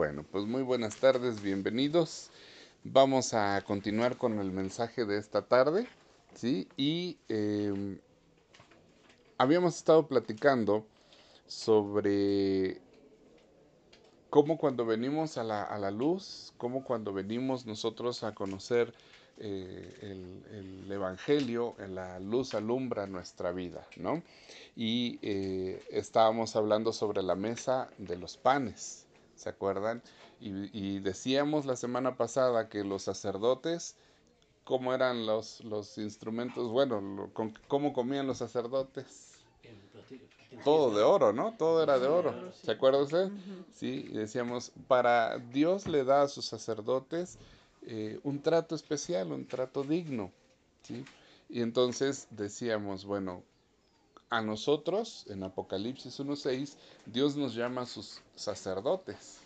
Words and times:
Bueno, 0.00 0.24
pues 0.32 0.46
muy 0.46 0.62
buenas 0.62 0.96
tardes, 0.96 1.42
bienvenidos. 1.42 2.30
Vamos 2.84 3.34
a 3.34 3.60
continuar 3.66 4.16
con 4.16 4.38
el 4.38 4.50
mensaje 4.50 5.04
de 5.04 5.18
esta 5.18 5.42
tarde, 5.42 5.86
¿sí? 6.34 6.68
Y 6.78 7.18
em, 7.28 7.98
habíamos 9.36 9.76
estado 9.76 10.06
platicando 10.06 10.86
sobre 11.46 12.80
cómo 14.30 14.56
cuando 14.56 14.86
venimos 14.86 15.36
a 15.36 15.44
la, 15.44 15.64
a 15.64 15.78
la 15.78 15.90
luz, 15.90 16.54
cómo 16.56 16.82
cuando 16.82 17.12
venimos 17.12 17.66
nosotros 17.66 18.24
a 18.24 18.34
conocer 18.34 18.94
eh, 19.36 19.98
el, 20.50 20.90
Evangelio, 20.90 21.74
en 21.78 21.94
la 21.94 22.18
luz 22.20 22.54
alumbra 22.54 23.06
nuestra 23.06 23.52
vida, 23.52 23.86
¿no? 23.96 24.22
Y 24.74 25.18
eh, 25.20 25.82
estábamos 25.90 26.56
hablando 26.56 26.94
sobre 26.94 27.22
la 27.22 27.34
mesa 27.34 27.90
de 27.98 28.16
los 28.16 28.38
panes, 28.38 29.06
¿se 29.40 29.48
acuerdan? 29.48 30.02
Y, 30.38 31.00
decíamos 31.00 31.66
la 31.66 31.76
semana 31.76 32.16
pasada 32.16 32.68
que 32.68 32.84
los 32.84 33.02
sacerdotes, 33.02 33.96
¿cómo 34.64 34.94
eran 34.94 35.26
los, 35.26 35.62
los 35.64 35.98
instrumentos? 35.98 36.70
Bueno, 36.70 37.30
¿cómo 37.68 37.92
comían 37.92 38.26
los 38.26 38.38
sacerdotes? 38.38 39.30
Todo 40.64 40.94
de 40.94 41.02
oro, 41.02 41.32
¿no? 41.32 41.54
Todo 41.56 41.82
era 41.82 41.98
de 41.98 42.08
oro. 42.08 42.34
¿Se 42.62 42.72
acuerda 42.72 43.02
usted? 43.02 43.30
Sí, 43.72 44.06
y 44.10 44.14
decíamos, 44.14 44.72
para 44.88 45.38
Dios 45.38 45.86
le 45.86 46.04
da 46.04 46.22
a 46.22 46.28
sus 46.28 46.44
sacerdotes 46.44 47.38
eh, 47.82 48.18
un 48.24 48.42
trato 48.42 48.74
especial, 48.74 49.32
un 49.32 49.46
trato 49.46 49.84
digno. 49.84 50.32
¿sí? 50.82 51.04
Y 51.48 51.62
entonces 51.62 52.28
decíamos, 52.30 53.04
bueno, 53.04 53.42
a 54.30 54.40
nosotros, 54.40 55.26
en 55.28 55.42
Apocalipsis 55.42 56.20
1.6, 56.20 56.76
Dios 57.06 57.36
nos 57.36 57.54
llama 57.54 57.82
a 57.82 57.86
sus 57.86 58.20
sacerdotes. 58.36 59.40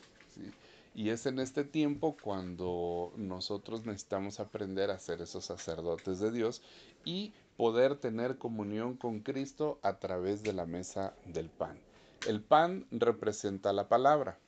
Y 0.95 1.09
es 1.09 1.27
en 1.27 1.41
este 1.41 1.65
tiempo 1.65 2.17
cuando 2.23 3.13
nosotros 3.17 3.85
necesitamos 3.85 4.39
aprender 4.41 4.91
a 4.91 4.99
ser 4.99 5.23
esos 5.23 5.47
sacerdotes 5.47 6.21
de 6.21 6.31
Dios 6.31 6.63
y 7.05 7.33
poder 7.57 7.97
tener 7.97 8.39
comunión 8.39 8.97
con 8.97 9.21
Cristo 9.21 9.79
a 9.83 9.99
través 9.99 10.43
de 10.43 10.53
la 10.53 10.67
mesa 10.67 11.15
del 11.25 11.49
pan. 11.49 11.79
El 12.27 12.43
pan 12.43 12.87
representa 12.91 13.73
la 13.73 13.89
palabra. 13.89 14.39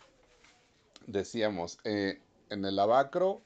Decíamos, 1.07 1.79
eh, 1.85 2.21
en 2.51 2.65
el 2.65 2.79
abacro 2.79 3.41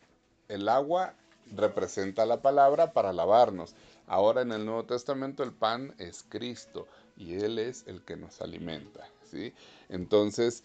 el 0.48 0.68
agua 0.68 1.14
representa 1.54 2.26
la 2.26 2.42
palabra 2.42 2.92
para 2.92 3.12
lavarnos. 3.12 3.74
Ahora 4.10 4.42
en 4.42 4.50
el 4.50 4.66
Nuevo 4.66 4.86
Testamento 4.86 5.44
el 5.44 5.52
pan 5.52 5.94
es 5.98 6.24
Cristo 6.28 6.88
y 7.16 7.34
Él 7.34 7.60
es 7.60 7.84
el 7.86 8.02
que 8.02 8.16
nos 8.16 8.40
alimenta. 8.40 9.08
¿sí? 9.30 9.52
Entonces, 9.88 10.64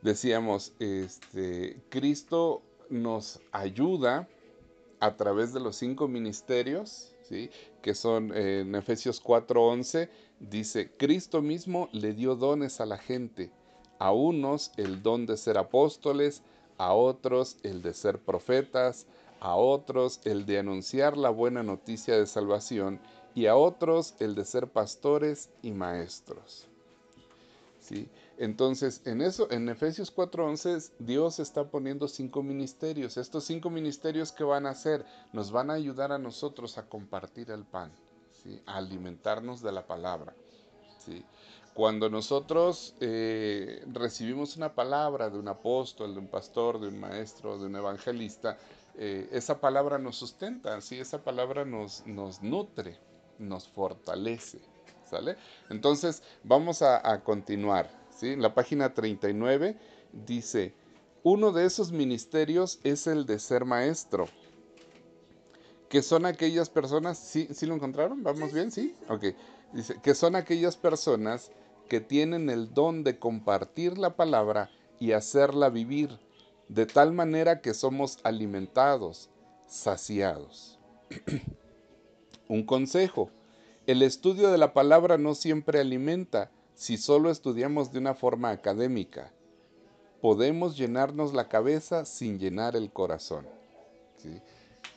decíamos, 0.00 0.72
este, 0.78 1.78
Cristo 1.90 2.62
nos 2.88 3.42
ayuda 3.52 4.26
a 5.00 5.16
través 5.16 5.52
de 5.52 5.60
los 5.60 5.76
cinco 5.76 6.08
ministerios, 6.08 7.12
¿sí? 7.28 7.50
que 7.82 7.94
son 7.94 8.34
en 8.34 8.74
Efesios 8.74 9.22
4:11, 9.22 10.08
dice, 10.40 10.90
Cristo 10.96 11.42
mismo 11.42 11.90
le 11.92 12.14
dio 12.14 12.36
dones 12.36 12.80
a 12.80 12.86
la 12.86 12.96
gente, 12.96 13.50
a 13.98 14.12
unos 14.12 14.72
el 14.78 15.02
don 15.02 15.26
de 15.26 15.36
ser 15.36 15.58
apóstoles, 15.58 16.42
a 16.78 16.94
otros 16.94 17.58
el 17.64 17.82
de 17.82 17.92
ser 17.92 18.18
profetas, 18.18 19.06
a 19.40 19.54
otros 19.54 20.20
el 20.24 20.46
de 20.46 20.58
anunciar 20.58 21.16
la 21.16 21.30
buena 21.30 21.62
noticia 21.62 22.16
de 22.16 22.26
salvación 22.26 23.00
y 23.34 23.46
a 23.46 23.56
otros 23.56 24.14
el 24.18 24.34
de 24.34 24.44
ser 24.44 24.68
pastores 24.68 25.50
y 25.62 25.72
maestros. 25.72 26.66
¿Sí? 27.80 28.08
Entonces, 28.38 29.02
en 29.04 29.22
eso, 29.22 29.50
en 29.50 29.68
Efesios 29.68 30.10
4:11, 30.10 30.90
Dios 30.98 31.38
está 31.38 31.70
poniendo 31.70 32.08
cinco 32.08 32.42
ministerios. 32.42 33.16
Estos 33.16 33.44
cinco 33.44 33.70
ministerios 33.70 34.32
que 34.32 34.44
van 34.44 34.66
a 34.66 34.70
hacer 34.70 35.04
nos 35.32 35.52
van 35.52 35.70
a 35.70 35.74
ayudar 35.74 36.12
a 36.12 36.18
nosotros 36.18 36.78
a 36.78 36.88
compartir 36.88 37.50
el 37.50 37.64
pan, 37.64 37.92
a 38.66 38.76
alimentarnos 38.76 39.62
de 39.62 39.72
la 39.72 39.86
palabra. 39.86 40.34
¿sí? 40.98 41.24
Cuando 41.76 42.08
nosotros 42.08 42.94
eh, 43.00 43.84
recibimos 43.92 44.56
una 44.56 44.74
palabra 44.74 45.28
de 45.28 45.38
un 45.38 45.48
apóstol, 45.48 46.14
de 46.14 46.20
un 46.20 46.28
pastor, 46.28 46.80
de 46.80 46.88
un 46.88 46.98
maestro, 46.98 47.58
de 47.58 47.66
un 47.66 47.76
evangelista, 47.76 48.56
eh, 48.98 49.28
esa 49.32 49.60
palabra 49.60 49.98
nos 49.98 50.16
sustenta, 50.16 50.80
¿sí? 50.80 50.98
esa 50.98 51.22
palabra 51.22 51.64
nos, 51.64 52.06
nos 52.06 52.42
nutre, 52.42 52.98
nos 53.38 53.68
fortalece. 53.68 54.60
¿sale? 55.08 55.36
Entonces, 55.70 56.22
vamos 56.42 56.82
a, 56.82 57.22
continuar. 57.22 57.90
¿sí? 58.10 58.36
La 58.36 58.54
página 58.54 58.94
39 58.94 59.76
dice, 60.12 60.74
uno 61.22 61.52
de 61.52 61.66
esos 61.66 61.92
ministerios 61.92 62.80
es 62.82 63.06
el 63.06 63.26
de 63.26 63.38
ser 63.38 63.64
maestro 63.64 64.26
que 65.88 66.02
son 66.02 66.26
aquellas 66.26 66.68
personas, 66.68 67.18
¿sí, 67.18 67.48
¿sí 67.52 67.66
lo 67.66 67.74
encontraron? 67.74 68.22
¿Vamos 68.22 68.52
bien? 68.52 68.70
¿Sí? 68.70 68.94
Ok. 69.08 69.26
Dice, 69.72 70.00
que 70.02 70.14
son 70.14 70.34
aquellas 70.34 70.76
personas 70.76 71.52
que 71.88 72.00
tienen 72.00 72.50
el 72.50 72.74
don 72.74 73.04
de 73.04 73.18
compartir 73.18 73.98
la 73.98 74.16
palabra 74.16 74.70
y 74.98 75.12
hacerla 75.12 75.70
vivir, 75.70 76.18
de 76.68 76.86
tal 76.86 77.12
manera 77.12 77.60
que 77.60 77.74
somos 77.74 78.18
alimentados, 78.22 79.30
saciados. 79.66 80.78
Un 82.48 82.64
consejo, 82.64 83.30
el 83.86 84.02
estudio 84.02 84.50
de 84.50 84.58
la 84.58 84.72
palabra 84.72 85.18
no 85.18 85.34
siempre 85.34 85.80
alimenta 85.80 86.50
si 86.74 86.96
solo 86.96 87.30
estudiamos 87.30 87.92
de 87.92 87.98
una 87.98 88.14
forma 88.14 88.50
académica. 88.50 89.32
Podemos 90.20 90.76
llenarnos 90.76 91.34
la 91.34 91.48
cabeza 91.48 92.04
sin 92.04 92.38
llenar 92.38 92.76
el 92.76 92.92
corazón. 92.92 93.46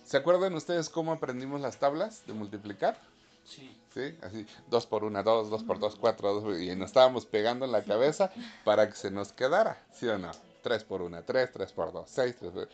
¿Se 0.04 0.18
acuerdan 0.18 0.56
ustedes 0.56 0.90
cómo 0.90 1.12
aprendimos 1.12 1.62
las 1.62 1.78
tablas 1.78 2.26
de 2.26 2.34
multiplicar? 2.34 3.00
Sí. 3.44 3.76
¿Sí? 3.94 4.16
Así, 4.22 4.46
dos 4.70 4.86
por 4.86 5.04
una, 5.04 5.24
dos, 5.24 5.50
dos 5.50 5.64
por 5.64 5.80
dos, 5.80 5.96
cuatro, 5.96 6.42
dos, 6.42 6.60
y 6.62 6.76
nos 6.76 6.88
estábamos 6.88 7.26
pegando 7.26 7.66
en 7.66 7.72
la 7.72 7.84
cabeza 7.84 8.32
para 8.64 8.88
que 8.88 8.96
se 8.96 9.10
nos 9.10 9.34
quedara, 9.34 9.84
¿sí 9.92 10.08
o 10.08 10.18
no? 10.18 10.32
Tres 10.62 10.84
por 10.84 11.02
una, 11.02 11.22
tres, 11.24 11.52
tres 11.52 11.72
por 11.72 11.92
dos, 11.92 12.10
seis, 12.10 12.36
tres 12.38 12.52
por... 12.52 12.70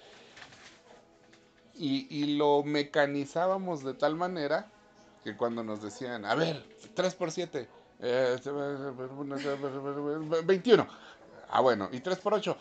Y, 1.76 2.08
y 2.10 2.38
lo 2.38 2.64
mecanizábamos 2.64 3.84
de 3.84 3.94
tal 3.94 4.16
manera 4.16 4.68
que 5.24 5.36
cuando 5.36 5.64
nos 5.64 5.82
decían, 5.82 6.24
a 6.26 6.36
ver, 6.36 6.64
tres 6.94 7.16
por 7.16 7.32
siete, 7.32 7.68
eh, 8.00 8.38
21. 10.46 10.88
Ah, 11.50 11.62
bueno, 11.62 11.90
y 11.92 12.00
3 12.00 12.18
por 12.20 12.34
8, 12.34 12.58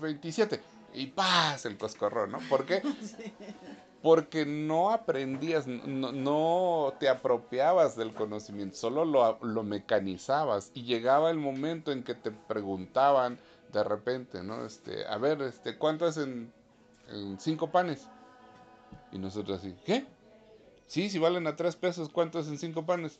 27. 0.00 0.60
Y 0.94 1.06
paz, 1.06 1.66
el 1.66 1.78
coscorrón, 1.78 2.32
¿no? 2.32 2.38
¿Por 2.48 2.64
qué? 2.64 2.82
porque 4.02 4.46
no 4.46 4.90
aprendías, 4.90 5.66
no, 5.66 6.94
te 6.98 7.08
apropiabas 7.08 7.96
del 7.96 8.14
conocimiento, 8.14 8.76
solo 8.76 9.04
lo, 9.04 9.62
mecanizabas 9.62 10.70
y 10.74 10.84
llegaba 10.84 11.30
el 11.30 11.36
momento 11.36 11.92
en 11.92 12.02
que 12.02 12.14
te 12.14 12.30
preguntaban 12.30 13.38
de 13.72 13.84
repente, 13.84 14.42
¿no? 14.42 14.64
Este, 14.64 15.06
a 15.06 15.18
ver, 15.18 15.42
este, 15.42 15.76
¿cuánto 15.76 16.08
es 16.08 16.16
en, 16.16 16.50
cinco 17.38 17.70
panes? 17.70 18.08
Y 19.12 19.18
nosotros 19.18 19.58
así, 19.58 19.76
¿qué? 19.84 20.06
Sí, 20.86 21.10
si 21.10 21.18
valen 21.18 21.46
a 21.46 21.56
tres 21.56 21.76
pesos, 21.76 22.08
¿cuánto 22.08 22.40
es 22.40 22.48
en 22.48 22.58
cinco 22.58 22.86
panes? 22.86 23.18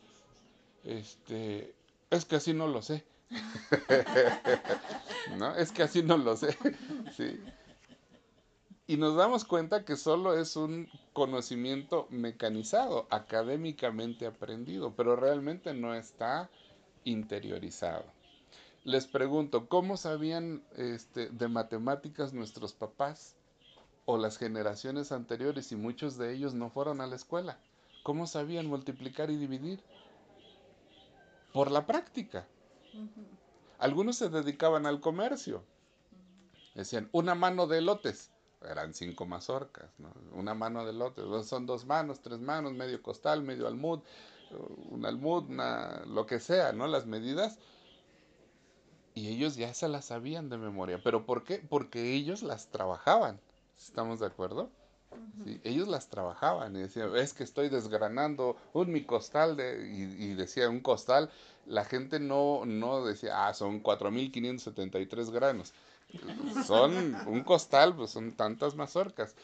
Este, 0.84 1.74
es 2.08 2.24
que 2.24 2.36
así 2.36 2.54
no 2.54 2.66
lo 2.66 2.80
sé. 2.80 3.04
¿No? 5.38 5.54
Es 5.54 5.70
que 5.72 5.82
así 5.82 6.02
no 6.02 6.16
lo 6.16 6.36
sé. 6.36 6.56
Sí 7.16 7.38
y 8.90 8.96
nos 8.96 9.14
damos 9.14 9.44
cuenta 9.44 9.84
que 9.84 9.94
solo 9.94 10.36
es 10.36 10.56
un 10.56 10.88
conocimiento 11.12 12.08
mecanizado, 12.10 13.06
académicamente 13.10 14.26
aprendido, 14.26 14.96
pero 14.96 15.14
realmente 15.14 15.72
no 15.74 15.94
está 15.94 16.50
interiorizado. 17.04 18.04
Les 18.82 19.06
pregunto, 19.06 19.68
¿cómo 19.68 19.96
sabían 19.96 20.64
este, 20.76 21.28
de 21.28 21.46
matemáticas 21.46 22.32
nuestros 22.32 22.72
papás 22.72 23.36
o 24.06 24.18
las 24.18 24.38
generaciones 24.38 25.12
anteriores 25.12 25.70
y 25.70 25.76
muchos 25.76 26.18
de 26.18 26.34
ellos 26.34 26.54
no 26.54 26.68
fueron 26.68 27.00
a 27.00 27.06
la 27.06 27.14
escuela? 27.14 27.60
¿Cómo 28.02 28.26
sabían 28.26 28.66
multiplicar 28.66 29.30
y 29.30 29.36
dividir? 29.36 29.78
Por 31.52 31.70
la 31.70 31.86
práctica. 31.86 32.44
Algunos 33.78 34.16
se 34.16 34.30
dedicaban 34.30 34.84
al 34.84 34.98
comercio. 34.98 35.62
Decían, 36.74 37.08
una 37.12 37.36
mano 37.36 37.68
de 37.68 37.82
lotes 37.82 38.32
eran 38.68 38.94
cinco 38.94 39.26
mazorcas, 39.26 39.90
¿no? 39.98 40.12
una 40.32 40.54
mano 40.54 40.84
del 40.84 41.00
otro, 41.00 41.42
son 41.42 41.66
dos 41.66 41.86
manos, 41.86 42.20
tres 42.20 42.40
manos, 42.40 42.74
medio 42.74 43.02
costal, 43.02 43.42
medio 43.42 43.66
almud, 43.66 44.00
un 44.90 45.06
almud, 45.06 45.44
lo 46.06 46.26
que 46.26 46.40
sea, 46.40 46.72
¿no? 46.72 46.86
Las 46.86 47.06
medidas. 47.06 47.58
Y 49.14 49.28
ellos 49.28 49.56
ya 49.56 49.74
se 49.74 49.88
las 49.88 50.06
sabían 50.06 50.48
de 50.48 50.56
memoria. 50.56 51.00
¿Pero 51.02 51.26
por 51.26 51.44
qué? 51.44 51.58
Porque 51.58 52.14
ellos 52.14 52.42
las 52.42 52.68
trabajaban. 52.68 53.40
¿Estamos 53.78 54.20
de 54.20 54.26
acuerdo? 54.26 54.70
Ellos 55.64 55.88
las 55.88 56.08
trabajaban 56.08 56.76
y 56.76 56.80
decían, 56.80 57.16
es 57.16 57.34
que 57.34 57.42
estoy 57.42 57.68
desgranando 57.68 58.56
un 58.72 58.92
mi 58.92 59.02
costal 59.04 59.56
de, 59.56 59.88
y, 59.88 60.34
decía 60.34 60.68
un 60.68 60.80
costal, 60.80 61.30
la 61.66 61.84
gente 61.84 62.20
no, 62.20 62.64
no 62.64 63.04
decía, 63.04 63.48
ah, 63.48 63.54
son 63.54 63.82
4.573 63.82 65.30
granos. 65.30 65.72
Son 66.66 67.14
un 67.26 67.42
costal, 67.42 67.94
pues 67.94 68.10
son 68.10 68.32
tantas 68.32 68.74
mazorcas. 68.74 69.34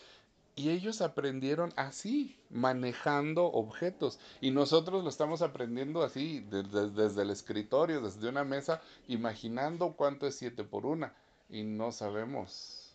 Y 0.58 0.70
ellos 0.70 1.02
aprendieron 1.02 1.74
así, 1.76 2.38
manejando 2.48 3.44
objetos. 3.44 4.18
Y 4.40 4.52
nosotros 4.52 5.04
lo 5.04 5.10
estamos 5.10 5.42
aprendiendo 5.42 6.02
así, 6.02 6.40
desde 6.40 7.22
el 7.22 7.28
escritorio, 7.30 8.00
desde 8.00 8.26
una 8.26 8.42
mesa, 8.42 8.80
imaginando 9.06 9.92
cuánto 9.92 10.26
es 10.26 10.36
7 10.36 10.64
por 10.64 10.86
una. 10.86 11.12
Y 11.50 11.62
no 11.62 11.92
sabemos, 11.92 12.94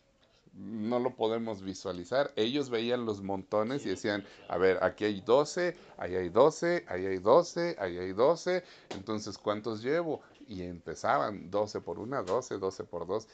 no 0.54 0.98
lo 0.98 1.16
podemos 1.16 1.62
visualizar. 1.62 2.34
Ellos 2.36 2.72
veían 2.72 3.06
los 3.06 3.22
montones 3.22 3.86
y 3.86 3.90
decían, 3.90 4.26
a 4.50 4.58
ver, 4.58 4.84
aquí 4.84 5.06
hay 5.06 5.22
12, 5.22 5.78
ahí 5.98 6.16
hay 6.16 6.30
12, 6.30 6.86
ahí 6.88 7.06
hay 7.06 7.20
12, 7.20 7.76
ahí 7.80 7.98
hay 8.00 8.12
12. 8.14 8.64
Entonces, 8.90 9.38
¿cuántos 9.38 9.84
llevo? 9.84 10.22
Y 10.48 10.64
empezaban 10.64 11.52
12 11.52 11.80
por 11.82 12.00
una, 12.00 12.24
12, 12.24 12.58
12 12.58 12.84
por 12.86 13.06
dos. 13.06 13.28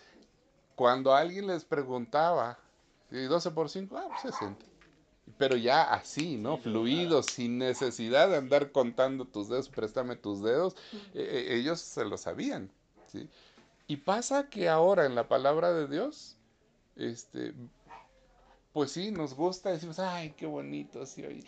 Cuando 0.77 1.15
alguien 1.15 1.47
les 1.47 1.65
preguntaba, 1.65 2.59
y 3.09 3.24
12 3.24 3.50
por 3.50 3.68
5, 3.68 3.97
ah, 3.97 4.15
60. 4.21 4.63
Pues 5.25 5.35
Pero 5.35 5.57
ya 5.57 5.91
así, 5.91 6.38
¿no? 6.38 6.59
Fluido, 6.59 7.24
sin 7.24 7.57
necesidad 7.57 8.29
de 8.29 8.38
andar 8.38 8.71
contando 8.71 9.25
tus 9.25 9.50
dedos, 9.50 9.69
préstame 9.69 10.18
tus 10.18 10.44
dedos. 10.44 10.75
E, 11.15 11.21
e, 11.24 11.56
ellos 11.56 11.81
se 11.81 12.06
lo 12.06 12.15
sabían, 12.15 12.69
¿sí? 13.07 13.27
Y 13.88 13.97
pasa 13.97 14.51
que 14.51 14.69
ahora 14.69 15.07
en 15.07 15.15
la 15.15 15.27
palabra 15.27 15.74
de 15.74 15.88
Dios, 15.88 16.38
este, 16.95 17.56
pues 18.71 18.91
sí, 18.91 19.09
nos 19.09 19.33
gusta, 19.33 19.71
decimos, 19.71 19.97
ay, 19.97 20.35
qué 20.38 20.45
bonito 20.45 21.07
sí 21.07 21.25
hoy. 21.25 21.44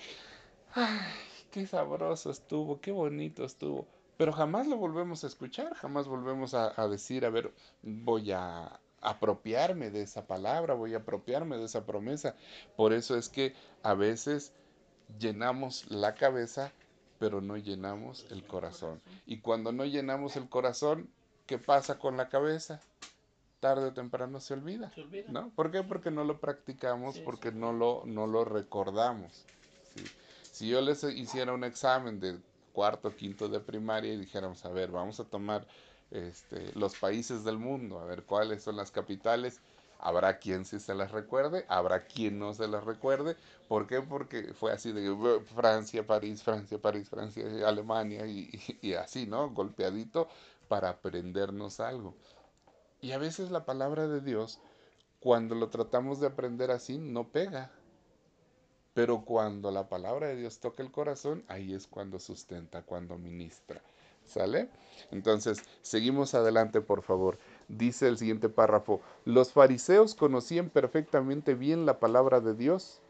Ay, 0.74 1.06
qué 1.52 1.68
sabroso 1.68 2.32
estuvo, 2.32 2.82
qué 2.82 2.92
bonito 2.92 3.46
estuvo. 3.46 3.86
Pero 4.18 4.34
jamás 4.34 4.66
lo 4.66 4.78
volvemos 4.78 5.24
a 5.24 5.28
escuchar, 5.28 5.76
jamás 5.76 6.08
volvemos 6.08 6.56
a 6.56 6.88
decir, 6.88 7.26
a 7.26 7.30
ver, 7.30 7.54
voy 7.84 8.32
a, 8.32 8.80
apropiarme 9.02 9.92
de 9.92 10.02
esa 10.02 10.28
palabra, 10.28 10.74
voy 10.74 10.94
a 10.94 11.00
apropiarme 11.00 11.58
de 11.58 11.66
esa 11.66 11.86
promesa. 11.86 12.36
Por 12.76 12.94
eso 12.94 13.18
es 13.18 13.30
que 13.30 13.54
a 13.84 13.94
veces 13.94 14.54
llenamos 15.18 15.90
la 15.90 16.16
cabeza, 16.16 16.72
pero 17.18 17.42
no 17.42 17.58
llenamos 17.58 18.26
el 18.30 18.46
corazón. 18.46 19.02
Y 19.26 19.40
cuando 19.40 19.72
no 19.72 19.86
llenamos 19.86 20.36
el 20.36 20.50
corazón, 20.50 21.10
¿qué 21.46 21.58
pasa 21.58 21.98
con 22.00 22.18
la 22.18 22.30
cabeza? 22.30 22.82
Tarde 23.60 23.88
o 23.88 23.94
temprano 23.94 24.40
se 24.40 24.54
olvida. 24.54 24.92
¿no? 25.28 25.50
¿Por 25.50 25.72
qué? 25.72 25.84
Porque 25.84 26.12
no 26.12 26.24
lo 26.24 26.40
practicamos, 26.40 27.20
porque 27.20 27.52
no 27.52 27.74
lo, 27.74 28.04
no 28.06 28.28
lo 28.28 28.46
recordamos. 28.46 29.46
Si 30.52 30.70
yo 30.70 30.82
les 30.82 31.04
hiciera 31.04 31.54
un 31.54 31.64
examen 31.64 32.20
de 32.20 32.38
cuarto, 32.74 33.14
quinto 33.16 33.50
de 33.50 33.60
primaria 33.60 34.14
y 34.14 34.18
dijéramos, 34.18 34.64
a 34.66 34.70
ver, 34.70 34.92
vamos 34.92 35.20
a 35.20 35.26
tomar 35.26 35.68
este, 36.12 36.72
los 36.76 36.96
países 36.96 37.44
del 37.44 37.58
mundo, 37.58 38.00
a 38.00 38.06
ver 38.06 38.24
cuáles 38.24 38.64
son 38.64 38.76
las 38.78 38.92
capitales. 38.92 39.62
Habrá 40.02 40.40
quien 40.40 40.64
sí 40.66 40.80
se 40.80 40.96
las 40.96 41.12
recuerde, 41.12 41.66
habrá 41.68 42.06
quien 42.06 42.40
no 42.40 42.54
se 42.54 42.68
las 42.70 42.86
recuerde. 42.86 43.36
¿Por 43.68 43.86
qué? 43.86 44.02
Porque 44.02 44.54
fue 44.54 44.72
así 44.72 44.94
de 44.94 45.42
Francia, 45.56 46.08
París, 46.08 46.42
Francia, 46.42 46.78
París, 46.78 47.10
Francia, 47.10 47.44
Alemania 47.68 48.26
y, 48.26 48.50
y 48.82 48.94
así, 48.94 49.26
¿no? 49.28 49.50
Golpeadito 49.50 50.30
para 50.70 50.90
aprendernos 50.90 51.80
algo. 51.82 52.16
Y 53.02 53.12
a 53.12 53.18
veces 53.18 53.52
la 53.52 53.66
palabra 53.66 54.08
de 54.08 54.22
Dios, 54.22 54.60
cuando 55.20 55.56
lo 55.56 55.70
tratamos 55.70 56.20
de 56.20 56.28
aprender 56.28 56.72
así, 56.72 56.98
no 56.98 57.30
pega. 57.30 57.72
Pero 58.94 59.26
cuando 59.26 59.72
la 59.72 59.90
palabra 59.90 60.28
de 60.28 60.36
Dios 60.36 60.60
toca 60.60 60.84
el 60.84 60.92
corazón, 60.92 61.44
ahí 61.48 61.74
es 61.74 61.88
cuando 61.88 62.20
sustenta, 62.20 62.84
cuando 62.84 63.18
ministra. 63.18 63.82
¿Sale? 64.30 64.70
Entonces, 65.10 65.64
seguimos 65.82 66.36
adelante, 66.36 66.82
por 66.82 67.02
favor. 67.02 67.40
Dice 67.68 68.08
el 68.08 68.20
siguiente 68.20 68.48
párrafo, 68.48 69.02
los 69.26 69.52
fariseos 69.54 70.14
conocían 70.14 70.70
perfectamente 70.70 71.56
bien 71.56 71.88
la 71.88 72.00
palabra 72.00 72.40
de 72.40 72.54
Dios, 72.54 73.02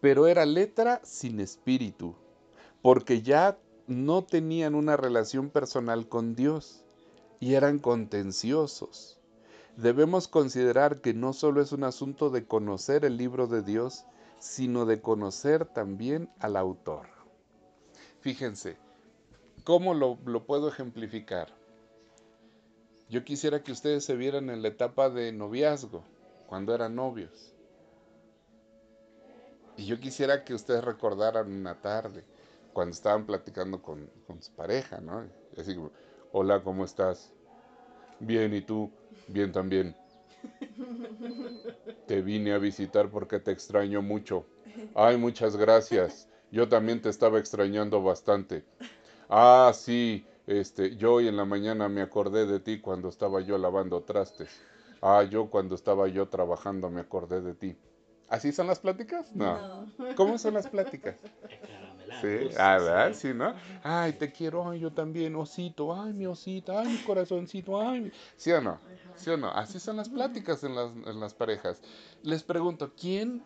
pero 0.00 0.26
era 0.26 0.46
letra 0.46 1.02
sin 1.04 1.40
espíritu, 1.40 2.14
porque 2.80 3.20
ya 3.20 3.58
no 3.86 4.24
tenían 4.24 4.74
una 4.74 4.96
relación 4.96 5.50
personal 5.50 6.08
con 6.08 6.34
Dios 6.34 6.82
y 7.38 7.54
eran 7.54 7.78
contenciosos. 7.78 9.18
Debemos 9.76 10.26
considerar 10.26 11.02
que 11.02 11.12
no 11.12 11.34
solo 11.34 11.60
es 11.60 11.72
un 11.72 11.84
asunto 11.84 12.30
de 12.30 12.46
conocer 12.46 13.04
el 13.04 13.18
libro 13.18 13.46
de 13.46 13.62
Dios, 13.62 14.04
sino 14.38 14.86
de 14.86 15.02
conocer 15.02 15.66
también 15.66 16.30
al 16.40 16.56
autor. 16.56 17.08
Fíjense, 18.20 18.76
¿Cómo 19.64 19.94
lo, 19.94 20.16
puedo 20.44 20.68
ejemplificar? 20.68 21.54
Yo 23.08 23.24
quisiera 23.24 23.62
que 23.62 23.70
ustedes 23.70 24.04
se 24.04 24.16
vieran 24.16 24.50
en 24.50 24.60
la 24.60 24.68
etapa 24.68 25.08
de 25.08 25.30
noviazgo, 25.32 26.04
cuando 26.46 26.74
eran 26.74 26.96
novios. 26.96 27.54
Y 29.76 29.86
yo 29.86 30.00
quisiera 30.00 30.44
que 30.44 30.54
ustedes 30.54 30.82
recordaran 30.82 31.52
una 31.52 31.80
tarde, 31.80 32.24
cuando 32.72 32.92
estaban 32.92 33.24
platicando 33.24 33.80
con, 33.80 34.10
su 34.40 34.52
pareja, 34.52 35.00
¿no? 35.00 35.28
Así 35.56 35.76
como, 35.76 35.92
hola, 36.32 36.62
¿cómo 36.62 36.84
estás? 36.84 37.32
Bien, 38.18 38.52
¿y 38.54 38.62
tú? 38.62 38.90
Bien 39.28 39.52
también. 39.52 39.94
Te 42.06 42.20
vine 42.20 42.52
a 42.52 42.58
visitar 42.58 43.10
porque 43.10 43.38
te 43.38 43.52
extraño 43.52 44.02
mucho. 44.02 44.44
Ay, 44.94 45.16
muchas 45.16 45.56
gracias. 45.56 46.28
Yo 46.50 46.68
también 46.68 47.00
te 47.00 47.08
estaba 47.08 47.38
extrañando 47.38 48.02
bastante. 48.02 48.64
Ah, 49.34 49.72
sí, 49.74 50.26
este, 50.46 50.94
yo 50.96 51.14
hoy 51.14 51.26
en 51.26 51.38
la 51.38 51.46
mañana 51.46 51.88
me 51.88 52.02
acordé 52.02 52.44
de 52.44 52.60
ti 52.60 52.80
cuando 52.80 53.08
estaba 53.08 53.40
yo 53.40 53.56
lavando 53.56 54.02
trastes. 54.02 54.60
Ah, 55.00 55.22
yo 55.22 55.48
cuando 55.48 55.74
estaba 55.74 56.06
yo 56.08 56.28
trabajando 56.28 56.90
me 56.90 57.00
acordé 57.00 57.40
de 57.40 57.54
ti. 57.54 57.74
¿Así 58.28 58.52
son 58.52 58.66
las 58.66 58.80
pláticas? 58.80 59.34
No. 59.34 59.86
¿Cómo 60.16 60.36
son 60.36 60.52
las 60.52 60.66
pláticas? 60.66 61.16
Sí, 62.20 62.50
ah, 62.58 62.76
¿verdad? 62.78 63.14
Sí, 63.14 63.32
¿no? 63.32 63.54
Ay, 63.82 64.12
te 64.12 64.30
quiero, 64.30 64.68
ay, 64.68 64.80
yo 64.80 64.92
también, 64.92 65.34
osito, 65.34 65.98
ay, 65.98 66.12
mi 66.12 66.26
osita, 66.26 66.80
ay, 66.80 66.88
mi 66.88 66.98
corazoncito, 66.98 67.80
ay. 67.80 68.12
¿Sí 68.36 68.52
o 68.52 68.60
no? 68.60 68.78
¿Sí 69.16 69.30
o 69.30 69.38
no? 69.38 69.48
Así 69.50 69.80
son 69.80 69.96
las 69.96 70.10
pláticas 70.10 70.62
en 70.62 70.74
las, 70.74 70.92
en 71.06 71.18
las 71.18 71.32
parejas. 71.32 71.80
Les 72.22 72.42
pregunto, 72.42 72.92
¿quién, 73.00 73.42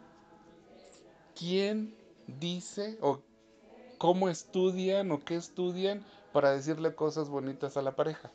quién 1.37 1.95
dice 2.27 2.99
o 3.01 3.23
cómo 3.99 4.29
estudian 4.29 5.11
o 5.13 5.25
qué 5.25 5.37
estudian 5.37 6.05
para 6.33 6.53
decirle 6.53 6.95
cosas 6.95 7.29
bonitas 7.29 7.77
a 7.77 7.83
la 7.83 7.97
pareja. 7.97 8.31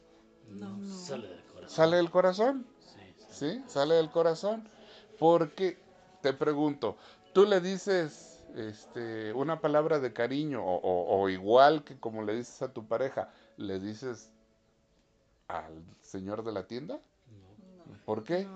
No, 0.50 0.84
Sale 0.88 1.28
del 1.28 1.44
corazón. 1.44 1.70
Sale 1.70 1.98
del 1.98 2.12
corazón. 2.12 2.66
Sí, 3.30 3.64
Sale 3.68 3.96
del 3.96 4.10
corazón. 4.10 4.68
Porque, 5.20 5.78
te 6.22 6.34
pregunto, 6.34 6.98
tú 7.34 7.46
le 7.46 7.62
dices 7.62 8.44
este, 8.56 9.34
una 9.34 9.62
palabra 9.62 10.00
de 10.00 10.14
cariño 10.14 10.62
o, 10.64 11.30
igual 11.30 11.84
que 11.84 12.00
como 12.00 12.24
le 12.24 12.36
dices 12.36 12.62
a 12.62 12.74
tu 12.74 12.88
pareja, 12.88 13.30
le 13.58 13.80
dices 13.80 14.32
al 15.48 15.84
señor 16.02 16.44
de 16.44 16.52
la 16.52 16.68
tienda? 16.68 16.96
No. 16.96 17.98
¿Por 18.06 18.24
qué? 18.24 18.48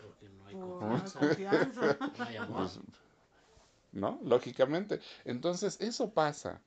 Porque 0.00 0.28
no 0.28 0.46
hay 0.46 0.54
confianza. 0.54 1.98
no 2.18 2.24
hay 2.24 2.36
amor. 2.36 2.56
Pues, 2.56 2.80
¿no? 3.92 4.20
Lógicamente. 4.24 5.00
Entonces, 5.24 5.80
eso 5.80 6.10
pasa. 6.10 6.60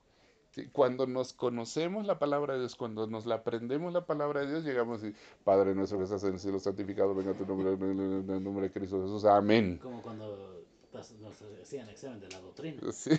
Cuando 0.73 1.07
nos 1.07 1.31
conocemos 1.31 2.05
la 2.05 2.19
palabra 2.19 2.55
de 2.55 2.59
Dios, 2.59 2.75
cuando 2.75 3.07
nos 3.07 3.25
la 3.25 3.35
aprendemos 3.35 3.93
la 3.93 4.05
palabra 4.05 4.41
de 4.41 4.47
Dios, 4.47 4.65
llegamos 4.65 5.01
y, 5.03 5.15
Padre 5.45 5.73
nuestro 5.73 5.97
que 5.97 6.03
estás 6.03 6.23
en 6.25 6.33
el 6.33 6.39
cielo, 6.39 6.59
santificado, 6.59 7.15
venga 7.15 7.33
tu 7.33 7.45
nombre, 7.45 7.71
en 7.71 8.29
el 8.29 8.43
nombre 8.43 8.67
de 8.67 8.71
Cristo 8.71 9.01
Jesús, 9.01 9.23
amén. 9.23 9.79
Como 9.81 10.01
cuando 10.01 10.65
nos 10.93 11.41
hacían 11.61 11.87
examen 11.89 12.19
de 12.19 12.29
la 12.29 12.39
doctrina. 12.39 12.81
Sí. 12.91 13.11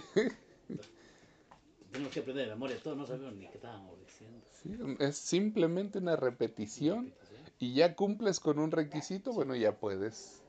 Tenemos 1.90 2.12
que 2.14 2.20
aprender 2.20 2.46
de 2.46 2.54
memoria 2.54 2.78
todo, 2.82 2.94
no 2.94 3.06
sabemos 3.06 3.34
ni 3.34 3.46
qué 3.48 3.56
estábamos 3.56 3.98
diciendo. 4.00 4.40
Sí, 4.52 5.04
es 5.04 5.16
simplemente 5.16 5.98
una 5.98 6.16
repetición, 6.16 7.12
y 7.58 7.74
ya 7.74 7.94
cumples 7.94 8.40
con 8.40 8.58
un 8.58 8.70
requisito, 8.70 9.32
bueno, 9.32 9.54
ya 9.54 9.76
puedes 9.76 10.42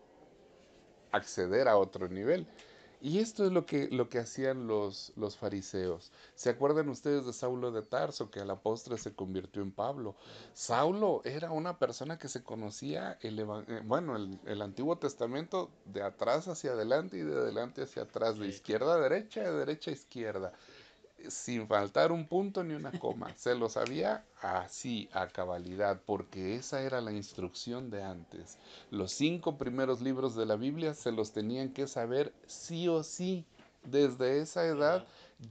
acceder 1.11 1.67
a 1.67 1.77
otro 1.77 2.07
nivel. 2.07 2.47
Y 3.05 3.19
esto 3.19 3.45
es 3.45 3.51
lo 3.51 3.65
que, 3.65 3.89
lo 3.91 4.07
que 4.07 4.17
hacían 4.17 4.65
los, 4.65 5.11
los 5.17 5.35
fariseos. 5.35 6.13
¿Se 6.35 6.49
acuerdan 6.49 6.87
ustedes 6.87 7.25
de 7.25 7.33
Saulo 7.33 7.69
de 7.69 7.81
Tarso, 7.81 8.31
que 8.31 8.39
a 8.39 8.45
la 8.45 8.55
postre 8.55 8.97
se 8.97 9.13
convirtió 9.13 9.61
en 9.61 9.73
Pablo? 9.73 10.15
Saulo 10.53 11.19
era 11.25 11.51
una 11.51 11.77
persona 11.77 12.17
que 12.17 12.29
se 12.29 12.43
conocía, 12.43 13.17
el, 13.19 13.39
eh, 13.39 13.81
bueno, 13.83 14.15
el, 14.15 14.61
Antiguo 14.61 14.97
Testamento 14.99 15.69
de 15.83 16.01
atrás 16.01 16.47
hacia 16.47 16.71
adelante 16.71 17.17
y 17.17 17.23
de 17.23 17.35
adelante 17.35 17.83
hacia 17.83 18.03
atrás, 18.03 18.39
de 18.39 18.47
izquierda 18.47 18.93
a 18.93 18.99
derecha, 19.01 19.41
de 19.41 19.51
derecha 19.51 19.91
a 19.91 19.95
izquierda. 19.95 20.53
Sin 21.29 21.67
faltar 21.67 22.11
un 22.11 22.27
punto 22.27 22.63
ni 22.63 22.73
una 22.73 22.91
coma. 22.99 23.33
Se 23.35 23.55
lo 23.55 23.69
sabía 23.69 24.23
así, 24.41 25.09
a 25.13 25.27
cabalidad, 25.27 26.01
porque 26.05 26.55
esa 26.55 26.81
era 26.81 27.01
la 27.01 27.11
instrucción 27.11 27.89
de 27.89 28.03
antes. 28.03 28.57
Los 28.91 29.11
cinco 29.11 29.57
primeros 29.57 30.01
libros 30.01 30.35
de 30.35 30.45
la 30.45 30.55
Biblia 30.55 30.93
se 30.93 31.11
los 31.11 31.31
tenían 31.31 31.69
que 31.73 31.87
saber 31.87 32.33
sí 32.47 32.87
o 32.87 33.03
sí. 33.03 33.45
Desde 33.83 34.41
esa 34.41 34.65
edad 34.65 35.05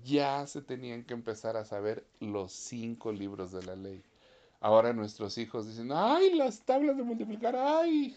ya 0.05 0.47
se 0.47 0.63
tenían 0.63 1.05
que 1.05 1.15
empezar 1.15 1.57
a 1.57 1.65
saber 1.65 2.05
los 2.21 2.53
cinco 2.53 3.13
libros 3.13 3.53
de 3.53 3.63
la 3.63 3.77
ley. 3.77 4.03
Ahora 4.61 4.93
nuestros 4.93 5.37
hijos 5.39 5.67
dicen, 5.67 5.91
ay, 5.93 6.35
las 6.35 6.61
tablas 6.61 6.97
de 6.97 7.03
multiplicar, 7.03 7.57
ay, 7.57 8.17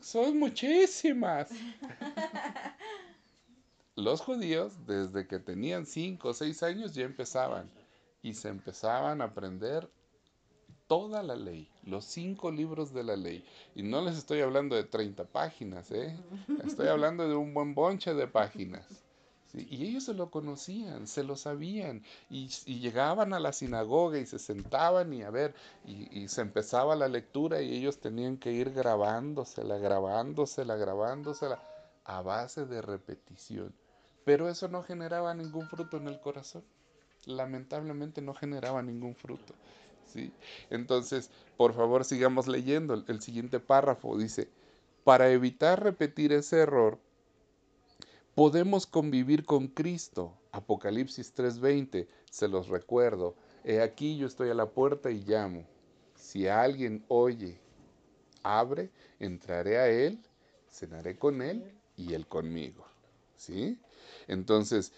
son 0.00 0.38
muchísimas. 0.38 1.48
Los 3.96 4.22
judíos, 4.22 4.72
desde 4.86 5.28
que 5.28 5.38
tenían 5.38 5.86
cinco 5.86 6.30
o 6.30 6.34
seis 6.34 6.64
años, 6.64 6.94
ya 6.94 7.04
empezaban 7.04 7.70
y 8.22 8.34
se 8.34 8.48
empezaban 8.48 9.20
a 9.20 9.26
aprender 9.26 9.88
toda 10.88 11.22
la 11.22 11.36
ley, 11.36 11.70
los 11.84 12.04
cinco 12.04 12.50
libros 12.50 12.92
de 12.92 13.04
la 13.04 13.14
ley. 13.14 13.44
Y 13.76 13.84
no 13.84 14.00
les 14.02 14.18
estoy 14.18 14.40
hablando 14.40 14.74
de 14.74 14.82
30 14.82 15.24
páginas, 15.26 15.92
¿eh? 15.92 16.18
estoy 16.66 16.88
hablando 16.88 17.28
de 17.28 17.36
un 17.36 17.54
buen 17.54 17.74
bonche 17.74 18.14
de 18.14 18.26
páginas. 18.26 18.84
Y 19.52 19.86
ellos 19.86 20.02
se 20.02 20.14
lo 20.14 20.28
conocían, 20.32 21.06
se 21.06 21.22
lo 21.22 21.36
sabían, 21.36 22.02
y, 22.28 22.48
llegaban 22.48 23.32
a 23.32 23.38
la 23.38 23.52
sinagoga 23.52 24.18
y 24.18 24.26
se 24.26 24.40
sentaban 24.40 25.12
y 25.12 25.22
a 25.22 25.30
ver, 25.30 25.54
y, 25.86 26.26
se 26.26 26.40
empezaba 26.40 26.96
la 26.96 27.06
lectura 27.06 27.62
y 27.62 27.76
ellos 27.76 27.98
tenían 27.98 28.38
que 28.38 28.50
ir 28.50 28.72
grabándosela, 28.72 29.78
grabándosela, 29.78 30.74
grabándosela, 30.74 31.62
a 32.04 32.22
base 32.22 32.66
de 32.66 32.82
repetición. 32.82 33.72
Pero 34.24 34.48
eso 34.48 34.68
no 34.68 34.82
generaba 34.82 35.34
ningún 35.34 35.68
fruto 35.68 35.96
en 35.96 36.08
el 36.08 36.20
corazón. 36.20 36.64
Lamentablemente 37.26 38.22
no 38.22 38.34
generaba 38.34 38.82
ningún 38.82 39.14
fruto. 39.14 39.54
¿sí? 40.06 40.32
Entonces, 40.70 41.30
por 41.56 41.74
favor, 41.74 42.04
sigamos 42.04 42.46
leyendo. 42.46 42.94
El 42.94 43.20
siguiente 43.20 43.60
párrafo 43.60 44.16
dice, 44.16 44.48
para 45.04 45.30
evitar 45.30 45.82
repetir 45.82 46.32
ese 46.32 46.58
error, 46.60 46.98
podemos 48.34 48.86
convivir 48.86 49.44
con 49.44 49.68
Cristo. 49.68 50.34
Apocalipsis 50.52 51.34
3:20, 51.34 52.08
se 52.30 52.48
los 52.48 52.68
recuerdo. 52.68 53.34
He 53.64 53.80
aquí 53.80 54.16
yo 54.16 54.26
estoy 54.26 54.50
a 54.50 54.54
la 54.54 54.66
puerta 54.66 55.10
y 55.10 55.22
llamo. 55.24 55.66
Si 56.14 56.48
alguien 56.48 57.04
oye, 57.08 57.58
abre, 58.42 58.90
entraré 59.18 59.78
a 59.78 59.88
él, 59.88 60.18
cenaré 60.70 61.16
con 61.16 61.42
él 61.42 61.72
y 61.96 62.14
él 62.14 62.26
conmigo. 62.26 62.84
¿Sí? 63.36 63.78
Entonces, 64.28 64.92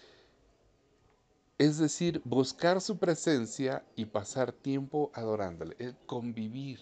es 1.57 1.77
decir, 1.77 2.21
buscar 2.23 2.81
su 2.81 2.97
presencia 2.97 3.83
y 3.95 4.05
pasar 4.05 4.51
tiempo 4.51 5.11
adorándole, 5.13 5.95
convivir. 6.05 6.79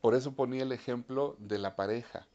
Por 0.00 0.14
eso 0.14 0.32
ponía 0.32 0.62
el 0.62 0.72
ejemplo 0.72 1.36
de 1.38 1.58
la 1.58 1.76
pareja. 1.76 2.26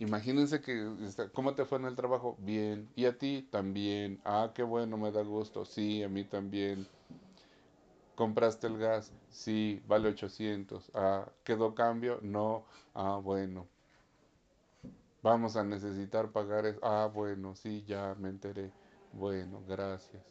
Imagínense 0.00 0.60
que, 0.60 0.92
este, 1.04 1.30
¿cómo 1.30 1.54
te 1.54 1.64
fue 1.64 1.78
en 1.78 1.84
el 1.84 1.94
trabajo? 1.94 2.36
Bien. 2.40 2.88
¿Y 2.96 3.04
a 3.06 3.16
ti? 3.16 3.46
También. 3.50 4.20
Ah, 4.24 4.50
qué 4.54 4.64
bueno, 4.64 4.96
me 4.96 5.12
da 5.12 5.22
gusto. 5.22 5.64
Sí, 5.64 6.02
a 6.02 6.08
mí 6.08 6.24
también. 6.24 6.88
¿Compraste 8.16 8.66
el 8.66 8.78
gas? 8.78 9.12
Sí, 9.30 9.80
vale 9.86 10.08
800. 10.08 10.90
Ah, 10.94 11.30
¿quedó 11.44 11.74
cambio? 11.74 12.18
No. 12.22 12.64
Ah, 12.94 13.20
bueno. 13.22 13.68
Vamos 15.28 15.56
a 15.56 15.62
necesitar 15.62 16.30
pagar 16.30 16.64
eso. 16.64 16.80
Ah, 16.82 17.10
bueno, 17.12 17.54
sí, 17.54 17.84
ya 17.86 18.16
me 18.18 18.30
enteré. 18.30 18.70
Bueno, 19.12 19.62
gracias. 19.68 20.22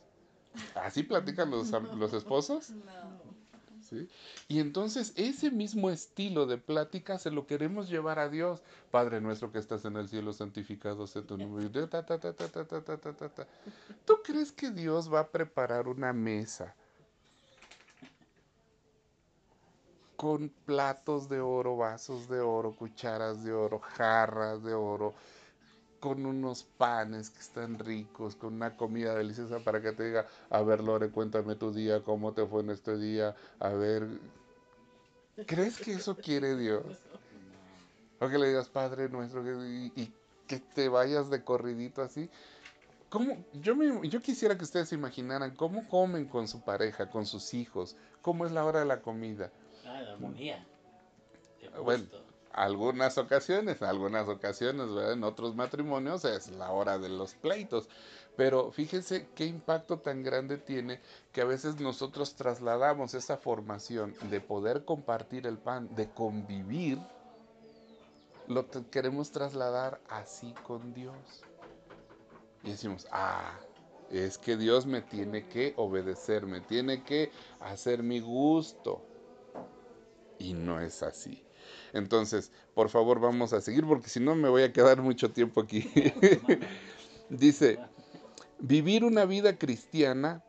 ¿Así 0.74 1.04
platican 1.04 1.52
los, 1.52 1.70
los 1.72 2.14
esposos? 2.14 2.72
No. 2.72 3.38
Y 4.48 4.60
entonces 4.60 5.14
ese 5.16 5.52
mismo 5.52 5.92
estilo 5.92 6.48
de 6.48 6.58
plática 6.58 7.20
se 7.20 7.30
lo 7.30 7.46
queremos 7.46 7.90
llevar 7.90 8.18
a 8.18 8.28
Dios. 8.28 8.62
Padre 8.90 9.22
nuestro 9.22 9.52
que 9.52 9.60
estás 9.60 9.86
en 9.86 9.98
el 9.98 10.10
cielo, 10.10 10.34
santificado 10.34 11.06
sea 11.06 11.22
tu 11.22 11.38
nombre. 11.38 11.70
¿Tú 14.04 14.16
crees 14.24 14.52
que 14.52 14.72
Dios 14.72 15.14
va 15.14 15.20
a 15.22 15.28
preparar 15.28 15.88
una 15.88 16.12
mesa 16.12 16.76
con 20.18 20.50
platos 20.66 21.30
de 21.30 21.40
oro, 21.40 21.78
vasos 21.78 22.28
de 22.28 22.42
oro, 22.42 22.76
cucharas 22.76 23.44
de 23.44 23.54
oro, 23.54 23.80
jarras 23.80 24.64
de 24.64 24.74
oro? 24.74 25.14
con 26.00 26.26
unos 26.26 26.64
panes 26.64 27.30
que 27.30 27.40
están 27.40 27.80
ricos, 27.80 28.36
con 28.36 28.54
una 28.54 28.76
comida 28.76 29.16
deliciosa 29.16 29.60
para 29.60 29.82
que 29.82 29.94
te 29.94 30.06
diga, 30.06 30.28
a 30.50 30.62
ver 30.62 30.84
Lore, 30.84 31.10
cuéntame 31.10 31.56
tu 31.56 31.74
día, 31.74 32.04
cómo 32.04 32.34
te 32.34 32.46
fue 32.46 32.62
en 32.62 32.70
este 32.70 32.98
día, 32.98 33.36
a 33.60 33.70
ver, 33.70 34.08
¿crees 35.46 35.78
que 35.78 35.94
eso 35.94 36.16
quiere 36.16 36.56
Dios? 36.56 36.86
O 38.20 38.30
que 38.30 38.38
le 38.38 38.48
digas, 38.48 38.70
Padre 38.70 39.10
nuestro, 39.10 39.44
y, 39.66 40.14
que 40.48 40.60
te 40.60 40.88
vayas 40.88 41.30
de 41.30 41.44
corridito 41.44 42.02
así. 42.02 42.30
¿Cómo? 43.10 43.46
Yo, 43.54 43.76
me, 43.76 44.08
yo 44.08 44.22
quisiera 44.22 44.58
que 44.58 44.64
ustedes 44.64 44.90
se 44.90 44.96
imaginaran 44.96 45.56
cómo 45.56 45.88
comen 45.90 46.26
con 46.26 46.48
su 46.48 46.62
pareja, 46.62 47.10
con 47.10 47.26
sus 47.26 47.54
hijos, 47.54 47.96
cómo 48.22 48.46
es 48.46 48.52
la 48.52 48.64
hora 48.66 48.80
de 48.80 48.86
la 48.86 49.02
comida. 49.02 49.52
Ah, 49.98 50.12
armonía. 50.12 50.64
Bueno, 51.84 52.06
algunas 52.52 53.18
ocasiones, 53.18 53.82
algunas 53.82 54.28
ocasiones, 54.28 54.88
en 55.12 55.24
otros 55.24 55.56
matrimonios 55.56 56.24
es 56.26 56.50
la 56.52 56.72
hora 56.72 57.00
de 57.00 57.10
los 57.10 57.34
pleitos. 57.34 57.90
Pero 58.36 58.72
fíjense 58.72 59.28
qué 59.34 59.46
impacto 59.46 59.98
tan 59.98 60.22
grande 60.22 60.58
tiene 60.58 61.02
que 61.32 61.42
a 61.42 61.46
veces 61.46 61.80
nosotros 61.80 62.36
trasladamos 62.36 63.16
esa 63.16 63.38
formación 63.38 64.14
de 64.30 64.40
poder 64.40 64.86
compartir 64.86 65.48
el 65.48 65.58
pan, 65.58 65.90
de 65.96 66.08
convivir, 66.12 67.00
lo 68.48 68.68
queremos 68.92 69.32
trasladar 69.32 70.00
así 70.10 70.54
con 70.68 70.94
Dios. 70.94 71.16
Y 72.64 72.70
decimos, 72.70 73.08
ah, 73.12 73.58
es 74.12 74.38
que 74.38 74.56
Dios 74.56 74.86
me 74.86 75.02
tiene 75.02 75.48
que 75.48 75.74
obedecer, 75.76 76.46
me 76.46 76.62
tiene 76.62 77.04
que 77.04 77.32
hacer 77.60 78.04
mi 78.04 78.20
gusto. 78.20 79.02
Y 80.40 80.54
no 80.54 80.80
es 80.80 81.04
así. 81.04 81.44
Entonces, 81.94 82.52
por 82.74 82.90
favor, 82.90 83.20
vamos 83.20 83.54
a 83.54 83.62
seguir 83.62 83.86
porque 83.86 84.10
si 84.10 84.20
no 84.20 84.36
me 84.36 84.50
voy 84.50 84.64
a 84.64 84.74
quedar 84.74 85.02
mucho 85.02 85.32
tiempo 85.32 85.62
aquí. 85.62 85.90
Dice, 87.30 87.80
vivir 88.60 89.04
una 89.04 89.26
vida 89.26 89.58
cristiana 89.58 90.44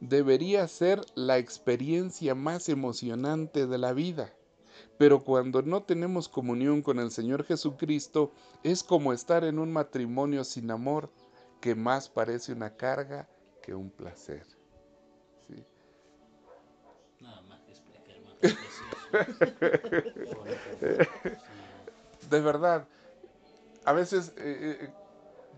debería 0.00 0.66
ser 0.68 1.00
la 1.14 1.38
experiencia 1.38 2.34
más 2.34 2.68
emocionante 2.68 3.66
de 3.66 3.78
la 3.78 3.92
vida. 3.92 4.32
Pero 4.98 5.24
cuando 5.24 5.62
no 5.62 5.82
tenemos 5.82 6.28
comunión 6.28 6.82
con 6.82 6.98
el 6.98 7.10
Señor 7.10 7.44
Jesucristo, 7.44 8.32
es 8.62 8.82
como 8.82 9.12
estar 9.12 9.44
en 9.44 9.58
un 9.58 9.72
matrimonio 9.72 10.44
sin 10.44 10.70
amor, 10.70 11.10
que 11.60 11.74
más 11.74 12.08
parece 12.08 12.52
una 12.52 12.76
carga 12.76 13.28
que 13.62 13.74
un 13.74 13.90
placer. 13.90 14.46
Nada 17.20 17.42
más 17.42 17.60
que 17.62 17.72
de 22.30 22.40
verdad, 22.40 22.86
a 23.84 23.92
veces 23.92 24.32
eh, 24.36 24.78
eh, 24.82 24.90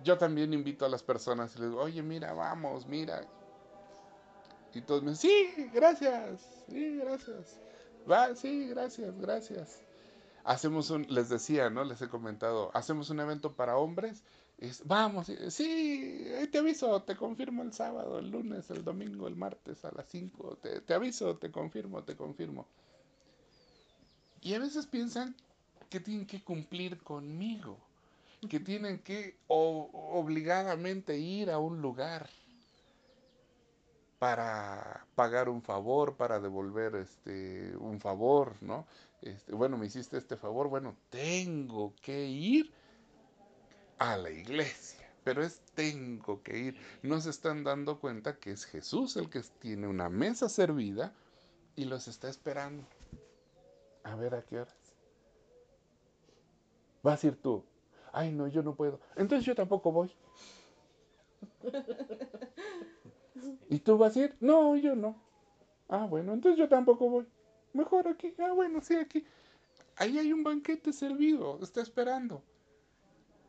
yo 0.03 0.19
también 0.19 0.53
invito 0.53 0.85
a 0.85 0.89
las 0.89 1.03
personas 1.03 1.55
y 1.57 1.61
les 1.61 1.71
digo, 1.71 1.83
oye, 1.83 2.03
mira, 2.03 2.33
vamos, 2.33 2.87
mira. 2.87 3.27
Y 4.75 4.81
todos 4.83 5.03
me 5.03 5.11
dicen, 5.11 5.31
sí, 5.31 5.71
gracias, 5.73 6.49
sí, 6.69 6.97
gracias. 6.97 7.59
Va, 8.11 8.35
sí, 8.35 8.69
gracias, 8.69 9.19
gracias. 9.21 9.81
Hacemos 10.45 10.91
un, 10.91 11.07
les 11.09 11.29
decía, 11.29 11.71
¿no? 11.71 11.85
Les 11.85 12.03
he 12.03 12.09
comentado, 12.09 12.71
hacemos 12.75 13.11
un 13.11 13.21
evento 13.21 13.53
para 13.55 13.77
hombres. 13.77 14.25
vamos, 14.85 15.31
sí, 15.51 16.27
te 16.51 16.59
aviso, 16.59 17.03
te 17.03 17.17
confirmo 17.17 17.63
el 17.63 17.73
sábado, 17.73 18.19
el 18.19 18.31
lunes, 18.31 18.71
el 18.71 18.83
domingo, 18.83 19.29
el 19.29 19.37
martes 19.37 19.85
a 19.85 19.93
las 19.93 20.09
5. 20.09 20.59
Te, 20.63 20.81
te 20.81 20.95
aviso, 20.95 21.37
te 21.37 21.51
confirmo, 21.51 22.03
te 22.03 22.17
confirmo. 22.17 22.67
Y 24.43 24.55
a 24.55 24.59
veces 24.59 24.87
piensan 24.87 25.37
que 25.89 26.01
tienen 26.01 26.27
que 26.27 26.43
cumplir 26.43 26.99
conmigo, 26.99 27.79
que 28.51 28.59
tienen 28.59 28.99
que 28.99 29.37
obligadamente 29.47 31.17
ir 31.17 31.51
a 31.51 31.59
un 31.59 31.81
lugar 31.81 32.29
para 34.19 35.07
pagar 35.15 35.49
un 35.49 35.63
favor, 35.63 36.17
para 36.17 36.41
devolver 36.41 36.97
este 36.97 37.77
un 37.77 38.01
favor, 38.01 38.57
¿no? 38.61 38.87
Este, 39.21 39.53
bueno, 39.55 39.79
me 39.79 39.87
hiciste 39.87 40.19
este 40.19 40.37
favor, 40.37 40.69
bueno, 40.69 40.97
tengo 41.11 41.95
que 42.03 42.27
ir 42.27 42.73
a 43.99 44.17
la 44.17 44.31
iglesia, 44.31 45.09
pero 45.23 45.45
es 45.45 45.61
tengo 45.75 46.43
que 46.43 46.59
ir. 46.59 46.77
No 47.03 47.21
se 47.21 47.31
están 47.31 47.63
dando 47.63 48.01
cuenta 48.01 48.39
que 48.39 48.51
es 48.51 48.65
Jesús 48.65 49.17
el 49.17 49.31
que 49.31 49.41
tiene 49.61 49.87
una 49.87 50.09
mesa 50.09 50.49
servida 50.49 51.13
y 51.77 51.85
los 51.85 52.09
está 52.09 52.29
esperando. 52.29 52.85
A 54.05 54.15
ver 54.17 54.35
a 54.35 54.43
qué 54.43 54.61
horas. 54.61 54.77
Vas 57.03 57.23
a 57.23 57.27
ir 57.27 57.37
tú. 57.41 57.65
Ay, 58.13 58.33
no, 58.33 58.47
yo 58.49 58.63
no 58.63 58.75
puedo. 58.75 59.01
Entonces 59.17 59.45
yo 59.45 59.55
tampoco 59.55 59.91
voy. 59.91 60.13
¿Y 63.69 63.79
tú 63.79 63.97
vas 63.99 64.17
a 64.17 64.21
ir? 64.21 64.37
No, 64.41 64.77
yo 64.77 64.95
no. 64.95 65.17
Ah, 65.89 66.07
bueno, 66.07 66.33
entonces 66.33 66.59
yo 66.59 66.69
tampoco 66.69 67.09
voy. 67.09 67.27
Mejor 67.73 68.09
aquí. 68.09 68.35
Ah, 68.39 68.53
bueno, 68.53 68.81
sí, 68.81 68.95
aquí. 68.95 69.25
Ahí 69.97 70.19
hay 70.19 70.33
un 70.33 70.43
banquete 70.43 70.93
servido, 70.93 71.59
está 71.63 71.81
esperando. 71.81 72.43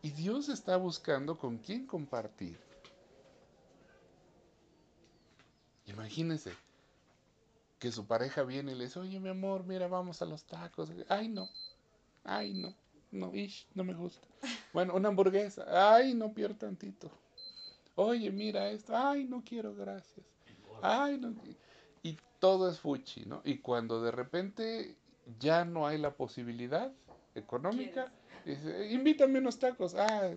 Y 0.02 0.12
Dios 0.12 0.50
está 0.50 0.78
buscando 0.78 1.38
con 1.38 1.58
quién 1.58 1.86
compartir. 1.86 2.60
Imagínense 5.86 6.52
que 7.84 7.92
su 7.92 8.08
pareja 8.08 8.44
viene 8.44 8.72
y 8.72 8.76
le 8.76 8.86
dice, 8.86 8.98
oye 8.98 9.20
mi 9.20 9.28
amor, 9.28 9.66
mira, 9.66 9.90
vamos 9.90 10.22
a 10.22 10.26
los 10.26 10.46
tacos. 10.46 10.90
Ay, 11.10 11.28
no. 11.28 11.50
Ay, 12.24 12.54
no. 12.54 12.74
No, 13.12 13.36
ish, 13.36 13.68
no 13.74 13.84
me 13.84 13.94
gusta. 13.94 14.26
Bueno, 14.72 14.96
una 14.96 15.10
hamburguesa. 15.10 15.66
Ay, 15.94 16.14
no 16.14 16.34
pierdo 16.34 16.56
tantito. 16.56 17.12
Oye, 17.96 18.32
mira 18.32 18.70
esto. 18.70 18.96
Ay, 18.96 19.26
no 19.26 19.44
quiero, 19.44 19.76
gracias. 19.76 20.26
Ay, 20.82 21.18
no. 21.18 21.36
Y 22.04 22.18
todo 22.40 22.72
es 22.72 22.80
fuchi, 22.80 23.26
¿no? 23.26 23.42
Y 23.44 23.58
cuando 23.58 24.02
de 24.02 24.12
repente 24.12 24.96
ya 25.38 25.66
no 25.66 25.86
hay 25.86 25.98
la 25.98 26.16
posibilidad 26.16 26.90
económica, 27.36 28.14
dice, 28.46 28.94
invítame 28.94 29.40
unos 29.40 29.60
tacos. 29.60 29.94
Ah, 29.96 30.32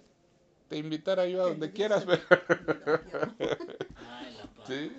te 0.66 0.78
invitará 0.78 1.28
yo 1.28 1.44
a 1.44 1.48
donde 1.50 1.70
quieras. 1.70 2.04
¿Sí? 4.66 4.90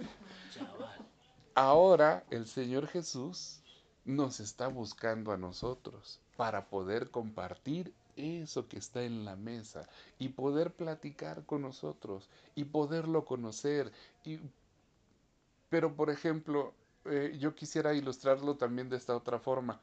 Ahora 1.59 2.23
el 2.29 2.45
Señor 2.45 2.85
Jesús 2.85 3.63
nos 4.05 4.39
está 4.39 4.67
buscando 4.67 5.31
a 5.31 5.37
nosotros 5.37 6.19
para 6.35 6.67
poder 6.69 7.09
compartir 7.09 7.95
eso 8.15 8.67
que 8.67 8.77
está 8.77 9.01
en 9.01 9.25
la 9.25 9.35
mesa 9.35 9.89
y 10.19 10.29
poder 10.29 10.71
platicar 10.71 11.47
con 11.47 11.63
nosotros 11.63 12.29
y 12.53 12.65
poderlo 12.65 13.25
conocer. 13.25 13.91
Y, 14.23 14.37
pero, 15.69 15.95
por 15.95 16.11
ejemplo, 16.11 16.75
eh, 17.05 17.35
yo 17.39 17.55
quisiera 17.55 17.95
ilustrarlo 17.95 18.55
también 18.55 18.87
de 18.87 18.97
esta 18.97 19.17
otra 19.17 19.39
forma. 19.39 19.81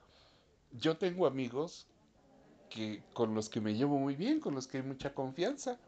Yo 0.71 0.97
tengo 0.97 1.27
amigos 1.27 1.89
que, 2.71 3.03
con 3.15 3.35
los 3.35 3.49
que 3.49 3.61
me 3.61 3.75
llevo 3.75 3.99
muy 3.99 4.15
bien, 4.15 4.39
con 4.39 4.55
los 4.55 4.69
que 4.69 4.77
hay 4.77 4.85
mucha 4.85 5.13
confianza. 5.13 5.81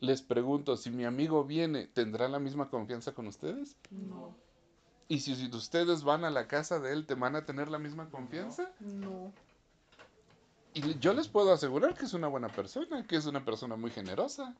Les 0.00 0.22
pregunto, 0.22 0.76
si 0.76 0.90
mi 0.90 1.04
amigo 1.04 1.44
viene, 1.44 1.86
¿tendrá 1.86 2.28
la 2.28 2.38
misma 2.38 2.70
confianza 2.70 3.12
con 3.12 3.26
ustedes? 3.26 3.76
No. 3.90 4.34
¿Y 5.08 5.20
si, 5.20 5.36
si 5.36 5.48
ustedes 5.54 6.04
van 6.04 6.24
a 6.24 6.30
la 6.30 6.46
casa 6.46 6.80
de 6.80 6.92
él, 6.92 7.04
te 7.04 7.14
van 7.14 7.36
a 7.36 7.44
tener 7.44 7.68
la 7.68 7.78
misma 7.78 8.08
confianza? 8.08 8.72
No. 8.80 9.32
Y 10.72 10.98
yo 11.00 11.12
les 11.12 11.28
puedo 11.28 11.52
asegurar 11.52 11.94
que 11.94 12.06
es 12.06 12.14
una 12.14 12.28
buena 12.28 12.48
persona, 12.48 13.06
que 13.06 13.16
es 13.16 13.26
una 13.26 13.44
persona 13.44 13.76
muy 13.76 13.90
generosa. 13.90 14.54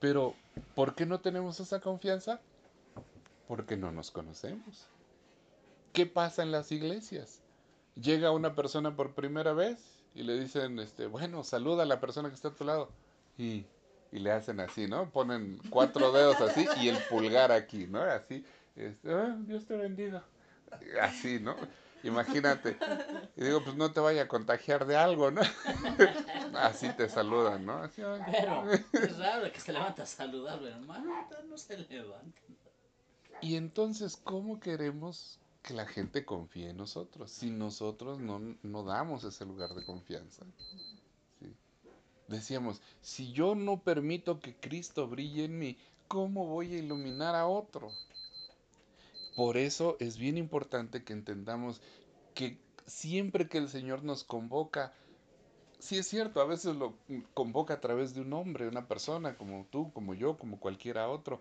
Pero, 0.00 0.34
¿por 0.74 0.94
qué 0.94 1.06
no 1.06 1.20
tenemos 1.20 1.60
esa 1.60 1.80
confianza? 1.80 2.40
Porque 3.46 3.76
no 3.76 3.92
nos 3.92 4.10
conocemos. 4.10 4.88
¿Qué 5.92 6.06
pasa 6.06 6.42
en 6.42 6.50
las 6.50 6.72
iglesias? 6.72 7.42
Llega 7.94 8.32
una 8.32 8.54
persona 8.54 8.96
por 8.96 9.14
primera 9.14 9.52
vez 9.52 9.95
y 10.16 10.22
le 10.22 10.38
dicen, 10.38 10.78
este, 10.78 11.06
bueno, 11.06 11.44
saluda 11.44 11.82
a 11.82 11.86
la 11.86 12.00
persona 12.00 12.28
que 12.30 12.34
está 12.34 12.48
a 12.48 12.54
tu 12.54 12.64
lado. 12.64 12.88
Y, 13.38 13.66
y 14.12 14.18
le 14.18 14.32
hacen 14.32 14.60
así, 14.60 14.86
¿no? 14.86 15.10
Ponen 15.10 15.60
cuatro 15.68 16.10
dedos 16.10 16.40
así 16.40 16.66
y 16.80 16.88
el 16.88 16.96
pulgar 17.10 17.52
aquí, 17.52 17.86
¿no? 17.86 18.00
Así, 18.02 18.44
este, 18.74 19.12
"Ah, 19.12 19.36
Dios 19.40 19.66
te 19.66 19.76
bendiga. 19.76 20.24
Así, 21.02 21.38
¿no? 21.38 21.54
Imagínate. 22.02 22.78
Y 23.36 23.44
digo, 23.44 23.62
pues 23.62 23.76
no 23.76 23.92
te 23.92 24.00
vaya 24.00 24.22
a 24.22 24.28
contagiar 24.28 24.86
de 24.86 24.96
algo, 24.96 25.30
¿no? 25.30 25.42
Así 26.54 26.88
te 26.90 27.08
saludan, 27.08 27.66
¿no? 27.66 27.78
Así. 27.82 28.02
Pero 28.30 28.70
es 28.72 29.18
raro 29.18 29.52
que 29.52 29.60
se 29.60 29.72
levanta 29.72 30.04
a 30.04 30.06
saludar, 30.06 30.62
hermano, 30.62 31.28
no 31.48 31.58
se 31.58 31.76
levanta. 31.78 32.40
Y 33.42 33.56
entonces, 33.56 34.16
¿cómo 34.16 34.60
queremos 34.60 35.40
que 35.66 35.74
la 35.74 35.84
gente 35.84 36.24
confíe 36.24 36.70
en 36.70 36.76
nosotros 36.76 37.28
si 37.28 37.50
nosotros 37.50 38.20
no, 38.20 38.40
no 38.62 38.84
damos 38.84 39.24
ese 39.24 39.44
lugar 39.44 39.74
de 39.74 39.84
confianza? 39.84 40.46
¿Sí? 41.40 41.52
Decíamos, 42.28 42.80
si 43.02 43.32
yo 43.32 43.56
no 43.56 43.82
permito 43.82 44.38
que 44.38 44.54
Cristo 44.54 45.08
brille 45.08 45.44
en 45.44 45.58
mí, 45.58 45.76
¿cómo 46.06 46.46
voy 46.46 46.72
a 46.72 46.78
iluminar 46.78 47.34
a 47.34 47.48
otro? 47.48 47.90
Por 49.34 49.56
eso 49.56 49.96
es 49.98 50.16
bien 50.16 50.38
importante 50.38 51.02
que 51.02 51.12
entendamos 51.12 51.80
que 52.32 52.58
siempre 52.86 53.48
que 53.48 53.58
el 53.58 53.68
Señor 53.68 54.04
nos 54.04 54.22
convoca, 54.22 54.92
sí 55.80 55.98
es 55.98 56.06
cierto, 56.06 56.40
a 56.40 56.46
veces 56.46 56.76
lo 56.76 56.94
convoca 57.34 57.74
a 57.74 57.80
través 57.80 58.14
de 58.14 58.20
un 58.20 58.32
hombre, 58.32 58.68
una 58.68 58.86
persona 58.86 59.36
como 59.36 59.66
tú, 59.68 59.92
como 59.92 60.14
yo, 60.14 60.38
como 60.38 60.60
cualquiera 60.60 61.08
otro, 61.08 61.40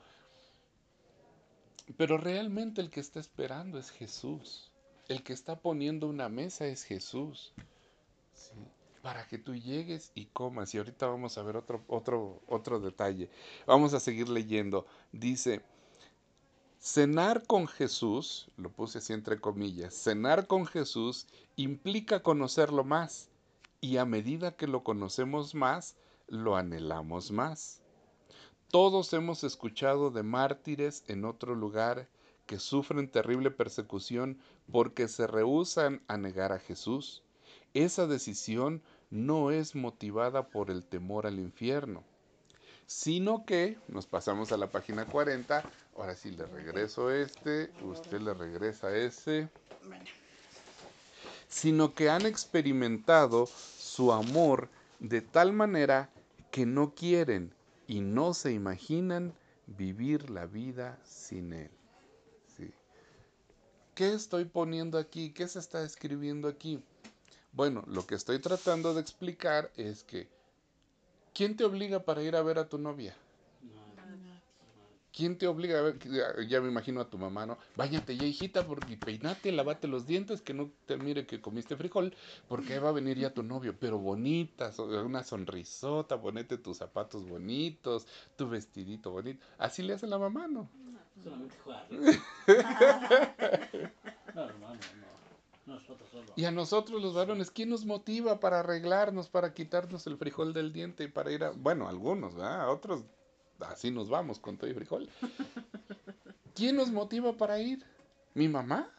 pero 1.93 2.17
realmente 2.17 2.81
el 2.81 2.89
que 2.89 2.99
está 2.99 3.19
esperando 3.19 3.77
es 3.77 3.91
Jesús. 3.91 4.71
El 5.07 5.23
que 5.23 5.33
está 5.33 5.59
poniendo 5.59 6.07
una 6.07 6.29
mesa 6.29 6.65
es 6.65 6.83
Jesús. 6.83 7.53
¿sí? 8.33 8.53
Para 9.01 9.27
que 9.27 9.37
tú 9.37 9.55
llegues 9.55 10.11
y 10.15 10.25
comas. 10.25 10.73
Y 10.73 10.79
ahorita 10.79 11.07
vamos 11.07 11.37
a 11.37 11.43
ver 11.43 11.57
otro, 11.57 11.83
otro, 11.87 12.41
otro 12.47 12.79
detalle. 12.79 13.29
Vamos 13.67 13.93
a 13.93 13.99
seguir 13.99 14.29
leyendo. 14.29 14.87
Dice, 15.11 15.61
cenar 16.79 17.45
con 17.45 17.67
Jesús, 17.67 18.49
lo 18.57 18.71
puse 18.71 18.97
así 18.97 19.13
entre 19.13 19.39
comillas, 19.39 19.93
cenar 19.93 20.47
con 20.47 20.65
Jesús 20.65 21.27
implica 21.55 22.23
conocerlo 22.23 22.83
más. 22.83 23.29
Y 23.79 23.97
a 23.97 24.05
medida 24.05 24.55
que 24.55 24.65
lo 24.65 24.83
conocemos 24.83 25.53
más, 25.53 25.95
lo 26.27 26.55
anhelamos 26.55 27.31
más. 27.31 27.81
Todos 28.71 29.13
hemos 29.13 29.43
escuchado 29.43 30.11
de 30.11 30.23
mártires 30.23 31.03
en 31.07 31.25
otro 31.25 31.55
lugar 31.55 32.07
que 32.45 32.59
sufren 32.59 33.09
terrible 33.09 33.51
persecución 33.51 34.37
porque 34.71 35.07
se 35.07 35.27
rehúsan 35.27 36.01
a 36.07 36.17
negar 36.17 36.51
a 36.51 36.59
Jesús. 36.59 37.23
Esa 37.73 38.07
decisión 38.07 38.81
no 39.09 39.51
es 39.51 39.75
motivada 39.75 40.47
por 40.47 40.69
el 40.69 40.83
temor 40.83 41.25
al 41.25 41.39
infierno, 41.39 42.03
sino 42.85 43.45
que, 43.45 43.77
nos 43.87 44.05
pasamos 44.05 44.51
a 44.51 44.57
la 44.57 44.67
página 44.67 45.05
40, 45.05 45.63
ahora 45.97 46.15
sí 46.15 46.31
le 46.31 46.45
regreso 46.45 47.11
este, 47.11 47.71
usted 47.81 48.19
le 48.21 48.33
regresa 48.33 48.95
ese, 48.95 49.49
sino 51.47 51.93
que 51.93 52.09
han 52.09 52.25
experimentado 52.25 53.47
su 53.47 54.11
amor 54.11 54.69
de 54.99 55.21
tal 55.21 55.53
manera 55.53 56.09
que 56.51 56.65
no 56.65 56.93
quieren 56.93 57.53
y 57.87 58.01
no 58.01 58.33
se 58.33 58.51
imaginan 58.51 59.33
vivir 59.67 60.29
la 60.29 60.45
vida 60.45 60.99
sin 61.03 61.53
Él. 61.53 61.71
Sí. 62.55 62.71
¿Qué 63.93 64.13
estoy 64.13 64.45
poniendo 64.45 64.97
aquí? 64.97 65.31
¿Qué 65.31 65.47
se 65.47 65.59
está 65.59 65.83
escribiendo 65.83 66.47
aquí? 66.47 66.83
Bueno, 67.51 67.83
lo 67.87 68.05
que 68.05 68.15
estoy 68.15 68.39
tratando 68.39 68.93
de 68.93 69.01
explicar 69.01 69.71
es 69.77 70.03
que 70.03 70.27
¿quién 71.33 71.55
te 71.55 71.63
obliga 71.63 72.03
para 72.03 72.21
ir 72.21 72.35
a 72.35 72.41
ver 72.41 72.59
a 72.59 72.67
tu 72.67 72.77
novia? 72.77 73.15
¿Quién 75.15 75.37
te 75.37 75.47
obliga 75.47 75.79
a 75.79 75.81
ver? 75.81 75.99
Ya, 75.99 76.43
ya 76.45 76.59
me 76.59 76.67
imagino 76.67 76.99
a 76.99 77.09
tu 77.09 77.17
mamá, 77.17 77.45
¿no? 77.45 77.57
Báñate 77.77 78.17
ya, 78.17 78.25
hijita, 78.25 78.67
porque 78.67 78.97
peinate, 78.97 79.53
lavate 79.53 79.87
los 79.87 80.05
dientes, 80.05 80.41
que 80.41 80.53
no 80.53 80.69
te 80.85 80.97
mire 80.97 81.25
que 81.25 81.39
comiste 81.39 81.77
frijol, 81.77 82.13
porque 82.49 82.73
ahí 82.73 82.79
va 82.79 82.89
a 82.89 82.91
venir 82.91 83.17
ya 83.17 83.33
tu 83.33 83.41
novio, 83.41 83.73
pero 83.79 83.97
bonita, 83.97 84.73
una 84.77 85.23
sonrisota, 85.23 86.19
ponete 86.19 86.57
tus 86.57 86.77
zapatos 86.77 87.29
bonitos, 87.29 88.07
tu 88.35 88.49
vestidito 88.49 89.11
bonito. 89.11 89.41
Así 89.57 89.83
le 89.83 89.93
hace 89.93 90.05
la 90.05 90.17
mamá, 90.17 90.49
¿no? 90.49 90.69
Solamente 91.23 91.55
jugar. 91.63 91.87
No, 94.35 94.43
hermano, 94.43 94.81
no. 95.65 95.75
Nosotros 95.75 96.09
solo. 96.11 96.25
Y 96.35 96.43
a 96.43 96.51
nosotros 96.51 97.01
los 97.01 97.13
varones, 97.13 97.51
¿quién 97.51 97.69
nos 97.69 97.85
motiva 97.85 98.41
para 98.41 98.59
arreglarnos, 98.59 99.29
para 99.29 99.53
quitarnos 99.53 100.07
el 100.07 100.17
frijol 100.17 100.51
del 100.51 100.73
diente 100.73 101.05
y 101.05 101.07
para 101.07 101.31
ir 101.31 101.45
a... 101.45 101.51
Bueno, 101.51 101.87
algunos, 101.87 102.35
¿verdad? 102.35 102.69
Otros 102.69 103.05
así 103.61 103.91
nos 103.91 104.09
vamos 104.09 104.39
con 104.39 104.57
todo 104.57 104.69
y 104.69 104.73
frijol. 104.73 105.09
¿Quién 106.53 106.75
nos 106.75 106.91
motiva 106.91 107.33
para 107.33 107.59
ir? 107.59 107.83
¿Mi 108.33 108.47
mamá? 108.47 108.89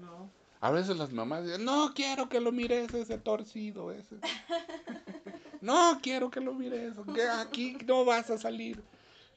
No. 0.00 0.30
A 0.60 0.70
veces 0.70 0.96
las 0.96 1.12
mamás 1.12 1.44
dicen, 1.44 1.64
no 1.64 1.92
quiero 1.94 2.28
que 2.28 2.40
lo 2.40 2.50
mires 2.52 2.92
ese 2.94 3.18
torcido 3.18 3.92
ese. 3.92 4.16
No 5.62 5.98
quiero 6.02 6.30
que 6.30 6.40
lo 6.40 6.52
mires, 6.54 6.94
que 7.14 7.22
aquí 7.28 7.76
no 7.86 8.04
vas 8.04 8.30
a 8.30 8.38
salir. 8.38 8.80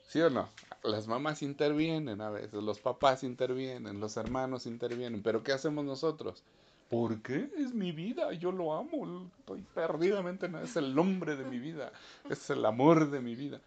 ¿Sí 0.07 0.19
o 0.19 0.29
no? 0.29 0.47
Las 0.83 1.07
mamás 1.07 1.41
intervienen 1.41 2.21
a 2.21 2.29
veces, 2.29 2.53
los 2.61 2.77
papás 2.79 3.23
intervienen, 3.23 3.99
los 3.99 4.15
hermanos 4.17 4.65
intervienen, 4.67 5.23
pero 5.23 5.41
¿qué 5.43 5.53
hacemos 5.53 5.85
nosotros? 5.85 6.43
¿Por 6.89 7.21
qué? 7.21 7.49
Es 7.57 7.73
mi 7.73 7.91
vida, 7.91 8.31
yo 8.33 8.51
lo 8.51 8.73
amo, 8.75 9.31
estoy 9.39 9.61
perdidamente, 9.73 10.45
en- 10.47 10.55
es 10.57 10.75
el 10.75 10.97
hombre 10.99 11.35
de 11.35 11.45
mi 11.45 11.57
vida, 11.57 11.91
es 12.29 12.49
el 12.49 12.63
amor 12.65 13.09
de 13.09 13.21
mi 13.21 13.35
vida. 13.35 13.59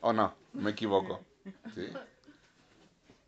¿O 0.00 0.12
no? 0.12 0.34
Me 0.52 0.70
equivoco. 0.70 1.20
¿Sí? 1.74 1.88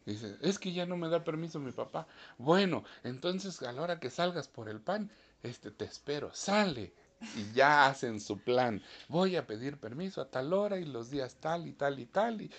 Dice, 0.04 0.36
es 0.40 0.58
que 0.58 0.72
ya 0.72 0.86
no 0.86 0.96
me 0.96 1.08
da 1.08 1.22
permiso 1.22 1.60
mi 1.60 1.70
papá. 1.70 2.06
Bueno, 2.38 2.84
entonces 3.04 3.62
a 3.62 3.72
la 3.72 3.82
hora 3.82 4.00
que 4.00 4.10
salgas 4.10 4.48
por 4.48 4.68
el 4.68 4.80
pan, 4.80 5.10
este 5.42 5.70
te 5.70 5.84
espero. 5.84 6.32
Sale. 6.34 6.92
Y 7.36 7.52
ya 7.52 7.86
hacen 7.86 8.20
su 8.20 8.38
plan. 8.38 8.82
Voy 9.08 9.36
a 9.36 9.46
pedir 9.46 9.78
permiso 9.78 10.20
a 10.20 10.28
tal 10.28 10.52
hora 10.52 10.78
y 10.78 10.84
los 10.84 11.10
días 11.10 11.36
tal 11.36 11.68
y 11.68 11.72
tal 11.72 12.00
y 12.00 12.06
tal. 12.06 12.42
Y... 12.42 12.50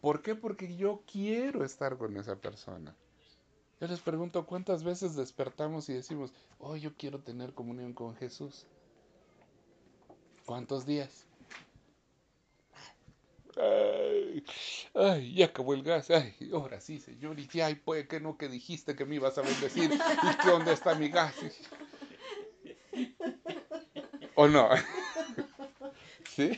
¿Por 0.00 0.22
qué? 0.22 0.36
Porque 0.36 0.76
yo 0.76 1.02
quiero 1.10 1.64
estar 1.64 1.96
con 1.98 2.16
esa 2.16 2.36
persona. 2.36 2.94
Yo 3.80 3.88
les 3.88 3.98
pregunto 3.98 4.46
cuántas 4.46 4.84
veces 4.84 5.16
despertamos 5.16 5.88
y 5.88 5.94
decimos, 5.94 6.32
oh, 6.60 6.76
yo 6.76 6.92
quiero 6.96 7.18
tener 7.18 7.52
comunión 7.54 7.92
con 7.92 8.14
Jesús. 8.14 8.66
¿Cuántos 10.46 10.86
días? 10.86 11.26
Ay, 14.94 15.34
ya 15.34 15.46
acabó 15.46 15.74
el 15.74 15.82
gas. 15.82 16.10
Ay, 16.10 16.34
ahora 16.52 16.80
sí, 16.80 16.98
señor. 16.98 17.38
Y 17.38 17.60
ay, 17.60 17.74
pues 17.76 18.08
que 18.08 18.20
no, 18.20 18.36
que 18.36 18.48
dijiste 18.48 18.94
que 18.96 19.04
me 19.04 19.16
ibas 19.16 19.38
a 19.38 19.42
bendecir. 19.42 19.92
¿Y 19.92 20.64
qué 20.64 20.72
está 20.72 20.94
mi 20.94 21.08
gas? 21.08 21.34
¿O 24.34 24.48
no? 24.48 24.68
¿Sí? 26.34 26.52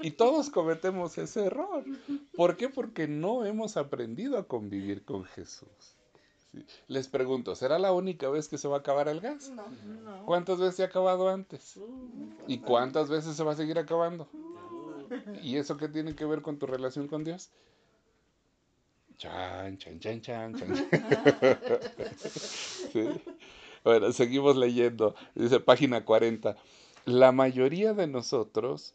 Y 0.00 0.12
todos 0.12 0.50
cometemos 0.50 1.18
ese 1.18 1.46
error. 1.46 1.84
¿Por 2.36 2.56
qué? 2.56 2.68
Porque 2.68 3.08
no 3.08 3.44
hemos 3.44 3.76
aprendido 3.76 4.38
a 4.38 4.46
convivir 4.46 5.04
con 5.04 5.24
Jesús. 5.24 5.96
Les 6.88 7.06
pregunto, 7.06 7.54
¿será 7.54 7.78
la 7.78 7.92
única 7.92 8.28
vez 8.28 8.48
que 8.48 8.58
se 8.58 8.66
va 8.66 8.76
a 8.76 8.80
acabar 8.80 9.08
el 9.08 9.20
gas? 9.20 9.50
No, 9.50 9.68
no. 9.68 10.26
¿Cuántas 10.26 10.58
veces 10.58 10.76
se 10.76 10.82
ha 10.82 10.86
acabado 10.86 11.28
antes? 11.28 11.78
¿Y 12.48 12.58
cuántas 12.58 13.08
veces 13.08 13.36
se 13.36 13.44
va 13.44 13.52
a 13.52 13.56
seguir 13.56 13.78
acabando? 13.78 14.28
¿Y 15.42 15.56
eso 15.56 15.76
qué 15.76 15.88
tiene 15.88 16.14
que 16.14 16.24
ver 16.24 16.42
con 16.42 16.58
tu 16.58 16.66
relación 16.66 17.08
con 17.08 17.24
Dios? 17.24 17.50
Chan, 19.18 19.76
chan, 19.78 20.00
chan, 20.00 20.20
chan, 20.22 20.54
chan. 20.54 20.90
Bueno, 23.82 24.12
seguimos 24.12 24.56
leyendo. 24.56 25.14
Dice 25.34 25.58
página 25.58 26.04
40. 26.04 26.54
La 27.06 27.32
mayoría 27.32 27.94
de 27.94 28.06
nosotros, 28.06 28.94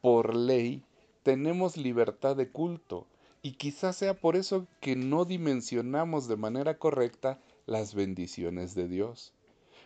por 0.00 0.34
ley, 0.34 0.82
tenemos 1.22 1.76
libertad 1.76 2.34
de 2.34 2.48
culto 2.48 3.06
y 3.42 3.52
quizás 3.52 3.94
sea 3.96 4.14
por 4.14 4.34
eso 4.36 4.66
que 4.80 4.96
no 4.96 5.24
dimensionamos 5.24 6.26
de 6.26 6.36
manera 6.36 6.78
correcta 6.78 7.38
las 7.66 7.94
bendiciones 7.94 8.74
de 8.74 8.88
Dios. 8.88 9.33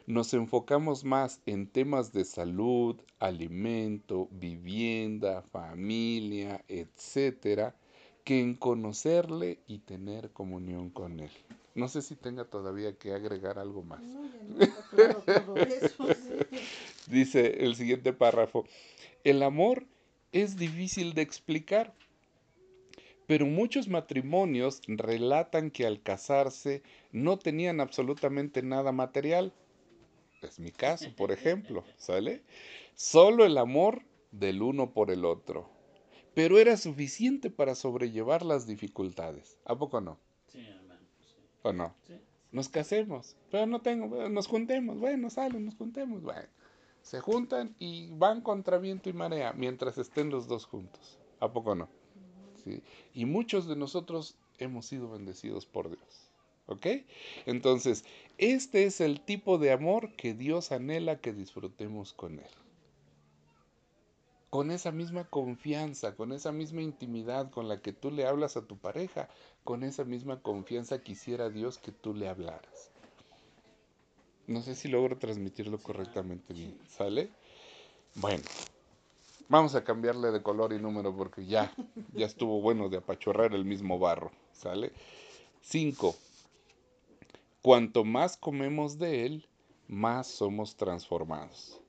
Nos 0.08 0.32
enfocamos 0.32 1.04
más 1.04 1.42
en 1.44 1.66
temas 1.66 2.14
de 2.14 2.24
salud, 2.24 2.96
alimento, 3.18 4.26
vivienda, 4.30 5.42
familia, 5.42 6.64
etcétera, 6.66 7.76
que 8.24 8.40
en 8.40 8.54
conocerle 8.54 9.58
y 9.66 9.80
tener 9.80 10.30
comunión 10.30 10.88
con 10.88 11.20
Él. 11.20 11.30
No 11.74 11.88
sé 11.88 12.00
si 12.00 12.16
tenga 12.16 12.46
todavía 12.46 12.96
que 12.96 13.12
agregar 13.12 13.58
algo 13.58 13.82
más. 13.82 14.00
Dice 17.06 17.66
el 17.66 17.76
siguiente 17.76 18.14
párrafo, 18.14 18.64
el 19.24 19.42
amor 19.42 19.84
es 20.32 20.56
difícil 20.56 21.12
de 21.12 21.20
explicar, 21.20 21.92
pero 23.26 23.44
muchos 23.44 23.88
matrimonios 23.88 24.80
relatan 24.86 25.70
que 25.70 25.84
al 25.84 26.00
casarse 26.00 26.82
no 27.12 27.38
tenían 27.38 27.82
absolutamente 27.82 28.62
nada 28.62 28.90
material. 28.90 29.52
Es 30.42 30.58
mi 30.58 30.70
caso, 30.70 31.08
por 31.16 31.32
ejemplo, 31.32 31.84
¿sale? 31.96 32.42
Solo 32.94 33.44
el 33.44 33.58
amor 33.58 34.02
del 34.30 34.62
uno 34.62 34.92
por 34.92 35.10
el 35.10 35.24
otro. 35.24 35.68
Pero 36.34 36.58
era 36.58 36.76
suficiente 36.76 37.50
para 37.50 37.74
sobrellevar 37.74 38.44
las 38.44 38.66
dificultades. 38.66 39.58
¿A 39.64 39.76
poco 39.76 40.00
no? 40.00 40.18
Sí, 40.46 40.60
hermano. 40.60 41.00
¿O 41.62 41.72
no? 41.72 41.94
Sí. 42.06 42.14
Nos 42.50 42.68
casemos, 42.68 43.36
pero 43.50 43.66
no 43.66 43.82
tengo, 43.82 44.28
nos 44.28 44.46
juntemos, 44.46 44.98
bueno, 44.98 45.28
salen, 45.28 45.66
nos 45.66 45.74
juntemos, 45.74 46.22
bueno. 46.22 46.48
Se 47.02 47.20
juntan 47.20 47.74
y 47.78 48.10
van 48.12 48.40
contra 48.40 48.78
viento 48.78 49.10
y 49.10 49.12
marea 49.12 49.52
mientras 49.52 49.98
estén 49.98 50.30
los 50.30 50.46
dos 50.46 50.64
juntos. 50.64 51.18
¿A 51.40 51.52
poco 51.52 51.74
no? 51.74 51.88
Y 53.14 53.24
muchos 53.24 53.66
de 53.66 53.76
nosotros 53.76 54.36
hemos 54.58 54.86
sido 54.86 55.10
bendecidos 55.10 55.66
por 55.66 55.88
Dios. 55.88 56.27
¿Ok? 56.68 56.86
Entonces, 57.46 58.04
este 58.36 58.84
es 58.84 59.00
el 59.00 59.20
tipo 59.20 59.58
de 59.58 59.72
amor 59.72 60.12
que 60.12 60.34
Dios 60.34 60.70
anhela 60.70 61.20
que 61.20 61.32
disfrutemos 61.32 62.12
con 62.12 62.38
Él. 62.38 62.50
Con 64.50 64.70
esa 64.70 64.92
misma 64.92 65.24
confianza, 65.24 66.14
con 66.14 66.32
esa 66.32 66.52
misma 66.52 66.82
intimidad 66.82 67.50
con 67.50 67.68
la 67.68 67.82
que 67.82 67.92
tú 67.92 68.10
le 68.10 68.26
hablas 68.26 68.56
a 68.56 68.66
tu 68.66 68.78
pareja, 68.78 69.28
con 69.64 69.82
esa 69.82 70.04
misma 70.04 70.40
confianza 70.40 71.02
quisiera 71.02 71.50
Dios 71.50 71.78
que 71.78 71.92
tú 71.92 72.14
le 72.14 72.28
hablaras. 72.28 72.90
No 74.46 74.62
sé 74.62 74.74
si 74.74 74.88
logro 74.88 75.18
transmitirlo 75.18 75.78
correctamente 75.78 76.54
bien. 76.54 76.78
¿Sale? 76.88 77.28
Bueno, 78.14 78.44
Vamos 79.50 79.74
a 79.74 79.82
cambiarle 79.82 80.30
de 80.30 80.42
color 80.42 80.74
y 80.74 80.78
número 80.78 81.16
porque 81.16 81.46
ya, 81.46 81.72
ya 82.12 82.26
estuvo 82.26 82.60
bueno 82.60 82.90
de 82.90 82.98
apachorrar 82.98 83.54
el 83.54 83.64
mismo 83.64 83.98
barro. 83.98 84.30
¿Sale? 84.52 84.92
5. 85.62 86.14
Cuanto 87.60 88.04
más 88.04 88.36
comemos 88.36 88.98
de 88.98 89.26
él, 89.26 89.48
más 89.88 90.28
somos 90.28 90.76
transformados. 90.76 91.80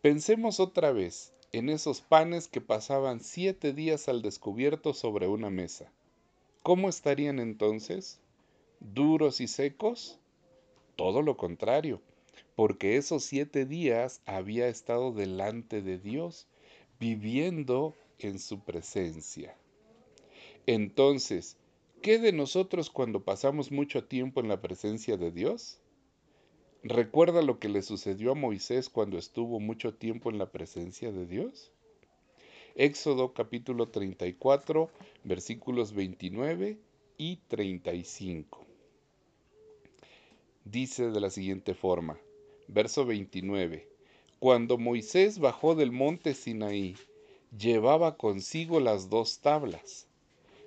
Pensemos 0.00 0.60
otra 0.60 0.92
vez 0.92 1.34
en 1.52 1.68
esos 1.68 2.00
panes 2.00 2.48
que 2.48 2.62
pasaban 2.62 3.20
siete 3.20 3.74
días 3.74 4.08
al 4.08 4.22
descubierto 4.22 4.94
sobre 4.94 5.28
una 5.28 5.50
mesa. 5.50 5.92
¿Cómo 6.62 6.88
estarían 6.88 7.38
entonces? 7.38 8.18
¿Duros 8.80 9.42
y 9.42 9.46
secos? 9.46 10.18
Todo 10.96 11.20
lo 11.20 11.36
contrario, 11.36 12.00
porque 12.56 12.96
esos 12.96 13.24
siete 13.24 13.66
días 13.66 14.22
había 14.24 14.68
estado 14.68 15.12
delante 15.12 15.82
de 15.82 15.98
Dios 15.98 16.46
viviendo 16.98 17.94
en 18.18 18.38
su 18.38 18.60
presencia. 18.60 19.54
Entonces, 20.66 21.58
¿qué 22.02 22.18
de 22.18 22.32
nosotros 22.32 22.90
cuando 22.90 23.22
pasamos 23.24 23.70
mucho 23.70 24.04
tiempo 24.04 24.40
en 24.40 24.48
la 24.48 24.60
presencia 24.60 25.16
de 25.16 25.30
Dios? 25.30 25.78
¿Recuerda 26.82 27.42
lo 27.42 27.60
que 27.60 27.68
le 27.68 27.80
sucedió 27.80 28.32
a 28.32 28.34
Moisés 28.34 28.90
cuando 28.90 29.18
estuvo 29.18 29.60
mucho 29.60 29.94
tiempo 29.94 30.28
en 30.28 30.38
la 30.38 30.50
presencia 30.50 31.12
de 31.12 31.26
Dios? 31.26 31.70
Éxodo 32.74 33.32
capítulo 33.34 33.88
34, 33.88 34.90
versículos 35.22 35.92
29 35.92 36.76
y 37.18 37.36
35. 37.46 38.66
Dice 40.64 41.10
de 41.10 41.20
la 41.20 41.30
siguiente 41.30 41.74
forma, 41.74 42.18
verso 42.66 43.06
29. 43.06 43.88
Cuando 44.40 44.76
Moisés 44.76 45.38
bajó 45.38 45.76
del 45.76 45.92
monte 45.92 46.34
Sinaí, 46.34 46.96
llevaba 47.56 48.16
consigo 48.16 48.80
las 48.80 49.08
dos 49.08 49.38
tablas. 49.38 50.08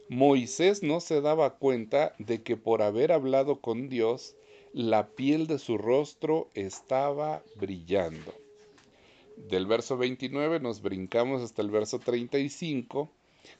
Moisés 0.09 0.83
no 0.83 0.99
se 0.99 1.21
daba 1.21 1.57
cuenta 1.57 2.13
de 2.19 2.43
que 2.43 2.57
por 2.57 2.83
haber 2.83 3.11
hablado 3.11 3.59
con 3.59 3.89
Dios, 3.89 4.35
la 4.71 5.07
piel 5.07 5.47
de 5.47 5.57
su 5.57 5.79
rostro 5.79 6.49
estaba 6.53 7.41
brillando. 7.55 8.33
Del 9.35 9.65
verso 9.65 9.97
29 9.97 10.59
nos 10.59 10.81
brincamos 10.81 11.41
hasta 11.41 11.63
el 11.63 11.71
verso 11.71 11.99
35. 11.99 13.09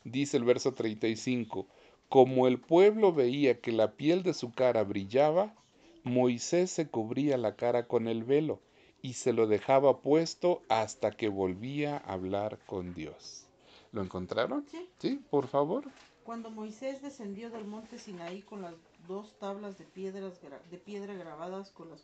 Dice 0.03 0.37
el 0.37 0.43
verso 0.43 0.73
35, 0.73 1.65
como 2.09 2.47
el 2.47 2.59
pueblo 2.59 3.11
veía 3.11 3.59
que 3.59 3.71
la 3.71 3.93
piel 3.93 4.21
de 4.21 4.35
su 4.35 4.53
cara 4.53 4.83
brillaba, 4.83 5.55
Moisés 6.03 6.69
se 6.69 6.87
cubría 6.87 7.37
la 7.37 7.55
cara 7.55 7.87
con 7.87 8.07
el 8.07 8.23
velo 8.23 8.59
y 9.01 9.13
se 9.13 9.33
lo 9.33 9.47
dejaba 9.47 10.01
puesto 10.01 10.61
hasta 10.69 11.11
que 11.11 11.27
volvía 11.27 11.97
a 11.97 12.13
hablar 12.13 12.59
con 12.67 12.93
Dios. 12.93 13.47
¿Lo 13.91 14.03
encontraron? 14.03 14.65
Sí. 14.69 14.87
Sí, 14.99 15.21
por 15.29 15.47
favor. 15.47 15.85
Cuando 16.25 16.49
Moisés 16.49 17.03
descendió 17.03 17.51
del 17.51 17.65
monte 17.65 17.99
Sinaí 17.99 18.41
con 18.41 18.63
las 18.63 18.73
dos 19.07 19.37
tablas 19.37 19.77
de, 19.77 19.85
piedras, 19.85 20.41
de 20.41 20.77
piedra 20.79 21.13
grabadas 21.13 21.69
con 21.69 21.91
las, 21.91 22.03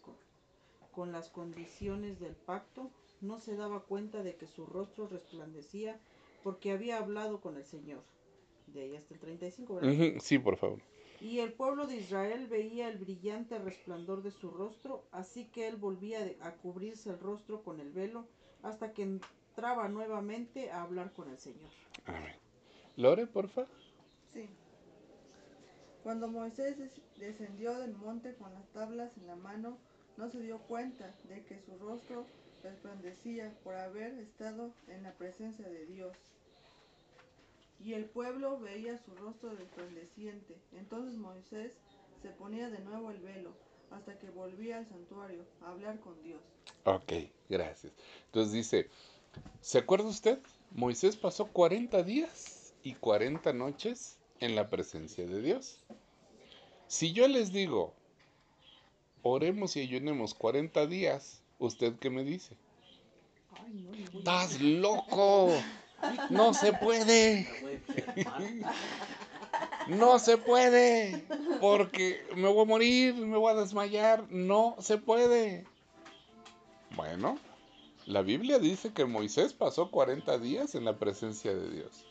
con 0.91 1.11
las 1.11 1.29
condiciones 1.29 2.19
del 2.19 2.35
pacto, 2.35 2.91
no 3.19 3.39
se 3.39 3.55
daba 3.55 3.79
cuenta 3.79 4.21
de 4.21 4.35
que 4.35 4.45
su 4.45 4.67
rostro 4.67 5.07
resplandecía 5.07 5.99
porque 6.43 6.71
había 6.71 6.99
hablado 6.99 7.41
con 7.41 7.57
el 7.57 7.65
Señor. 7.65 8.03
De 8.67 8.83
ahí 8.83 8.95
hasta 8.95 9.15
el 9.15 9.19
35, 9.19 9.75
¿verdad? 9.75 10.19
Sí, 10.19 10.37
por 10.37 10.55
favor. 10.55 10.79
Y 11.19 11.39
el 11.39 11.53
pueblo 11.53 11.87
de 11.87 11.95
Israel 11.97 12.45
veía 12.45 12.89
el 12.89 12.99
brillante 12.99 13.57
resplandor 13.57 14.21
de 14.21 14.29
su 14.29 14.51
rostro, 14.51 15.03
así 15.11 15.45
que 15.45 15.67
él 15.67 15.77
volvía 15.77 16.19
a 16.41 16.51
cubrirse 16.57 17.09
el 17.09 17.19
rostro 17.19 17.63
con 17.63 17.79
el 17.79 17.91
velo 17.91 18.27
hasta 18.61 18.93
que 18.93 19.01
entraba 19.01 19.89
nuevamente 19.89 20.69
a 20.69 20.83
hablar 20.83 21.11
con 21.11 21.27
el 21.31 21.39
Señor. 21.39 21.71
Amén. 22.05 22.35
Lore, 22.97 23.25
porfa. 23.25 23.65
Sí. 24.33 24.49
Cuando 26.03 26.27
Moisés 26.27 26.77
descendió 27.17 27.77
del 27.77 27.93
monte 27.93 28.33
con 28.35 28.53
las 28.53 28.67
tablas 28.69 29.11
en 29.17 29.27
la 29.27 29.35
mano, 29.35 29.77
no 30.17 30.29
se 30.29 30.39
dio 30.39 30.59
cuenta 30.59 31.13
de 31.29 31.43
que 31.43 31.59
su 31.59 31.77
rostro 31.77 32.25
resplandecía 32.63 33.53
por 33.63 33.75
haber 33.75 34.13
estado 34.19 34.71
en 34.87 35.03
la 35.03 35.13
presencia 35.13 35.67
de 35.67 35.85
Dios. 35.85 36.15
Y 37.79 37.93
el 37.93 38.05
pueblo 38.05 38.59
veía 38.59 38.97
su 38.99 39.13
rostro 39.15 39.55
resplandeciente. 39.55 40.55
Entonces 40.73 41.17
Moisés 41.17 41.71
se 42.21 42.29
ponía 42.29 42.69
de 42.69 42.79
nuevo 42.79 43.11
el 43.11 43.19
velo 43.19 43.51
hasta 43.91 44.17
que 44.17 44.29
volvía 44.29 44.77
al 44.77 44.87
santuario 44.87 45.43
a 45.61 45.71
hablar 45.71 45.99
con 45.99 46.21
Dios. 46.23 46.41
Ok, 46.85 47.13
gracias. 47.49 47.93
Entonces 48.25 48.53
dice, 48.53 48.89
¿se 49.61 49.79
acuerda 49.79 50.05
usted? 50.05 50.39
Moisés 50.71 51.15
pasó 51.15 51.47
40 51.47 52.01
días 52.03 52.73
y 52.83 52.93
40 52.93 53.53
noches 53.53 54.17
en 54.41 54.55
la 54.55 54.69
presencia 54.69 55.25
de 55.25 55.41
Dios. 55.41 55.79
Si 56.87 57.13
yo 57.13 57.27
les 57.27 57.53
digo, 57.53 57.93
oremos 59.23 59.77
y 59.77 59.81
ayunemos 59.81 60.33
40 60.33 60.87
días, 60.87 61.41
¿usted 61.59 61.93
qué 61.99 62.09
me 62.09 62.23
dice? 62.23 62.57
¡Estás 64.13 64.59
loco! 64.59 65.51
No 66.29 66.53
se 66.53 66.73
puede. 66.73 67.47
No 69.87 70.19
se 70.19 70.37
puede. 70.37 71.23
Porque 71.59 72.23
me 72.35 72.47
voy 72.47 72.63
a 72.63 72.65
morir, 72.65 73.15
me 73.15 73.37
voy 73.37 73.51
a 73.51 73.55
desmayar. 73.55 74.25
No 74.29 74.75
se 74.79 74.97
puede. 74.97 75.65
Bueno, 76.95 77.37
la 78.05 78.21
Biblia 78.21 78.59
dice 78.59 78.93
que 78.93 79.05
Moisés 79.05 79.53
pasó 79.53 79.91
40 79.91 80.37
días 80.39 80.75
en 80.75 80.85
la 80.85 80.97
presencia 80.97 81.53
de 81.53 81.69
Dios. 81.69 82.10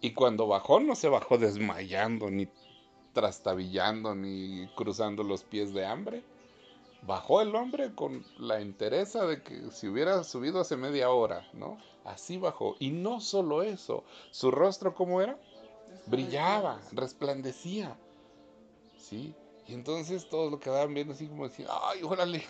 Y 0.00 0.12
cuando 0.12 0.46
bajó, 0.46 0.80
no 0.80 0.94
se 0.94 1.08
bajó 1.08 1.38
desmayando, 1.38 2.30
ni 2.30 2.48
trastabillando, 3.12 4.14
ni 4.14 4.68
cruzando 4.76 5.24
los 5.24 5.42
pies 5.42 5.74
de 5.74 5.86
hambre. 5.86 6.22
Bajó 7.02 7.40
el 7.40 7.54
hombre 7.54 7.94
con 7.94 8.24
la 8.38 8.60
entereza 8.60 9.24
de 9.26 9.42
que 9.42 9.70
si 9.70 9.88
hubiera 9.88 10.22
subido 10.24 10.60
hace 10.60 10.76
media 10.76 11.10
hora, 11.10 11.48
¿no? 11.52 11.78
Así 12.04 12.38
bajó. 12.38 12.76
Y 12.78 12.90
no 12.90 13.20
solo 13.20 13.62
eso, 13.62 14.04
su 14.30 14.50
rostro, 14.50 14.94
¿cómo 14.94 15.20
era? 15.20 15.38
Brillaba, 16.06 16.80
resplandecía. 16.92 17.96
¿Sí? 18.98 19.34
Y 19.66 19.74
entonces 19.74 20.28
todos 20.28 20.50
lo 20.50 20.60
quedaban 20.60 20.94
viendo 20.94 21.12
así 21.12 21.26
como 21.26 21.48
decir, 21.48 21.66
ay, 21.68 22.02
órale, 22.02 22.44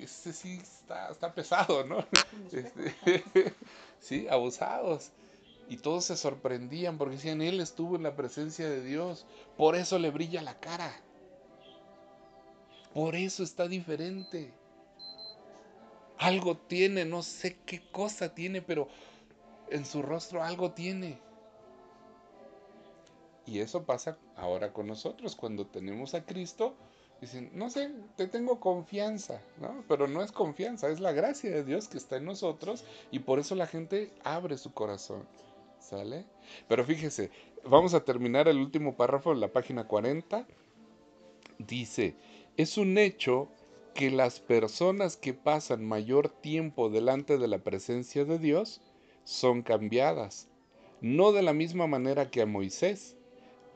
este 0.00 0.32
sí 0.32 0.58
está, 0.62 1.10
está 1.10 1.32
pesado, 1.32 1.84
¿no? 1.84 2.04
Este, 2.52 3.54
sí, 4.00 4.26
abusados. 4.28 5.10
Y 5.68 5.78
todos 5.78 6.04
se 6.04 6.16
sorprendían 6.16 6.98
porque 6.98 7.16
decían, 7.16 7.40
él 7.40 7.60
estuvo 7.60 7.96
en 7.96 8.02
la 8.02 8.16
presencia 8.16 8.68
de 8.68 8.82
Dios, 8.82 9.26
por 9.56 9.76
eso 9.76 9.98
le 9.98 10.10
brilla 10.10 10.42
la 10.42 10.58
cara. 10.60 10.92
Por 12.92 13.16
eso 13.16 13.42
está 13.42 13.66
diferente. 13.66 14.52
Algo 16.18 16.56
tiene, 16.56 17.04
no 17.04 17.22
sé 17.22 17.56
qué 17.66 17.82
cosa 17.90 18.34
tiene, 18.34 18.62
pero 18.62 18.88
en 19.70 19.84
su 19.84 20.02
rostro 20.02 20.42
algo 20.42 20.72
tiene. 20.72 21.18
Y 23.46 23.60
eso 23.60 23.84
pasa 23.84 24.16
ahora 24.36 24.72
con 24.72 24.86
nosotros. 24.86 25.34
Cuando 25.36 25.66
tenemos 25.66 26.14
a 26.14 26.24
Cristo, 26.24 26.74
dicen, 27.20 27.50
no 27.54 27.68
sé, 27.68 27.90
te 28.16 28.26
tengo 28.26 28.60
confianza, 28.60 29.40
¿no? 29.60 29.84
Pero 29.88 30.06
no 30.06 30.22
es 30.22 30.32
confianza, 30.32 30.88
es 30.88 31.00
la 31.00 31.12
gracia 31.12 31.50
de 31.50 31.64
Dios 31.64 31.88
que 31.88 31.98
está 31.98 32.16
en 32.16 32.24
nosotros 32.24 32.84
y 33.10 33.20
por 33.20 33.38
eso 33.38 33.54
la 33.54 33.66
gente 33.66 34.12
abre 34.22 34.56
su 34.56 34.72
corazón. 34.72 35.26
¿Sale? 35.84 36.24
Pero 36.66 36.82
fíjese, 36.82 37.30
vamos 37.62 37.92
a 37.92 38.04
terminar 38.04 38.48
el 38.48 38.56
último 38.56 38.96
párrafo 38.96 39.32
en 39.32 39.40
la 39.40 39.52
página 39.52 39.86
40. 39.86 40.46
Dice, 41.58 42.16
es 42.56 42.78
un 42.78 42.96
hecho 42.96 43.50
que 43.92 44.10
las 44.10 44.40
personas 44.40 45.18
que 45.18 45.34
pasan 45.34 45.84
mayor 45.84 46.30
tiempo 46.30 46.88
delante 46.88 47.36
de 47.36 47.48
la 47.48 47.58
presencia 47.58 48.24
de 48.24 48.38
Dios 48.38 48.80
son 49.24 49.60
cambiadas, 49.60 50.48
no 51.02 51.32
de 51.32 51.42
la 51.42 51.52
misma 51.52 51.86
manera 51.86 52.30
que 52.30 52.40
a 52.40 52.46
Moisés, 52.46 53.18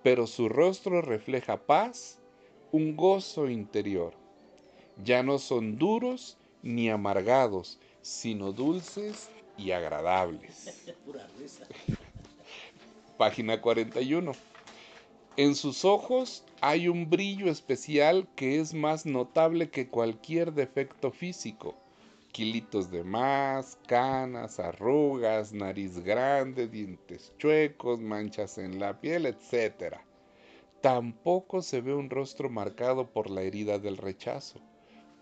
pero 0.03 0.27
su 0.27 0.49
rostro 0.49 1.03
refleja 1.03 1.67
paz, 1.67 2.21
un 2.73 2.97
gozo 2.97 3.51
interior. 3.51 4.15
Ya 5.05 5.23
no 5.23 5.39
son 5.39 5.77
duros 5.77 6.39
ni 6.63 6.89
amargados, 6.89 7.79
sino 8.01 8.53
dulces 8.53 9.31
y 9.59 9.73
agradables. 9.73 10.87
Página 13.19 13.61
41. 13.61 14.33
En 15.37 15.55
sus 15.55 15.85
ojos 15.85 16.45
hay 16.61 16.89
un 16.89 17.11
brillo 17.11 17.51
especial 17.51 18.29
que 18.35 18.61
es 18.61 18.75
más 18.75 19.07
notable 19.07 19.71
que 19.71 19.89
cualquier 19.89 20.53
defecto 20.53 21.11
físico. 21.11 21.77
Kilitos 22.33 22.91
de 22.91 23.05
más, 23.05 23.79
canas, 23.87 24.61
arrugas, 24.61 25.53
nariz 25.53 25.99
grande, 25.99 26.69
dientes 26.69 27.33
chuecos, 27.39 28.01
manchas 28.01 28.59
en 28.59 28.79
la 28.79 29.01
piel, 29.01 29.27
etc. 29.27 29.97
Tampoco 30.81 31.63
se 31.63 31.81
ve 31.81 31.95
un 31.95 32.11
rostro 32.11 32.51
marcado 32.51 33.09
por 33.11 33.31
la 33.31 33.43
herida 33.43 33.79
del 33.79 33.97
rechazo, 33.97 34.61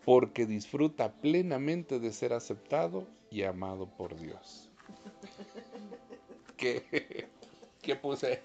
porque 0.04 0.46
disfruta 0.46 1.12
plenamente 1.12 1.98
de 2.00 2.12
ser 2.12 2.32
aceptado 2.32 3.06
y 3.36 3.44
amado 3.44 3.86
por 3.86 4.16
Dios. 4.18 4.70
¿Qué, 6.56 7.28
¿Qué 7.82 7.94
puse? 7.94 8.42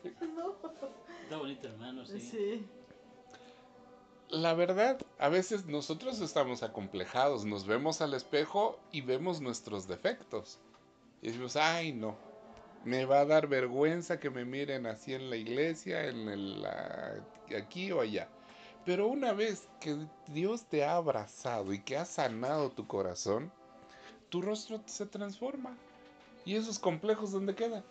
Está 1.24 1.38
bonito, 1.38 1.70
hermano, 1.70 2.06
sí. 2.06 2.20
Sí. 2.20 2.66
La 4.28 4.54
verdad, 4.54 5.00
a 5.18 5.30
veces 5.30 5.66
nosotros 5.66 6.20
estamos 6.20 6.62
acomplejados, 6.62 7.46
nos 7.46 7.66
vemos 7.66 8.02
al 8.02 8.14
espejo 8.14 8.78
y 8.92 9.00
vemos 9.00 9.40
nuestros 9.40 9.88
defectos. 9.88 10.60
Y 11.22 11.28
decimos, 11.28 11.56
ay 11.56 11.94
no, 11.94 12.18
me 12.84 13.06
va 13.06 13.22
a 13.22 13.26
dar 13.26 13.48
vergüenza 13.48 14.20
que 14.20 14.30
me 14.30 14.44
miren 14.44 14.88
así 14.88 15.14
en 15.14 15.30
la 15.30 15.38
iglesia, 15.38 16.06
en 16.08 16.28
el, 16.28 16.62
la- 16.64 17.24
aquí 17.58 17.94
o 17.94 18.02
allá. 18.02 18.28
Pero 18.84 19.08
una 19.08 19.32
vez 19.32 19.70
que 19.80 19.96
Dios 20.28 20.66
te 20.66 20.84
ha 20.84 20.96
abrazado 20.98 21.72
y 21.72 21.80
que 21.82 21.96
ha 21.96 22.04
sanado 22.06 22.72
tu 22.72 22.88
corazón, 22.88 23.54
tu 24.32 24.42
rostro 24.42 24.82
se 24.88 25.06
transforma. 25.06 25.78
¿Y 26.46 26.56
esos 26.56 26.80
complejos 26.80 27.32
dónde 27.34 27.54
quedan? 27.54 27.84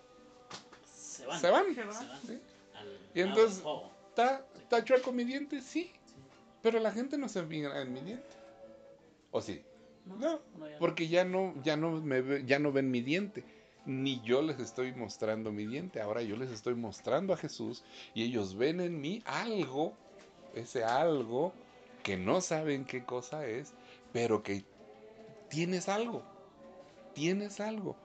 Se 0.93 1.25
van. 1.27 1.41
Se 1.41 1.51
van. 1.51 1.75
Se 1.75 1.85
va. 1.85 1.93
Se 1.93 2.07
van. 2.07 2.21
¿sí? 2.27 2.39
Al 2.75 2.99
Y 3.15 3.21
entonces-. 3.21 3.63
¿Está, 4.09 4.45
está 4.59 4.83
chueco 4.85 5.13
mi 5.13 5.23
diente? 5.25 5.61
Sí. 5.63 5.93
Pero 6.63 6.81
la 6.81 6.91
gente 6.91 7.17
no 7.17 7.29
se 7.29 7.45
fija 7.45 7.81
en 7.81 7.93
mi 7.93 8.01
diente. 8.01 8.27
¿O 9.31 9.41
sí? 9.41 9.63
No, 10.07 10.17
no, 10.17 10.67
ya 10.67 10.73
no. 10.73 10.79
porque 10.79 11.09
ya 11.09 11.25
no, 11.25 11.55
ya 11.63 11.77
no 11.77 11.93
me 12.01 12.21
ve- 12.23 12.45
ya 12.45 12.59
no 12.59 12.73
ven 12.73 12.91
mi 12.91 13.03
diente. 13.03 13.45
Ni 13.87 14.21
yo 14.23 14.43
les 14.43 14.59
estoy 14.59 14.93
mostrando 14.93 15.53
mi 15.53 15.67
diente. 15.67 16.01
Ahora 16.01 16.23
yo 16.23 16.37
les 16.37 16.51
estoy 16.51 16.75
mostrando 16.75 17.33
a 17.33 17.37
Jesús 17.37 17.85
y 18.15 18.25
ellos 18.25 18.57
ven 18.57 18.81
en 18.81 19.01
mí 19.01 19.23
algo, 19.27 19.95
ese 20.55 20.85
algo 20.85 21.53
que 22.03 22.17
no 22.17 22.41
saben 22.41 22.85
qué 22.85 23.05
cosa 23.05 23.47
es, 23.47 23.73
pero 24.13 24.43
que 24.43 24.65
tienes 25.51 25.89
algo. 25.89 26.23
Tienes 27.13 27.61
algo. 27.61 27.97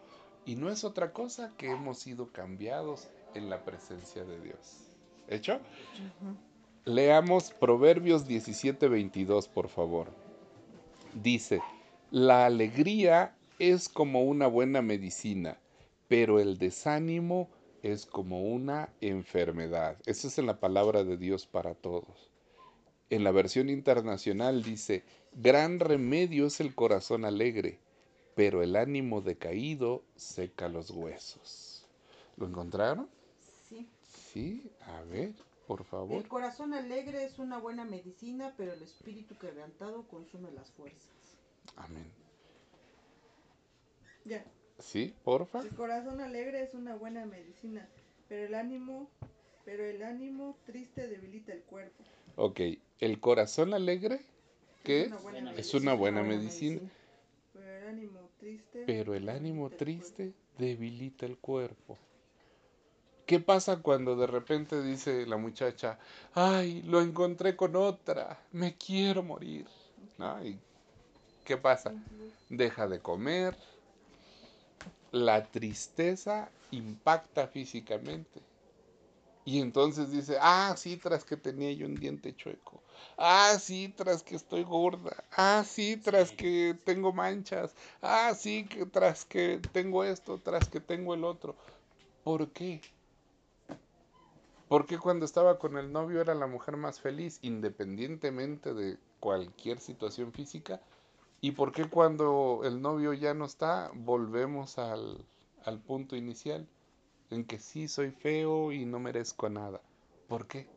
Y 0.45 0.55
no 0.55 0.69
es 0.69 0.83
otra 0.83 1.13
cosa 1.13 1.53
que 1.57 1.71
hemos 1.71 1.99
sido 1.99 2.31
cambiados 2.31 3.07
en 3.33 3.49
la 3.49 3.63
presencia 3.63 4.25
de 4.25 4.41
Dios. 4.41 4.89
¿Hecho? 5.27 5.59
Leamos 6.83 7.51
Proverbios 7.51 8.27
17:22, 8.27 9.47
por 9.47 9.69
favor. 9.69 10.09
Dice, 11.13 11.61
la 12.11 12.45
alegría 12.45 13.35
es 13.57 13.89
como 13.89 14.23
una 14.23 14.47
buena 14.47 14.81
medicina, 14.81 15.57
pero 16.07 16.39
el 16.39 16.57
desánimo 16.57 17.49
es 17.81 18.05
como 18.05 18.43
una 18.43 18.89
enfermedad. 19.01 19.97
Eso 20.05 20.27
es 20.27 20.37
en 20.37 20.45
la 20.45 20.59
palabra 20.59 21.03
de 21.03 21.17
Dios 21.17 21.47
para 21.47 21.73
todos. 21.73 22.31
En 23.09 23.23
la 23.23 23.31
versión 23.31 23.69
internacional 23.69 24.63
dice, 24.63 25.03
gran 25.35 25.79
remedio 25.79 26.47
es 26.47 26.59
el 26.59 26.73
corazón 26.73 27.25
alegre, 27.25 27.79
pero 28.35 28.63
el 28.63 28.75
ánimo 28.75 29.21
decaído 29.21 30.03
seca 30.15 30.67
los 30.69 30.89
huesos. 30.91 31.85
¿Lo 32.37 32.47
encontraron? 32.47 33.09
Sí. 33.69 33.87
Sí, 34.33 34.71
a 34.81 35.01
ver, 35.03 35.33
por 35.67 35.83
favor. 35.83 36.17
El 36.17 36.27
corazón 36.27 36.73
alegre 36.73 37.25
es 37.25 37.39
una 37.39 37.57
buena 37.57 37.85
medicina, 37.85 38.53
pero 38.57 38.73
el 38.73 38.81
espíritu 38.81 39.37
quebrantado 39.37 40.03
consume 40.07 40.51
las 40.51 40.69
fuerzas. 40.71 41.37
Amén. 41.75 42.05
Ya. 44.25 44.43
¿Sí? 44.79 45.13
Porfa. 45.23 45.59
El 45.59 45.69
corazón 45.69 46.19
alegre 46.19 46.63
es 46.63 46.73
una 46.73 46.95
buena 46.95 47.25
medicina, 47.25 47.87
pero 48.27 48.45
el 48.45 48.55
ánimo, 48.55 49.09
pero 49.63 49.85
el 49.85 50.03
ánimo 50.03 50.57
triste 50.65 51.07
debilita 51.07 51.53
el 51.53 51.61
cuerpo. 51.61 52.03
Ok, 52.35 52.59
el 52.99 53.19
corazón 53.21 53.73
alegre, 53.73 54.25
¿qué 54.85 55.03
es? 55.03 55.11
una 55.11 55.17
buena 55.17 55.41
Es 55.55 55.73
medicina, 55.73 55.75
una 55.75 55.93
buena 55.95 56.23
medicina, 56.23 56.81
pero 57.53 57.75
el 57.75 57.87
ánimo 57.87 58.29
triste. 58.37 58.79
pero 58.85 59.13
el 59.15 59.27
ánimo 59.27 59.69
debilita 59.69 59.75
el 59.75 59.85
triste 59.85 60.33
debilita 60.57 61.25
el 61.25 61.37
cuerpo. 61.37 61.99
¿Qué 63.25 63.39
pasa 63.39 63.81
cuando 63.81 64.15
de 64.15 64.27
repente 64.27 64.81
dice 64.83 65.25
la 65.25 65.37
muchacha, 65.37 65.99
ay, 66.33 66.81
lo 66.83 67.01
encontré 67.01 67.55
con 67.55 67.75
otra, 67.75 68.39
me 68.51 68.77
quiero 68.77 69.23
morir? 69.23 69.67
¿No? 70.17 70.43
¿Y 70.45 70.59
qué 71.45 71.57
pasa? 71.57 71.95
Deja 72.49 72.87
de 72.87 73.01
comer, 73.01 73.57
la 75.11 75.49
tristeza 75.51 76.51
impacta 76.71 77.47
físicamente. 77.47 78.43
Y 79.47 79.61
entonces 79.61 80.11
dice, 80.11 80.37
ah, 80.41 80.73
sí, 80.75 80.97
tras 80.97 81.23
que 81.23 81.37
tenía 81.37 81.71
yo 81.71 81.85
un 81.85 81.95
diente 81.95 82.35
chueco. 82.35 82.81
Ah, 83.15 83.55
sí, 83.59 83.93
tras 83.95 84.23
que 84.23 84.35
estoy 84.35 84.63
gorda. 84.63 85.23
Ah, 85.37 85.63
sí, 85.63 85.97
tras 85.97 86.29
Sí. 86.29 86.35
que 86.35 86.79
tengo 86.83 87.13
manchas. 87.13 87.75
Ah, 88.01 88.33
sí, 88.35 88.65
que 88.65 88.87
tras 88.87 89.23
que 89.23 89.61
tengo 89.71 90.03
esto, 90.03 90.39
tras 90.39 90.67
que 90.67 90.79
tengo 90.79 91.13
el 91.13 91.23
otro. 91.23 91.55
¿Por 92.23 92.49
qué? 92.49 92.81
¿Por 94.67 94.87
qué 94.87 94.97
cuando 94.97 95.25
estaba 95.25 95.59
con 95.59 95.77
el 95.77 95.91
novio 95.91 96.21
era 96.21 96.33
la 96.33 96.47
mujer 96.47 96.75
más 96.75 96.99
feliz, 96.99 97.37
independientemente 97.43 98.73
de 98.73 98.97
cualquier 99.19 99.79
situación 99.79 100.33
física? 100.33 100.81
¿Y 101.39 101.51
por 101.51 101.71
qué 101.71 101.87
cuando 101.87 102.61
el 102.63 102.81
novio 102.81 103.13
ya 103.13 103.35
no 103.35 103.45
está, 103.45 103.91
volvemos 103.93 104.79
al, 104.79 105.23
al 105.63 105.79
punto 105.79 106.15
inicial? 106.15 106.67
En 107.31 107.45
que 107.45 107.59
sí 107.59 107.87
soy 107.87 108.11
feo 108.11 108.71
y 108.71 108.85
no 108.85 108.99
merezco 108.99 109.49
nada. 109.49 109.81
¿Por 110.27 110.47
qué? 110.47 110.67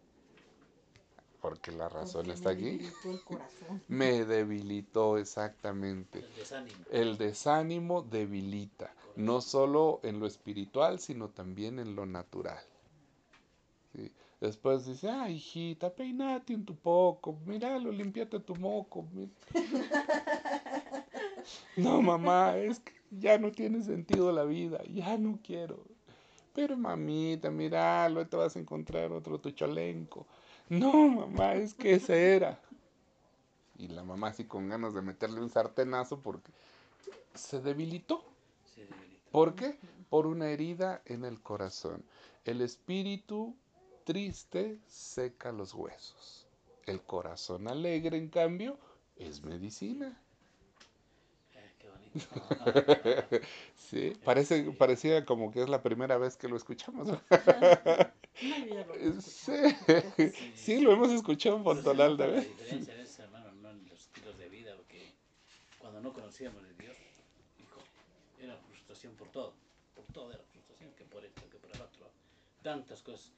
Porque 1.40 1.72
la 1.72 1.88
razón 1.88 2.26
Porque 2.26 2.32
está 2.32 2.50
me 2.50 2.54
aquí. 2.56 2.64
debilitó 2.64 3.10
el 3.10 3.22
corazón. 3.22 3.82
Me 3.88 4.24
debilitó 4.24 5.18
exactamente. 5.18 6.18
El 6.18 6.34
desánimo. 6.34 6.84
El 6.90 7.18
desánimo 7.18 8.02
debilita, 8.02 8.94
no 9.16 9.40
solo 9.40 10.00
en 10.02 10.20
lo 10.20 10.26
espiritual, 10.26 10.98
sino 10.98 11.28
también 11.30 11.78
en 11.78 11.94
lo 11.94 12.06
natural. 12.06 12.62
Sí. 13.94 14.12
Después 14.40 14.86
dice, 14.86 15.08
ay, 15.10 15.34
hijita, 15.36 15.94
peinate 15.94 16.54
un 16.54 16.64
tu 16.64 16.76
poco, 16.76 17.38
míralo, 17.46 17.90
limpiate 17.90 18.38
tu 18.40 18.54
moco. 18.56 19.02
mi-". 19.12 19.30
No, 21.76 22.02
mamá, 22.02 22.56
es 22.56 22.80
que 22.80 22.92
ya 23.10 23.38
no 23.38 23.52
tiene 23.52 23.82
sentido 23.82 24.32
la 24.32 24.44
vida, 24.44 24.82
ya 24.84 25.16
no 25.16 25.38
quiero. 25.42 25.84
Pero 26.58 26.76
mamita, 26.76 27.52
míralo, 27.52 28.18
ahí 28.18 28.26
te 28.26 28.36
vas 28.36 28.56
a 28.56 28.58
encontrar 28.58 29.12
otro 29.12 29.38
tucholenco. 29.38 30.26
No, 30.68 31.08
mamá, 31.08 31.54
es 31.54 31.72
que 31.72 31.94
ese 31.94 32.34
era. 32.34 32.58
Y 33.76 33.86
la 33.86 34.02
mamá 34.02 34.30
así 34.30 34.42
con 34.42 34.68
ganas 34.68 34.92
de 34.92 35.00
meterle 35.00 35.40
un 35.40 35.50
sartenazo 35.50 36.18
porque 36.18 36.50
se 37.32 37.60
debilitó. 37.60 38.24
Se 38.74 38.80
debilita. 38.86 39.30
¿Por 39.30 39.54
qué? 39.54 39.78
Por 40.10 40.26
una 40.26 40.48
herida 40.48 41.00
en 41.04 41.24
el 41.24 41.40
corazón. 41.40 42.02
El 42.44 42.60
espíritu 42.60 43.54
triste 44.02 44.80
seca 44.88 45.52
los 45.52 45.74
huesos. 45.74 46.48
El 46.86 47.00
corazón 47.02 47.68
alegre, 47.68 48.18
en 48.18 48.30
cambio, 48.30 48.78
es 49.14 49.44
medicina. 49.44 50.20
Sí, 53.74 54.12
parece, 54.24 54.64
Sí. 54.64 54.70
parecía 54.72 55.24
como 55.24 55.50
que 55.50 55.62
es 55.62 55.68
la 55.68 55.82
primera 55.82 56.18
vez 56.18 56.36
que 56.36 56.48
lo 56.48 56.56
escuchamos. 56.56 57.08
Sí, 59.20 59.52
sí, 60.54 60.80
lo 60.80 60.92
hemos 60.92 61.10
escuchado 61.10 61.56
en 61.56 61.60
Entonces, 61.62 61.84
Fontonal 61.84 62.12
nota 62.12 62.24
de 62.26 62.30
La 62.30 62.36
vez. 62.36 62.48
diferencia 62.48 62.94
en 62.94 63.00
eso, 63.00 63.22
hermano, 63.24 63.50
no 63.52 63.70
en 63.70 63.88
los 63.88 64.00
estilos 64.00 64.38
de 64.38 64.48
vida, 64.48 64.74
porque 64.76 65.12
cuando 65.78 66.00
no 66.00 66.12
conocíamos 66.12 66.62
de 66.62 66.72
Dios, 66.74 66.96
hijo, 67.58 67.80
era 68.40 68.56
frustración 68.56 69.14
por 69.14 69.28
todo, 69.32 69.54
por 69.96 70.04
todo 70.12 70.30
era 70.32 70.42
frustración, 70.52 70.90
que 70.96 71.04
por 71.04 71.24
esto, 71.24 71.42
que 71.50 71.58
por 71.58 71.70
el 71.74 71.80
otro, 71.80 72.10
tantas 72.62 73.02
cosas. 73.02 73.32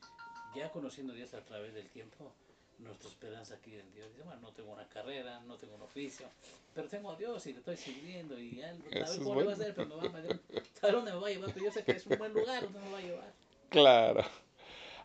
Ya 0.54 0.70
conociendo 0.70 1.12
a 1.12 1.16
Dios 1.16 1.32
a 1.34 1.40
través 1.44 1.72
del 1.74 1.88
tiempo, 1.88 2.32
nuestra 2.80 3.08
esperanza 3.08 3.54
aquí 3.54 3.74
en 3.74 3.92
Dios, 3.92 4.10
dice, 4.10 4.22
bueno, 4.22 4.40
no 4.40 4.52
tengo 4.52 4.72
una 4.72 4.88
carrera, 4.88 5.40
no 5.40 5.58
tengo 5.58 5.74
un 5.74 5.82
oficio, 5.82 6.28
pero 6.74 6.88
tengo 6.88 7.10
a 7.10 7.16
Dios 7.16 7.46
y 7.46 7.52
le 7.52 7.58
estoy 7.58 7.76
sirviendo 7.76 8.38
y 8.38 8.60
él, 8.60 8.82
a 8.92 9.10
ver 9.10 9.18
cómo 9.18 9.40
le 9.40 9.46
va 9.46 9.52
a 9.52 9.56
bueno. 9.56 9.62
hacer, 9.62 9.74
pero 9.74 9.88
me 9.88 9.94
va 9.96 10.02
a 10.02 10.08
meter, 10.08 10.40
¿sabe 10.80 10.92
dónde 10.92 11.12
me 11.12 11.18
va 11.18 11.28
a 11.28 11.30
llevar? 11.30 11.52
Pero 11.52 11.66
yo 11.66 11.72
sé 11.72 11.84
que 11.84 11.92
es 11.92 12.06
un 12.06 12.18
buen 12.18 12.32
lugar, 12.32 12.62
¿dónde 12.62 12.80
me 12.80 12.90
va 12.90 12.98
a 12.98 13.02
llevar? 13.02 13.34
Claro. 13.68 14.24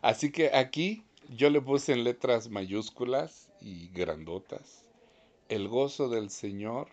Así 0.02 0.30
que 0.30 0.54
aquí 0.54 1.04
yo 1.28 1.50
le 1.50 1.60
puse 1.60 1.92
en 1.92 2.04
letras 2.04 2.48
mayúsculas 2.48 3.48
y 3.60 3.88
grandotas. 3.88 4.82
El 5.48 5.68
gozo 5.68 6.08
del 6.08 6.30
Señor 6.30 6.88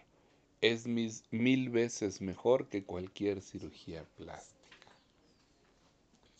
es 0.62 0.88
mis 0.88 1.24
mil 1.32 1.70
veces 1.70 2.22
mejor 2.22 2.68
que 2.68 2.84
cualquier 2.84 3.42
cirugía 3.42 4.06
plástica. 4.16 4.88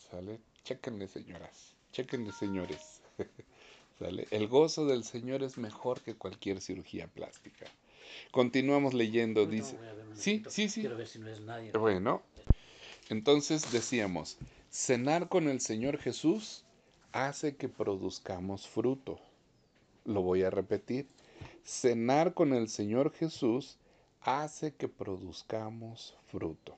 ¿Sale? 0.10 0.40
Chéquenle, 0.64 1.08
señoras. 1.08 1.76
Chéquenle, 1.92 2.32
señores. 2.32 3.02
El 4.04 4.48
gozo 4.48 4.86
del 4.86 5.04
Señor 5.04 5.44
es 5.44 5.58
mejor 5.58 6.02
que 6.02 6.16
cualquier 6.16 6.62
cirugía 6.62 7.08
plástica. 7.08 7.66
Continuamos 8.32 8.94
leyendo, 8.94 9.46
dice. 9.46 9.78
Sí, 10.16 10.44
sí, 10.50 10.70
sí. 10.70 10.82
Quiero 10.82 10.98
ver 10.98 11.08
si 11.08 11.20
no 11.20 11.30
es 11.30 11.42
nadie. 11.42 11.72
Bueno, 11.72 12.22
entonces 13.10 13.72
decíamos, 13.72 14.38
cenar 14.72 15.30
con 15.30 15.48
el 15.48 15.60
Señor 15.62 15.98
Jesús 15.98 16.64
hace 17.12 17.56
que 17.56 17.70
produzcamos 17.70 18.68
fruto. 18.68 19.20
Lo 20.06 20.22
voy 20.22 20.44
a 20.44 20.50
repetir. 20.50 21.08
Cenar 21.64 22.34
con 22.34 22.54
el 22.54 22.68
Señor 22.68 23.14
Jesús 23.14 23.78
hace 24.22 24.74
que 24.74 24.88
produzcamos 24.88 26.16
fruto. 26.28 26.76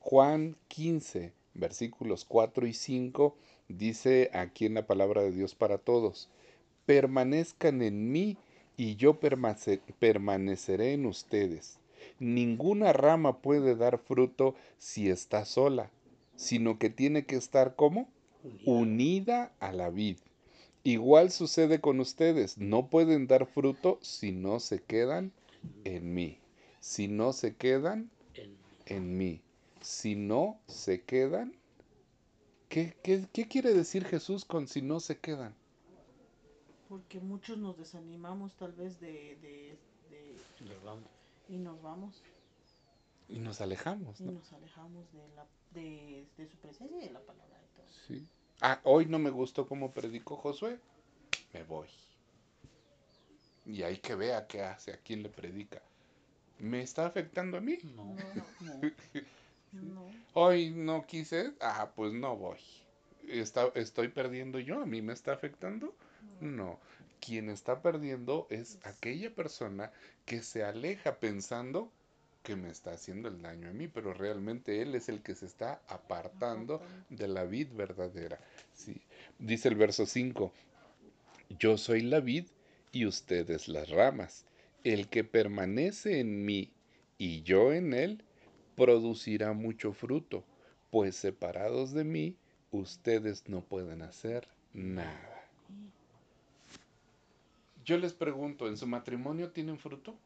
Juan 0.00 0.56
15, 0.68 1.32
versículos 1.54 2.24
4 2.24 2.66
y 2.66 2.74
5 2.74 3.36
dice 3.68 4.30
aquí 4.32 4.66
en 4.66 4.74
la 4.74 4.86
palabra 4.86 5.22
de 5.22 5.30
Dios 5.30 5.54
para 5.54 5.78
todos, 5.78 6.28
permanezcan 6.90 7.82
en 7.82 8.10
mí 8.10 8.36
y 8.76 8.96
yo 8.96 9.20
permaneceré 9.20 10.92
en 10.92 11.06
ustedes. 11.06 11.78
Ninguna 12.18 12.92
rama 12.92 13.42
puede 13.42 13.76
dar 13.76 13.98
fruto 13.98 14.56
si 14.78 15.08
está 15.08 15.44
sola, 15.44 15.88
sino 16.34 16.80
que 16.80 16.90
tiene 16.90 17.26
que 17.26 17.36
estar 17.36 17.76
como 17.76 18.08
Unida. 18.66 19.52
a 19.60 19.70
la 19.70 19.90
vid. 19.90 20.16
Igual 20.82 21.30
sucede 21.30 21.80
con 21.80 22.00
ustedes, 22.00 22.58
no 22.58 22.88
pueden 22.88 23.28
dar 23.28 23.46
fruto 23.46 24.00
si 24.02 24.32
no 24.32 24.58
se 24.58 24.82
quedan 24.82 25.30
en 25.84 26.12
mí. 26.12 26.38
Si 26.80 27.06
no 27.06 27.32
se 27.32 27.54
quedan 27.54 28.10
En- 28.34 28.56
en 28.86 29.16
mí. 29.16 29.42
Si 29.80 30.16
no 30.16 30.58
se 30.66 31.02
quedan, 31.02 31.54
¿qué, 32.68 32.96
qué, 33.04 33.26
qué 33.32 33.46
quiere 33.46 33.74
decir 33.74 34.04
Jesús 34.04 34.44
con 34.44 34.66
si 34.66 34.82
no 34.82 34.98
se 34.98 35.16
quedan? 35.18 35.54
Porque 36.90 37.20
muchos 37.20 37.56
nos 37.56 37.78
desanimamos 37.78 38.52
tal 38.54 38.72
vez 38.72 39.00
de, 39.00 39.36
de, 39.40 39.78
y 41.48 41.56
nos 41.58 41.80
vamos 41.82 42.22
Y 43.28 43.38
nos 43.38 43.60
alejamos, 43.60 44.20
y 44.20 44.24
¿no? 44.24 44.32
nos 44.32 44.52
alejamos 44.52 45.12
de, 45.12 45.28
la, 45.36 45.46
de, 45.70 46.26
de 46.36 46.46
su 46.46 46.56
presencia 46.58 46.98
y 46.98 47.06
de 47.06 47.12
la 47.12 47.20
palabra 47.20 47.56
de 47.58 47.66
todo. 47.76 47.86
Sí. 48.06 48.26
Ah, 48.60 48.80
hoy 48.84 49.06
no 49.06 49.18
me 49.18 49.30
gustó 49.30 49.66
cómo 49.66 49.92
predicó 49.92 50.36
Josué, 50.36 50.78
me 51.54 51.62
voy. 51.64 51.88
Y 53.66 53.82
hay 53.82 53.98
que 53.98 54.14
vea 54.14 54.46
qué 54.46 54.62
hace, 54.62 54.92
a 54.92 54.98
quién 54.98 55.22
le 55.22 55.28
predica. 55.28 55.80
¿Me 56.60 56.82
está 56.82 57.06
afectando 57.06 57.58
a 57.58 57.60
mí? 57.60 57.78
No, 57.96 58.04
No, 58.04 58.44
no. 58.60 58.80
no. 59.72 60.10
Hoy 60.34 60.70
no 60.70 61.06
quise, 61.06 61.52
ah, 61.60 61.92
pues 61.94 62.12
no 62.12 62.36
voy. 62.36 62.58
Está- 63.28 63.70
¿Estoy 63.74 64.08
perdiendo 64.08 64.58
yo? 64.58 64.80
¿A 64.82 64.86
mí 64.86 65.02
me 65.02 65.12
está 65.12 65.32
afectando? 65.32 65.94
No. 66.40 66.78
Quien 67.20 67.50
está 67.50 67.82
perdiendo 67.82 68.46
es 68.50 68.78
aquella 68.82 69.34
persona 69.34 69.92
que 70.24 70.42
se 70.42 70.64
aleja 70.64 71.18
pensando 71.20 71.92
que 72.42 72.56
me 72.56 72.70
está 72.70 72.92
haciendo 72.92 73.28
el 73.28 73.42
daño 73.42 73.68
a 73.68 73.72
mí, 73.72 73.88
pero 73.88 74.14
realmente 74.14 74.80
él 74.80 74.94
es 74.94 75.08
el 75.08 75.22
que 75.22 75.34
se 75.34 75.46
está 75.46 75.82
apartando 75.88 76.80
de 77.10 77.28
la 77.28 77.44
vid 77.44 77.68
verdadera. 77.72 78.38
Sí. 78.74 79.00
Dice 79.38 79.68
el 79.68 79.74
verso 79.74 80.06
5, 80.06 80.50
yo 81.58 81.76
soy 81.76 82.00
la 82.02 82.20
vid 82.20 82.46
y 82.92 83.04
ustedes 83.06 83.68
las 83.68 83.90
ramas. 83.90 84.46
El 84.82 85.08
que 85.08 85.24
permanece 85.24 86.20
en 86.20 86.46
mí 86.46 86.72
y 87.18 87.42
yo 87.42 87.74
en 87.74 87.92
él, 87.92 88.24
producirá 88.76 89.52
mucho 89.52 89.92
fruto, 89.92 90.42
pues 90.90 91.14
separados 91.16 91.92
de 91.92 92.04
mí, 92.04 92.36
ustedes 92.70 93.46
no 93.46 93.60
pueden 93.60 94.00
hacer 94.00 94.48
nada. 94.72 95.29
Yo 97.84 97.98
les 97.98 98.12
pregunto, 98.12 98.68
¿en 98.68 98.76
su 98.76 98.86
matrimonio 98.86 99.50
tienen 99.50 99.78
fruto? 99.78 100.16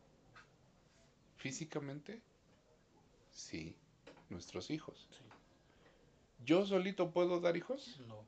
¿Físicamente? 1.37 2.21
Sí, 3.31 3.77
nuestros 4.29 4.71
hijos. 4.71 5.07
Sí. 5.11 5.25
¿Yo 6.45 6.67
solito 6.67 7.11
puedo 7.11 7.41
dar 7.41 7.57
hijos? 7.57 8.01
No. 8.07 8.25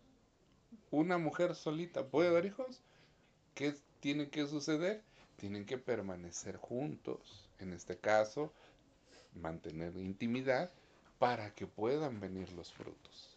¿Una 0.91 1.19
mujer 1.19 1.55
solita 1.55 2.07
puede 2.07 2.33
dar 2.33 2.47
hijos? 2.47 2.81
¿Qué 3.55 3.75
tiene 4.01 4.31
que 4.31 4.47
suceder? 4.47 5.03
Tienen 5.37 5.67
que 5.67 5.79
permanecer 5.79 6.57
juntos, 6.57 7.49
en 7.59 7.73
este 7.73 7.99
caso, 7.99 8.53
mantener 9.35 9.97
intimidad 9.97 10.70
para 11.18 11.55
que 11.55 11.66
puedan 11.66 12.20
venir 12.20 12.53
los 12.53 12.72
frutos. 12.72 13.37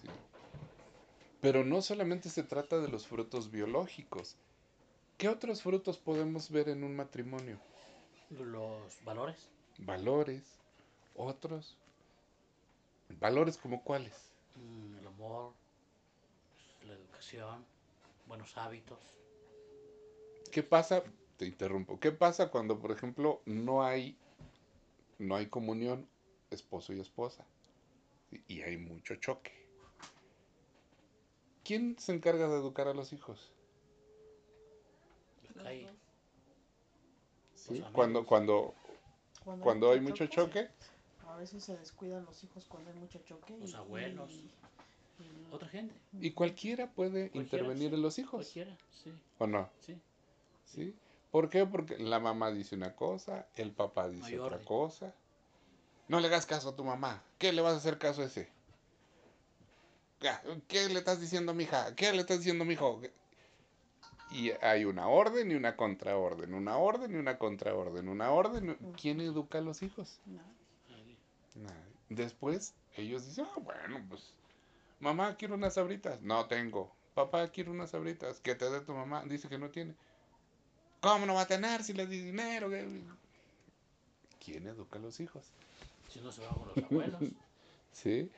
¿sí? 0.00 0.08
Pero 1.40 1.64
no 1.64 1.82
solamente 1.82 2.28
se 2.28 2.42
trata 2.42 2.78
de 2.78 2.88
los 2.88 3.06
frutos 3.06 3.50
biológicos. 3.50 4.36
¿Qué 5.24 5.28
otros 5.28 5.62
frutos 5.62 5.96
podemos 5.96 6.50
ver 6.50 6.68
en 6.68 6.84
un 6.84 6.94
matrimonio? 6.94 7.58
Los 8.28 9.02
valores. 9.06 9.48
Valores, 9.78 10.42
otros. 11.14 11.78
¿Valores 13.08 13.56
como 13.56 13.82
cuáles? 13.82 14.12
mm, 14.56 14.98
el 14.98 15.06
amor, 15.06 15.54
la 16.86 16.92
educación, 16.92 17.64
buenos 18.26 18.54
hábitos. 18.58 18.98
¿Qué 20.52 20.62
pasa? 20.62 21.02
Te 21.38 21.46
interrumpo. 21.46 21.98
¿Qué 21.98 22.12
pasa 22.12 22.50
cuando, 22.50 22.78
por 22.78 22.92
ejemplo, 22.92 23.40
no 23.46 23.82
hay, 23.82 24.18
no 25.18 25.36
hay 25.36 25.46
comunión 25.46 26.06
esposo 26.50 26.92
y 26.92 27.00
esposa? 27.00 27.46
Y 28.46 28.60
hay 28.60 28.76
mucho 28.76 29.16
choque. 29.16 29.52
¿Quién 31.64 31.98
se 31.98 32.12
encarga 32.12 32.46
de 32.46 32.58
educar 32.58 32.88
a 32.88 32.92
los 32.92 33.14
hijos? 33.14 33.53
Amigos. 35.60 35.92
Cuando, 37.92 38.26
cuando, 38.26 38.74
cuando 39.60 39.90
hay 39.92 40.00
mucho 40.00 40.26
choque, 40.26 40.68
A 41.26 41.36
veces 41.36 41.64
se 41.64 41.76
descuidan 41.76 42.24
los 42.26 42.44
hijos 42.44 42.64
cuando 42.68 42.90
hay 42.90 42.96
mucho 42.98 43.18
choque. 43.20 43.56
Los 43.58 43.70
y- 43.70 43.74
abuelos. 43.74 44.30
y- 44.30 44.34
y- 45.20 45.48
Otra 45.50 45.68
gente. 45.68 45.94
y 46.12 46.30
cualquiera 46.32 46.90
puede 46.92 47.30
Cualquiera, 47.30 47.42
intervenir 47.64 47.90
sí. 47.90 47.94
en 47.96 48.02
los 48.02 48.18
hijos, 48.18 48.44
Cualquiera, 48.44 48.76
sí, 49.02 49.12
¿o 49.38 49.46
no? 49.46 49.70
sí. 49.80 49.98
¿Sí? 50.66 50.94
¿Por 51.30 51.48
qué? 51.50 51.66
Porque 51.66 51.98
la 51.98 52.20
mamá 52.20 52.50
dice 52.52 52.74
una 52.76 52.94
cosa, 52.94 53.46
el 53.56 53.72
papá 53.72 54.08
dice 54.08 54.38
otra 54.38 54.58
cosa. 54.60 55.14
No 56.08 56.20
le 56.20 56.26
hagas 56.28 56.46
caso 56.46 56.68
a 56.70 56.76
tu 56.76 56.84
mamá. 56.84 57.22
¿Qué 57.38 57.52
le 57.52 57.62
vas 57.62 57.74
a 57.74 57.78
hacer 57.78 57.98
caso 57.98 58.22
a 58.22 58.26
ese? 58.26 58.48
¿Qué- 60.20 60.60
¿Qué 60.68 60.88
le 60.88 60.98
estás 60.98 61.20
diciendo 61.20 61.52
a 61.52 61.54
mi 61.54 61.64
hija? 61.64 61.94
¿Qué 61.96 62.12
le 62.12 62.20
estás 62.20 62.38
diciendo 62.38 62.62
a 62.64 62.66
mi 62.66 62.74
hijo? 62.74 63.00
Y 64.34 64.50
hay 64.62 64.84
una 64.84 65.06
orden 65.06 65.52
y 65.52 65.54
una 65.54 65.76
contraorden, 65.76 66.54
una 66.54 66.76
orden 66.76 67.12
y 67.12 67.14
una 67.14 67.38
contraorden, 67.38 68.08
una 68.08 68.32
orden. 68.32 68.76
¿Quién 69.00 69.20
educa 69.20 69.58
a 69.58 69.60
los 69.60 69.80
hijos? 69.82 70.20
Nadie. 70.26 71.16
Nadie. 71.54 71.94
Después 72.08 72.74
ellos 72.96 73.24
dicen, 73.26 73.46
ah, 73.46 73.60
bueno, 73.60 74.04
pues, 74.08 74.34
mamá, 74.98 75.36
quiero 75.36 75.54
unas 75.54 75.74
sabritas. 75.74 76.20
No 76.20 76.46
tengo. 76.46 76.92
Papá, 77.14 77.46
quiero 77.52 77.70
unas 77.70 77.90
sabritas. 77.90 78.40
Que 78.40 78.56
te 78.56 78.68
dé 78.68 78.80
tu 78.80 78.92
mamá. 78.92 79.22
Dice 79.24 79.48
que 79.48 79.56
no 79.56 79.70
tiene. 79.70 79.94
¿Cómo 81.00 81.26
no 81.26 81.34
va 81.34 81.42
a 81.42 81.46
tener 81.46 81.84
si 81.84 81.92
le 81.92 82.08
di 82.08 82.20
dinero? 82.20 82.70
¿Quién 84.44 84.66
educa 84.66 84.98
a 84.98 85.02
los 85.02 85.20
hijos? 85.20 85.46
Si 86.08 86.20
no 86.20 86.32
se 86.32 86.42
va 86.42 86.48
con 86.54 86.72
los 86.74 86.84
abuelos. 86.90 87.22
¿Sí? 87.92 88.28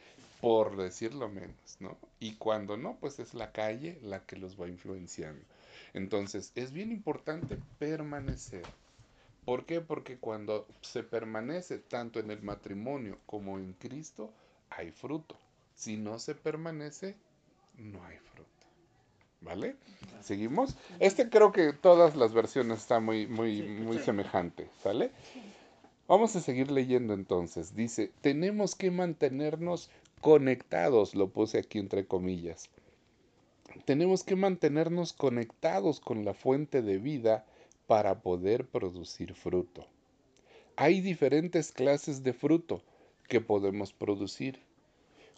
Por 0.42 0.76
decirlo 0.76 1.30
menos, 1.30 1.80
¿no? 1.80 1.96
Y 2.20 2.34
cuando 2.34 2.76
no, 2.76 2.98
pues 3.00 3.18
es 3.18 3.32
la 3.32 3.52
calle 3.52 3.98
la 4.02 4.26
que 4.26 4.36
los 4.36 4.60
va 4.60 4.68
influenciando. 4.68 5.42
Entonces, 5.94 6.52
es 6.54 6.72
bien 6.72 6.92
importante 6.92 7.58
permanecer. 7.78 8.64
¿Por 9.44 9.64
qué? 9.64 9.80
Porque 9.80 10.18
cuando 10.18 10.66
se 10.80 11.02
permanece 11.02 11.78
tanto 11.78 12.18
en 12.18 12.30
el 12.30 12.42
matrimonio 12.42 13.18
como 13.26 13.58
en 13.58 13.74
Cristo, 13.74 14.32
hay 14.70 14.90
fruto. 14.90 15.36
Si 15.74 15.96
no 15.96 16.18
se 16.18 16.34
permanece, 16.34 17.14
no 17.76 18.04
hay 18.04 18.16
fruto. 18.18 18.50
¿Vale? 19.40 19.76
¿Seguimos? 20.20 20.74
Este 20.98 21.28
creo 21.28 21.52
que 21.52 21.72
todas 21.72 22.16
las 22.16 22.32
versiones 22.32 22.80
están 22.80 23.04
muy, 23.04 23.26
muy, 23.26 23.62
muy 23.62 23.98
sí. 23.98 24.04
semejante, 24.04 24.68
¿sale? 24.82 25.12
Vamos 26.08 26.34
a 26.34 26.40
seguir 26.40 26.70
leyendo 26.70 27.14
entonces. 27.14 27.76
Dice, 27.76 28.12
tenemos 28.22 28.74
que 28.74 28.90
mantenernos 28.90 29.90
conectados, 30.20 31.14
lo 31.14 31.28
puse 31.28 31.58
aquí 31.58 31.78
entre 31.78 32.06
comillas. 32.06 32.70
Tenemos 33.84 34.24
que 34.24 34.36
mantenernos 34.36 35.12
conectados 35.12 36.00
con 36.00 36.24
la 36.24 36.34
fuente 36.34 36.82
de 36.82 36.98
vida 36.98 37.44
para 37.86 38.20
poder 38.20 38.66
producir 38.66 39.34
fruto. 39.34 39.86
Hay 40.76 41.00
diferentes 41.00 41.72
clases 41.72 42.22
de 42.22 42.32
fruto 42.32 42.82
que 43.28 43.40
podemos 43.40 43.92
producir. 43.92 44.60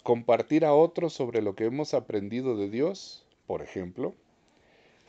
Compartir 0.03 0.65
a 0.65 0.75
otros 0.75 1.13
sobre 1.13 1.43
lo 1.43 1.55
que 1.55 1.65
hemos 1.65 1.95
aprendido 1.95 2.57
de 2.57 2.71
Dios, 2.71 3.25
por 3.47 3.63
ejemplo. 3.63 4.15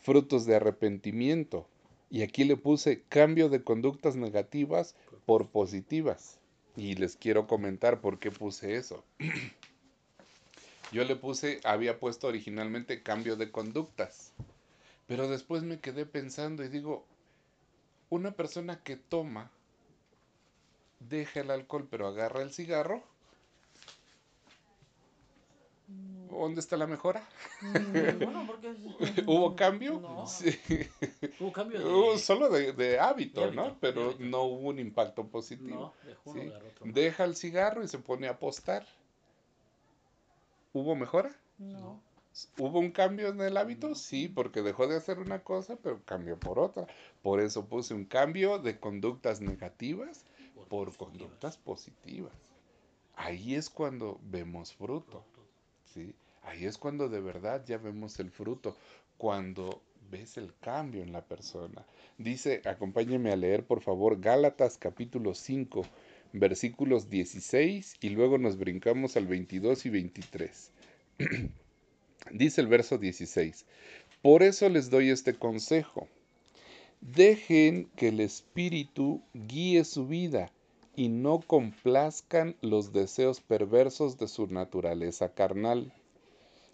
Frutos 0.02 0.46
de 0.46 0.56
arrepentimiento. 0.56 1.66
Y 2.10 2.24
aquí 2.24 2.44
le 2.44 2.58
puse 2.58 3.04
cambio 3.10 3.50
de 3.50 3.64
conductas 3.64 4.16
negativas 4.16 4.96
por 5.26 5.48
positivas. 5.48 6.40
Y 6.76 6.96
les 6.96 7.16
quiero 7.16 7.48
comentar 7.48 8.02
por 8.02 8.20
qué 8.20 8.32
puse 8.32 8.76
eso. 8.76 9.04
Yo 10.92 11.04
le 11.04 11.16
puse, 11.16 11.60
había 11.64 12.00
puesto 12.00 12.28
originalmente 12.28 13.04
cambio 13.04 13.36
de 13.36 13.52
conductas. 13.52 14.34
Pero 15.08 15.28
después 15.28 15.64
me 15.64 15.80
quedé 15.80 16.06
pensando 16.06 16.64
y 16.64 16.68
digo, 16.68 17.06
una 18.10 18.32
persona 18.32 18.82
que 18.84 18.96
toma, 18.96 19.52
deja 21.00 21.42
el 21.42 21.52
alcohol 21.52 21.88
pero 21.90 22.08
agarra 22.08 22.42
el 22.42 22.52
cigarro, 22.54 23.04
¿dónde 26.30 26.62
está 26.62 26.78
la 26.78 26.88
mejora? 26.88 27.28
Ninguno, 27.62 28.46
porque 28.46 28.76
¿Hubo 29.28 29.56
cambio? 29.56 30.00
No. 30.00 30.28
Sí. 30.28 30.58
Hubo 31.40 31.52
cambio 31.52 32.12
de. 32.14 32.20
Solo 32.20 32.50
de, 32.50 32.74
de 32.74 33.00
hábito, 33.00 33.42
De 33.42 33.48
hábito, 33.48 33.62
¿no? 33.64 33.78
Pero 33.80 34.10
hábito. 34.10 34.24
no 34.24 34.44
hubo 34.44 34.70
un 34.70 34.80
impacto 34.80 35.26
positivo. 35.28 35.94
No, 36.04 36.08
dejó 36.08 36.32
uno 36.32 36.42
Sí. 36.42 36.50
de 36.50 36.56
otro. 36.56 36.86
Deja 36.86 37.24
el 37.24 37.36
cigarro 37.36 37.84
y 37.84 37.88
se 37.88 37.98
pone 38.00 38.28
a 38.28 38.32
apostar. 38.32 38.86
¿Hubo 40.74 40.96
mejora? 40.96 41.36
No. 41.58 42.02
¿Hubo 42.58 42.80
un 42.80 42.92
cambio 42.92 43.30
en 43.30 43.42
el 43.42 43.58
hábito? 43.58 43.96
Sí, 43.96 44.28
porque 44.28 44.62
dejó 44.62 44.88
de 44.88 44.96
hacer 44.96 45.20
una 45.20 45.44
cosa, 45.44 45.78
pero 45.78 46.02
cambió 46.06 46.40
por 46.40 46.60
otra. 46.60 46.88
Por 47.22 47.42
eso 47.42 47.66
puse 47.66 47.94
un 47.94 48.06
cambio 48.06 48.60
de 48.60 48.80
conductas 48.80 49.42
negativas 49.42 50.26
por 50.70 50.96
conductas 50.96 51.58
positivas. 51.58 52.34
Ahí 53.16 53.56
es 53.56 53.70
cuando 53.70 54.20
vemos 54.24 54.74
fruto. 54.74 55.26
¿sí? 55.94 56.14
Ahí 56.44 56.66
es 56.66 56.78
cuando 56.78 57.10
de 57.10 57.20
verdad 57.20 57.66
ya 57.66 57.78
vemos 57.78 58.20
el 58.20 58.32
fruto, 58.32 58.78
cuando 59.18 59.82
ves 60.10 60.38
el 60.38 60.54
cambio 60.62 61.04
en 61.04 61.12
la 61.12 61.22
persona. 61.22 61.86
Dice, 62.18 62.62
acompáñeme 62.66 63.32
a 63.32 63.36
leer 63.36 63.66
por 63.66 63.82
favor 63.82 64.20
Gálatas 64.20 64.78
capítulo 64.78 65.34
5, 65.34 65.84
versículos 66.34 67.10
16 67.10 67.96
y 68.02 68.10
luego 68.10 68.38
nos 68.38 68.58
brincamos 68.58 69.18
al 69.18 69.28
22 69.28 69.86
y 69.86 69.90
23. 69.90 70.72
Dice 72.32 72.62
el 72.62 72.68
verso 72.68 72.98
16, 72.98 73.66
por 74.22 74.44
eso 74.44 74.70
les 74.70 74.90
doy 74.90 75.10
este 75.10 75.34
consejo. 75.34 76.08
Dejen 77.02 77.90
que 77.96 78.10
el 78.10 78.20
Espíritu 78.20 79.22
guíe 79.34 79.86
su 79.86 80.08
vida 80.08 80.52
y 80.96 81.08
no 81.08 81.40
complazcan 81.40 82.56
los 82.62 82.92
deseos 82.92 83.40
perversos 83.40 84.18
de 84.18 84.28
su 84.28 84.48
naturaleza 84.48 85.34
carnal. 85.34 85.94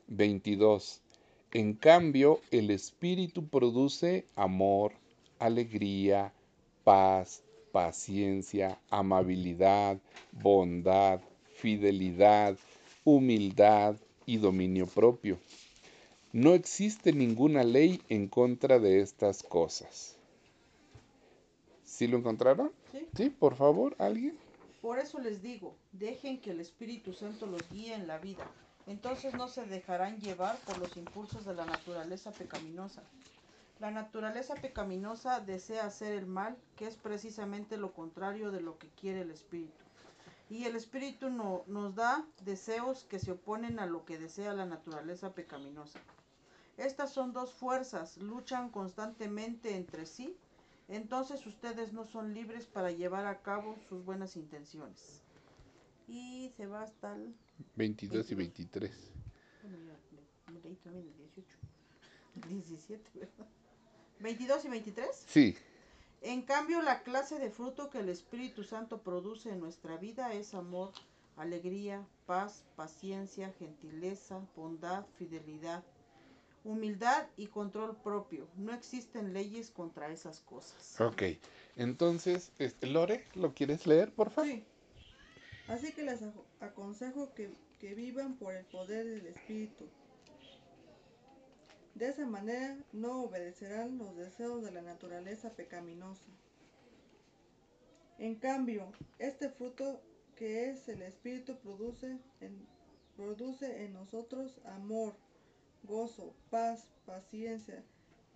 22. 0.07 1.01
En 1.51 1.73
cambio, 1.73 2.41
el 2.51 2.71
Espíritu 2.71 3.47
produce 3.47 4.25
amor, 4.35 4.93
alegría, 5.39 6.33
paz, 6.83 7.43
paciencia, 7.75 8.79
amabilidad, 8.89 9.97
bondad, 10.31 11.19
fidelidad, 11.55 12.57
humildad 13.03 13.97
y 14.25 14.37
dominio 14.37 14.87
propio. 14.87 15.37
No 16.31 16.53
existe 16.53 17.11
ninguna 17.11 17.65
ley 17.65 18.01
en 18.07 18.29
contra 18.29 18.79
de 18.79 19.01
estas 19.01 19.43
cosas. 19.43 20.15
¿Sí 21.83 22.07
lo 22.07 22.17
encontraron? 22.17 22.71
Sí. 22.93 23.05
Sí, 23.13 23.29
por 23.29 23.57
favor, 23.57 23.93
alguien. 23.99 24.37
Por 24.81 24.97
eso 24.99 25.19
les 25.19 25.43
digo, 25.43 25.75
dejen 25.91 26.39
que 26.39 26.51
el 26.51 26.61
Espíritu 26.61 27.11
Santo 27.11 27.45
los 27.45 27.69
guíe 27.69 27.93
en 27.93 28.07
la 28.07 28.19
vida. 28.19 28.49
Entonces 28.87 29.33
no 29.33 29.49
se 29.49 29.65
dejarán 29.65 30.17
llevar 30.21 30.57
por 30.59 30.77
los 30.77 30.95
impulsos 30.95 31.43
de 31.43 31.53
la 31.53 31.65
naturaleza 31.65 32.31
pecaminosa. 32.31 33.03
La 33.79 33.91
naturaleza 33.91 34.55
pecaminosa 34.55 35.39
desea 35.41 35.85
hacer 35.85 36.13
el 36.13 36.25
mal, 36.25 36.57
que 36.75 36.87
es 36.87 36.95
precisamente 36.95 37.77
lo 37.77 37.93
contrario 37.93 38.51
de 38.51 38.61
lo 38.61 38.77
que 38.77 38.89
quiere 38.89 39.21
el 39.21 39.31
Espíritu. 39.31 39.73
Y 40.49 40.63
el 40.65 40.75
Espíritu 40.75 41.29
no, 41.29 41.63
nos 41.67 41.95
da 41.95 42.25
deseos 42.43 43.03
que 43.03 43.19
se 43.19 43.31
oponen 43.31 43.79
a 43.79 43.85
lo 43.85 44.05
que 44.05 44.17
desea 44.17 44.53
la 44.53 44.65
naturaleza 44.65 45.33
pecaminosa. 45.33 45.99
Estas 46.77 47.11
son 47.11 47.33
dos 47.33 47.53
fuerzas, 47.53 48.17
luchan 48.17 48.69
constantemente 48.69 49.75
entre 49.75 50.05
sí 50.05 50.37
entonces 50.87 51.45
ustedes 51.47 51.93
no 51.93 52.05
son 52.05 52.33
libres 52.33 52.67
para 52.67 52.91
llevar 52.91 53.25
a 53.25 53.41
cabo 53.41 53.75
sus 53.89 54.05
buenas 54.05 54.35
intenciones. 54.35 55.21
Y 56.07 56.51
se 56.55 56.67
va 56.67 56.83
hasta 56.83 57.15
el... 57.15 57.33
22 57.75 58.31
y 58.31 58.35
23. 58.35 59.11
Bueno, 59.63 59.77
ya 59.79 60.53
le- 60.53 60.59
leí 60.61 60.75
también 60.75 61.07
el 61.07 61.17
18. 61.17 61.57
17, 62.47 63.09
¿verdad? 63.19 63.47
22 64.19 64.65
y 64.65 64.67
23. 64.69 65.07
Sí, 65.27 65.57
En 66.21 66.41
cambio, 66.41 66.81
la 66.81 67.03
clase 67.03 67.37
de 67.37 67.51
fruto 67.51 67.89
que 67.89 67.99
el 67.99 68.09
Espíritu 68.09 68.63
Santo 68.63 68.99
produce 69.01 69.49
en 69.51 69.59
nuestra 69.59 69.97
vida 69.97 70.33
es 70.33 70.53
amor, 70.53 70.91
alegría, 71.37 72.05
paz, 72.25 72.63
paciencia, 72.75 73.53
gentileza, 73.59 74.41
bondad, 74.55 75.05
fidelidad, 75.17 75.83
humildad 76.63 77.27
y 77.37 77.47
control 77.47 77.95
propio. 77.97 78.47
No 78.57 78.73
existen 78.73 79.33
leyes 79.33 79.69
contra 79.69 80.09
esas 80.09 80.39
cosas. 80.41 80.99
ok. 80.99 81.23
Entonces, 81.75 82.51
este, 82.57 82.87
Lore, 82.87 83.25
¿lo 83.35 83.53
quieres 83.53 83.85
leer, 83.85 84.11
por 84.13 84.31
favor? 84.31 84.49
Sí. 84.49 84.63
Así 85.67 85.91
que 85.91 86.03
les 86.03 86.21
aconsejo 86.59 87.33
que, 87.33 87.51
que 87.79 87.93
vivan 87.95 88.35
por 88.37 88.53
el 88.53 88.65
poder 88.65 89.05
del 89.05 89.27
Espíritu. 89.27 89.85
De 91.95 92.09
esa 92.09 92.25
manera 92.25 92.77
no 92.91 93.23
obedecerán 93.23 93.97
los 93.97 94.17
deseos 94.17 94.61
de 94.61 94.71
la 94.71 94.81
naturaleza 94.81 95.55
pecaminosa. 95.55 96.25
En 98.17 98.35
cambio, 98.35 98.91
este 99.17 99.49
fruto 99.49 100.01
que 100.35 100.69
es 100.69 100.89
el 100.89 101.01
Espíritu 101.01 101.57
produce 101.57 102.17
en, 102.41 102.67
produce 103.15 103.85
en 103.85 103.93
nosotros 103.93 104.59
amor, 104.65 105.15
gozo, 105.83 106.33
paz, 106.49 106.85
paciencia, 107.05 107.81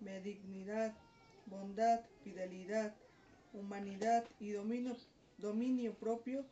benignidad, 0.00 0.94
bondad, 1.44 2.00
fidelidad, 2.24 2.94
humanidad 3.52 4.24
y 4.38 4.52
dominio 4.52 5.94
propio. 5.94 6.46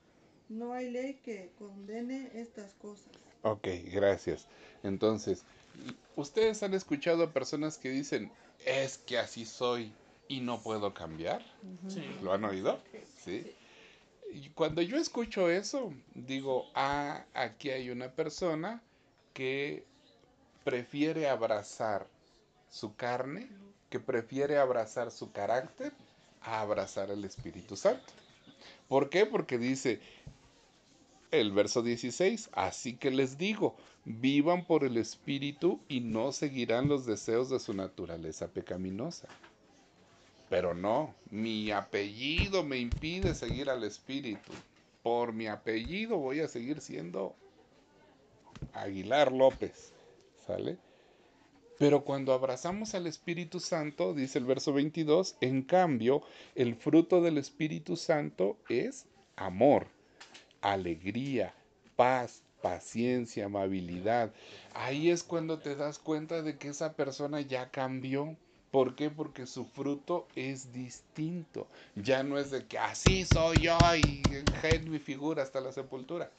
No 0.51 0.75
hay 0.75 0.91
ley 0.91 1.15
que 1.15 1.53
condene 1.59 2.31
estas 2.35 2.75
cosas. 2.75 3.28
Ok, 3.43 3.69
gracias. 3.93 4.47
Entonces, 4.83 5.45
ustedes 6.17 6.63
han 6.63 6.75
escuchado 6.75 7.25
a 7.25 7.33
personas 7.33 7.79
que 7.79 7.91
dicen, 7.91 8.31
es 8.65 8.99
que 8.99 9.19
así 9.19 9.45
soy 9.45 9.93
y 10.29 10.41
no 10.41 10.61
puedo 10.61 10.93
cambiar. 10.93 11.43
Sí. 11.89 12.05
¿Lo 12.23 12.33
han 12.33 12.45
oído? 12.45 12.79
Sí. 13.25 13.55
Y 14.33 14.51
cuando 14.51 14.83
yo 14.83 14.99
escucho 14.99 15.49
eso, 15.49 15.93
digo, 16.15 16.67
ah, 16.75 17.25
aquí 17.35 17.71
hay 17.71 17.91
una 17.91 18.11
persona 18.11 18.83
que 19.33 19.85
prefiere 20.65 21.29
abrazar 21.29 22.07
su 22.71 22.95
carne, 22.95 23.49
que 23.89 24.01
prefiere 24.01 24.59
abrazar 24.59 25.11
su 25.11 25.33
carácter 25.33 25.93
a 26.43 26.61
abrazar 26.61 27.11
el 27.11 27.25
Espíritu 27.25 27.77
Santo. 27.77 28.13
¿Por 28.89 29.09
qué? 29.09 29.25
Porque 29.25 29.59
dice 29.59 30.01
el 31.31 31.53
verso 31.53 31.83
16, 31.83 32.51
así 32.53 32.97
que 32.97 33.11
les 33.11 33.39
digo, 33.39 33.77
vivan 34.05 34.65
por 34.65 34.85
el 34.85 34.97
Espíritu 34.97 35.81
y 35.89 36.01
no 36.01 36.33
seguirán 36.33 36.89
los 36.89 37.07
deseos 37.07 37.51
de 37.51 37.61
su 37.61 37.75
naturaleza 37.75 38.49
pecaminosa. 38.49 39.29
Pero 40.49 40.75
no, 40.75 41.15
mi 41.31 41.71
apellido 41.71 42.65
me 42.65 42.79
impide 42.79 43.35
seguir 43.35 43.69
al 43.69 43.85
Espíritu. 43.85 44.53
Por 45.03 45.33
mi 45.33 45.47
apellido 45.47 46.17
voy 46.17 46.41
a 46.41 46.49
seguir 46.49 46.81
siendo 46.81 47.35
Aguilar 48.73 49.31
López. 49.33 49.93
¿Sale? 50.47 50.79
Pero 51.79 52.03
cuando 52.03 52.33
abrazamos 52.33 52.95
al 52.95 53.07
Espíritu 53.07 53.61
Santo, 53.61 54.13
dice 54.13 54.39
el 54.39 54.47
verso 54.47 54.73
22, 54.73 55.37
en 55.41 55.63
cambio, 55.63 56.23
el 56.57 56.75
fruto 56.75 57.21
del 57.21 57.39
Espíritu 57.39 57.97
Santo 57.97 58.57
es 58.69 59.07
amor, 59.37 59.87
alegría, 60.61 61.55
paz, 61.97 62.43
paciencia, 62.63 63.47
amabilidad. 63.47 64.33
Ahí 64.75 65.11
es 65.11 65.23
cuando 65.23 65.59
te 65.59 65.77
das 65.77 65.99
cuenta 65.99 66.43
de 66.43 66.57
que 66.59 66.69
esa 66.69 66.95
persona 66.95 67.41
ya 67.41 67.71
cambió. 67.71 68.37
¿Por 68.71 68.95
qué? 68.95 69.11
Porque 69.11 69.47
su 69.47 69.65
fruto 69.65 70.29
es 70.35 70.73
distinto. 70.73 71.67
Ya 71.95 72.23
no 72.23 72.39
es 72.39 72.51
de 72.51 72.67
que 72.67 72.79
así 72.79 73.25
soy 73.25 73.57
yo 73.59 73.79
y 73.97 74.23
en 74.63 74.91
mi 74.91 74.99
figura 74.99 75.43
hasta 75.43 75.61
la 75.61 75.73
sepultura. 75.73 76.31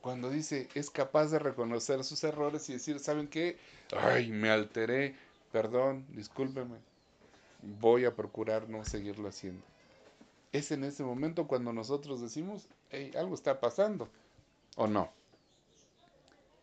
Cuando 0.00 0.30
dice 0.30 0.68
es 0.74 0.90
capaz 0.90 1.26
de 1.26 1.40
reconocer 1.40 2.04
sus 2.04 2.22
errores 2.22 2.68
y 2.70 2.74
decir, 2.74 3.00
¿saben 3.00 3.26
qué? 3.26 3.58
Ay, 3.96 4.30
me 4.30 4.50
alteré, 4.50 5.16
perdón, 5.50 6.06
discúlpeme. 6.10 6.76
Voy 7.62 8.04
a 8.04 8.14
procurar 8.14 8.68
no 8.68 8.84
seguirlo 8.84 9.28
haciendo. 9.28 9.64
Es 10.52 10.70
en 10.70 10.84
ese 10.84 11.04
momento 11.04 11.46
cuando 11.46 11.72
nosotros 11.72 12.20
decimos, 12.20 12.68
hey, 12.90 13.12
algo 13.16 13.34
está 13.34 13.60
pasando, 13.60 14.08
¿o 14.76 14.86
no? 14.86 15.12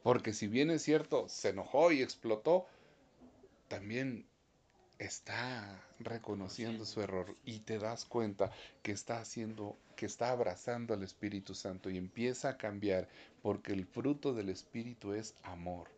Porque 0.03 0.33
si 0.33 0.47
bien 0.47 0.69
es 0.69 0.83
cierto, 0.83 1.27
se 1.29 1.49
enojó 1.49 1.91
y 1.91 2.01
explotó, 2.01 2.65
también 3.67 4.25
está 4.99 5.83
reconociendo 5.99 6.85
su 6.85 7.01
error 7.01 7.35
y 7.43 7.59
te 7.59 7.79
das 7.79 8.05
cuenta 8.05 8.51
que 8.81 8.91
está 8.91 9.19
haciendo, 9.19 9.77
que 9.95 10.05
está 10.05 10.29
abrazando 10.29 10.93
al 10.93 11.03
Espíritu 11.03 11.53
Santo 11.53 11.89
y 11.89 11.97
empieza 11.97 12.49
a 12.49 12.57
cambiar 12.57 13.07
porque 13.41 13.73
el 13.73 13.85
fruto 13.85 14.33
del 14.33 14.49
Espíritu 14.49 15.13
es 15.13 15.35
amor. 15.43 15.89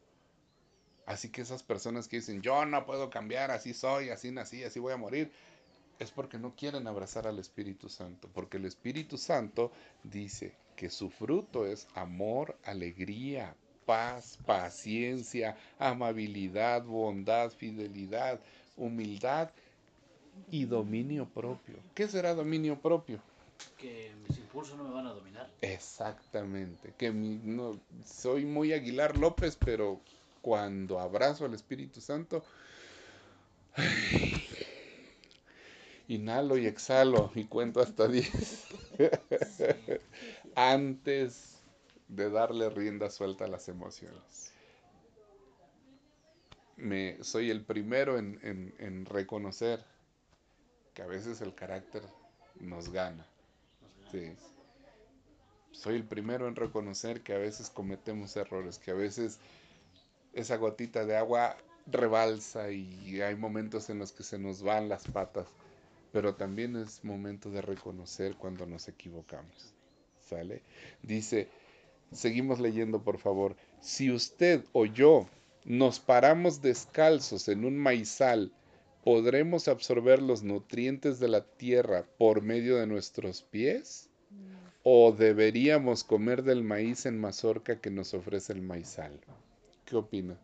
Así 1.06 1.30
que 1.30 1.42
esas 1.42 1.64
personas 1.64 2.08
que 2.08 2.18
dicen, 2.18 2.42
yo 2.42 2.66
no 2.66 2.86
puedo 2.86 3.10
cambiar, 3.10 3.52
así 3.52 3.74
soy, 3.74 4.10
así 4.10 4.32
nací, 4.32 4.64
así 4.64 4.80
voy 4.80 4.94
a 4.94 4.98
morir, 4.98 5.32
es 6.00 6.12
porque 6.12 6.38
no 6.38 6.54
quieren 6.56 6.88
abrazar 6.88 7.28
al 7.28 7.40
Espíritu 7.40 7.90
Santo, 7.90 8.30
porque 8.34 8.58
el 8.58 8.66
Espíritu 8.66 9.18
Santo 9.18 9.72
dice 10.04 10.54
que 10.76 10.90
su 10.90 11.10
fruto 11.10 11.66
es 11.66 11.88
amor, 11.96 12.56
alegría, 12.64 13.56
paz, 13.86 14.38
paciencia, 14.46 15.58
amabilidad, 15.80 16.84
bondad, 16.84 17.52
fidelidad, 17.52 18.40
humildad 18.76 19.50
y 20.52 20.66
dominio 20.66 21.26
propio. 21.26 21.76
¿Qué 21.94 22.08
será 22.08 22.34
dominio 22.34 22.80
propio? 22.80 23.20
Que 23.78 24.14
mis 24.24 24.38
impulsos 24.38 24.78
no 24.78 24.84
me 24.84 24.94
van 24.94 25.08
a 25.08 25.12
dominar. 25.14 25.50
Exactamente, 25.62 26.94
que 26.98 27.12
mi- 27.12 27.40
no, 27.44 27.80
soy 28.06 28.46
muy 28.46 28.74
Aguilar 28.74 29.16
López, 29.18 29.58
pero 29.64 30.00
cuando 30.42 31.00
abrazo 31.00 31.46
al 31.46 31.54
Espíritu 31.54 32.00
Santo, 32.02 32.44
inhalo 36.08 36.58
y 36.58 36.66
exhalo 36.68 37.32
y 37.36 37.46
cuento 37.46 37.82
hasta 37.82 38.08
10 38.08 38.68
antes 40.56 41.62
de 42.08 42.30
darle 42.30 42.70
rienda 42.70 43.10
suelta 43.10 43.46
a 43.46 43.48
las 43.48 43.68
emociones. 43.70 44.54
Me, 46.78 47.22
soy 47.26 47.50
el 47.52 47.66
primero 47.66 48.18
en, 48.18 48.40
en- 48.42 48.74
en 48.80 49.06
reconocer 49.06 49.84
que 50.94 51.02
a 51.02 51.08
veces 51.08 51.40
el 51.42 51.54
carácter 51.56 52.04
nos 52.60 52.90
gana. 52.90 53.26
Sí. 54.12 54.36
Soy 55.72 55.96
el 55.96 56.04
primero 56.06 56.48
en 56.50 56.56
reconocer 56.58 57.22
que 57.22 57.34
a 57.34 57.38
veces 57.38 57.70
cometemos 57.70 58.36
errores, 58.36 58.80
que 58.80 58.92
a 58.92 58.96
veces 58.96 59.40
esa 60.34 60.58
gotita 60.58 61.06
de 61.06 61.18
agua 61.18 61.58
rebalsa 61.88 62.72
y 62.72 63.22
hay 63.22 63.36
momentos 63.36 63.90
en 63.90 64.00
los 64.00 64.12
que 64.14 64.24
se 64.24 64.40
nos 64.40 64.64
van 64.64 64.90
las 64.90 65.08
patas, 65.08 65.48
pero 66.18 66.34
también 66.34 66.76
es 66.76 67.04
momento 67.04 67.52
de 67.52 67.62
reconocer 67.62 68.38
cuando 68.38 68.66
nos 68.66 68.88
equivocamos. 68.88 69.76
¿Sale? 70.20 70.64
Dice, 71.04 71.48
seguimos 72.12 72.60
leyendo 72.60 73.04
por 73.04 73.20
favor, 73.20 73.56
si 73.82 74.10
usted 74.10 74.66
o 74.74 74.88
yo 74.88 75.30
nos 75.64 76.00
paramos 76.00 76.60
descalzos 76.64 77.48
en 77.50 77.66
un 77.66 77.78
maizal, 77.78 78.52
¿podremos 79.04 79.68
absorber 79.68 80.20
los 80.20 80.42
nutrientes 80.42 81.20
de 81.20 81.28
la 81.28 81.46
tierra 81.46 82.04
por 82.18 82.42
medio 82.42 82.78
de 82.78 82.88
nuestros 82.88 83.44
pies? 83.44 84.10
¿O 84.82 85.12
deberíamos 85.12 86.04
comer 86.04 86.42
del 86.42 86.64
maíz 86.64 87.06
en 87.06 87.20
mazorca 87.20 87.80
que 87.80 87.92
nos 87.92 88.16
ofrece 88.16 88.54
el 88.54 88.64
maizal? 88.64 89.20
¿Qué 89.86 89.96
opina? 89.96 90.36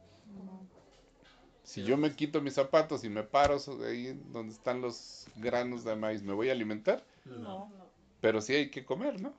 Si 1.63 1.83
yo 1.83 1.95
me 1.97 2.13
quito 2.13 2.41
mis 2.41 2.55
zapatos 2.55 3.03
y 3.03 3.09
me 3.09 3.23
paro 3.23 3.57
ahí 3.85 4.19
donde 4.31 4.53
están 4.53 4.81
los 4.81 5.27
granos 5.37 5.83
de 5.83 5.95
maíz, 5.95 6.21
¿me 6.21 6.33
voy 6.33 6.49
a 6.49 6.51
alimentar? 6.51 7.03
No. 7.25 7.71
Pero 8.19 8.41
sí 8.41 8.53
hay 8.53 8.69
que 8.69 8.83
comer, 8.85 9.21
¿no? 9.21 9.33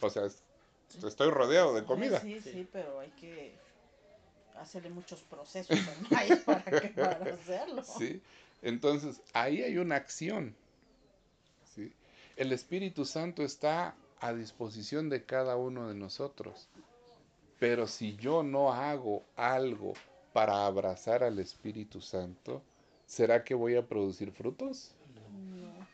O 0.00 0.10
sea, 0.10 0.26
es- 0.26 0.42
estoy 1.04 1.30
rodeado 1.30 1.74
de 1.74 1.84
comida. 1.84 2.20
Sí, 2.20 2.40
sí, 2.40 2.66
pero 2.72 3.00
hay 3.00 3.10
que 3.10 3.54
hacerle 4.56 4.90
muchos 4.90 5.20
procesos 5.22 5.76
al 5.76 6.10
maíz 6.10 6.38
para, 6.44 6.62
que, 6.64 6.88
para 6.88 7.34
hacerlo. 7.34 7.82
¿sí? 7.82 8.22
Entonces, 8.62 9.20
ahí 9.32 9.62
hay 9.62 9.78
una 9.78 9.96
acción. 9.96 10.54
¿sí? 11.74 11.92
El 12.36 12.52
Espíritu 12.52 13.04
Santo 13.04 13.42
está 13.42 13.96
a 14.20 14.32
disposición 14.32 15.08
de 15.10 15.24
cada 15.24 15.56
uno 15.56 15.88
de 15.88 15.94
nosotros. 15.94 16.68
Pero 17.58 17.86
si 17.86 18.16
yo 18.16 18.42
no 18.42 18.72
hago 18.72 19.24
algo 19.34 19.94
para 20.36 20.66
abrazar 20.66 21.24
al 21.24 21.38
Espíritu 21.38 22.02
Santo, 22.02 22.62
¿será 23.06 23.42
que 23.42 23.54
voy 23.54 23.74
a 23.74 23.86
producir 23.88 24.30
frutos? 24.32 24.94
No. 25.14 25.88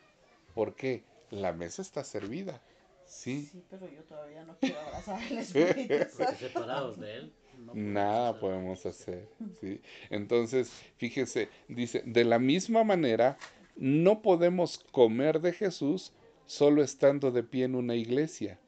¿Por 0.53 0.75
qué? 0.75 1.05
La 1.31 1.53
mesa 1.53 1.81
está 1.81 2.03
servida. 2.03 2.61
Sí. 3.05 3.47
Sí, 3.49 3.63
pero 3.69 3.87
yo 3.87 4.03
todavía 4.03 4.43
no 4.43 4.57
quiero 4.59 4.81
abrazar 4.81 5.21
al 5.21 5.37
Espíritu 5.37 5.87
Porque 5.87 6.09
Santo. 6.09 6.35
separados 6.39 6.99
de 6.99 7.15
él. 7.15 7.33
no 7.57 7.71
podemos 7.71 7.93
Nada 7.93 8.29
hacer. 8.31 8.41
podemos 8.41 8.85
hacer. 8.85 9.29
¿sí? 9.61 9.81
Entonces, 10.09 10.73
fíjese, 10.97 11.47
dice, 11.69 12.03
de 12.05 12.25
la 12.25 12.37
misma 12.37 12.83
manera, 12.83 13.37
no 13.77 14.21
podemos 14.21 14.77
comer 14.91 15.39
de 15.39 15.53
Jesús 15.53 16.11
solo 16.47 16.83
estando 16.83 17.31
de 17.31 17.43
pie 17.43 17.63
en 17.63 17.75
una 17.75 17.95
iglesia. 17.95 18.59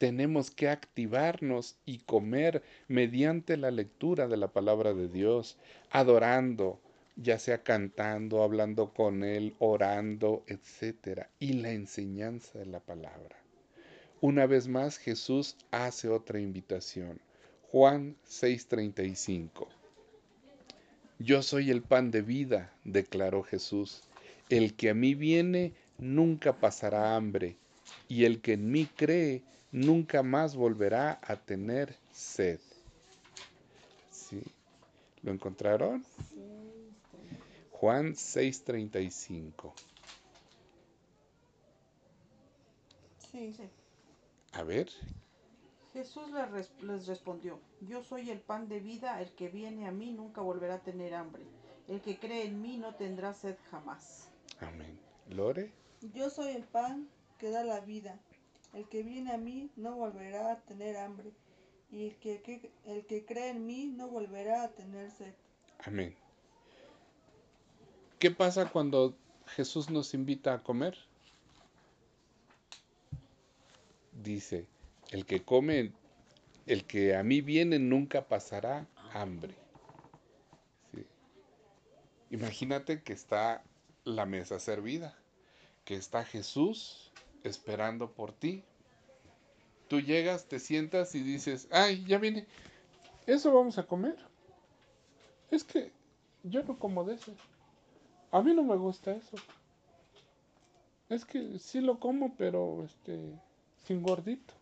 Tenemos 0.00 0.50
que 0.50 0.70
activarnos 0.70 1.76
y 1.84 1.98
comer 1.98 2.62
mediante 2.88 3.58
la 3.58 3.70
lectura 3.70 4.28
de 4.28 4.38
la 4.38 4.48
palabra 4.48 4.94
de 4.94 5.08
Dios, 5.08 5.58
adorando, 5.90 6.80
ya 7.16 7.38
sea 7.38 7.62
cantando, 7.62 8.42
hablando 8.42 8.94
con 8.94 9.22
Él, 9.22 9.54
orando, 9.58 10.42
etcétera, 10.46 11.28
y 11.38 11.52
la 11.52 11.72
enseñanza 11.72 12.58
de 12.58 12.64
la 12.64 12.80
palabra. 12.80 13.36
Una 14.22 14.46
vez 14.46 14.68
más, 14.68 14.96
Jesús 14.96 15.58
hace 15.70 16.08
otra 16.08 16.40
invitación. 16.40 17.20
Juan 17.70 18.16
6:35. 18.24 19.68
Yo 21.18 21.42
soy 21.42 21.70
el 21.70 21.82
pan 21.82 22.10
de 22.10 22.22
vida, 22.22 22.72
declaró 22.84 23.42
Jesús. 23.42 24.00
El 24.48 24.72
que 24.72 24.88
a 24.88 24.94
mí 24.94 25.14
viene 25.14 25.74
nunca 25.98 26.58
pasará 26.58 27.16
hambre, 27.16 27.58
y 28.08 28.24
el 28.24 28.40
que 28.40 28.54
en 28.54 28.70
mí 28.70 28.88
cree 28.96 29.42
nunca 29.72 30.22
más 30.22 30.54
volverá 30.56 31.18
a 31.22 31.36
tener 31.36 31.94
sed. 32.12 32.60
¿Sí? 34.10 34.42
¿Lo 35.22 35.32
encontraron? 35.32 36.04
Juan 37.72 38.14
6:35. 38.14 39.72
Sí. 43.30 43.54
Sí. 43.56 43.68
A 44.52 44.62
ver, 44.64 44.88
Jesús 45.92 46.30
les, 46.32 46.50
res- 46.50 46.70
les 46.82 47.06
respondió, 47.06 47.58
yo 47.80 48.02
soy 48.02 48.30
el 48.30 48.40
pan 48.40 48.68
de 48.68 48.80
vida, 48.80 49.20
el 49.22 49.30
que 49.32 49.48
viene 49.48 49.86
a 49.86 49.92
mí 49.92 50.10
nunca 50.12 50.40
volverá 50.40 50.74
a 50.74 50.78
tener 50.80 51.14
hambre, 51.14 51.42
el 51.88 52.00
que 52.00 52.18
cree 52.18 52.44
en 52.46 52.60
mí 52.60 52.76
no 52.76 52.94
tendrá 52.96 53.32
sed 53.34 53.56
jamás. 53.70 54.28
amén. 54.60 54.98
Lore, 55.28 55.70
Yo 56.14 56.28
soy 56.30 56.48
el 56.56 56.64
pan 56.64 57.08
que 57.38 57.50
da 57.50 57.62
la 57.62 57.80
vida. 57.80 58.18
El 58.72 58.88
que 58.88 59.02
viene 59.02 59.32
a 59.32 59.38
mí 59.38 59.70
no 59.76 59.96
volverá 59.96 60.52
a 60.52 60.60
tener 60.60 60.96
hambre. 60.96 61.32
Y 61.90 62.06
el 62.06 62.16
que, 62.16 62.70
el 62.86 63.04
que 63.06 63.24
cree 63.24 63.50
en 63.50 63.66
mí 63.66 63.86
no 63.86 64.08
volverá 64.08 64.62
a 64.62 64.68
tener 64.68 65.10
sed. 65.10 65.34
amén. 65.80 66.14
¿Qué 68.20 68.30
pasa 68.30 68.70
cuando 68.70 69.16
Jesús 69.46 69.88
nos 69.88 70.12
invita 70.14 70.52
a 70.52 70.62
comer? 70.62 70.96
Dice, 74.12 74.66
el 75.10 75.24
que 75.24 75.42
come, 75.42 75.92
el 76.66 76.84
que 76.84 77.16
a 77.16 77.22
mí 77.22 77.40
viene 77.40 77.78
nunca 77.78 78.28
pasará 78.28 78.86
hambre. 79.14 79.54
Imagínate 82.30 83.02
que 83.02 83.14
está 83.14 83.64
la 84.04 84.26
mesa 84.26 84.60
servida, 84.60 85.18
que 85.84 85.94
está 85.96 86.24
Jesús 86.24 87.09
esperando 87.44 88.10
por 88.10 88.32
ti. 88.32 88.64
Tú 89.88 90.00
llegas, 90.00 90.46
te 90.46 90.60
sientas 90.60 91.14
y 91.14 91.22
dices, 91.22 91.68
ay, 91.70 92.04
ya 92.04 92.18
viene, 92.18 92.46
eso 93.26 93.52
vamos 93.52 93.78
a 93.78 93.86
comer. 93.86 94.16
Es 95.50 95.64
que 95.64 95.92
yo 96.42 96.62
no 96.62 96.78
como 96.78 97.04
de 97.04 97.14
eso. 97.14 97.32
A 98.30 98.40
mí 98.40 98.54
no 98.54 98.62
me 98.62 98.76
gusta 98.76 99.12
eso. 99.12 99.36
Es 101.08 101.24
que 101.24 101.58
sí 101.58 101.80
lo 101.80 101.98
como, 101.98 102.36
pero 102.36 102.84
este 102.84 103.18
sin 103.84 104.02
gordito. 104.02 104.54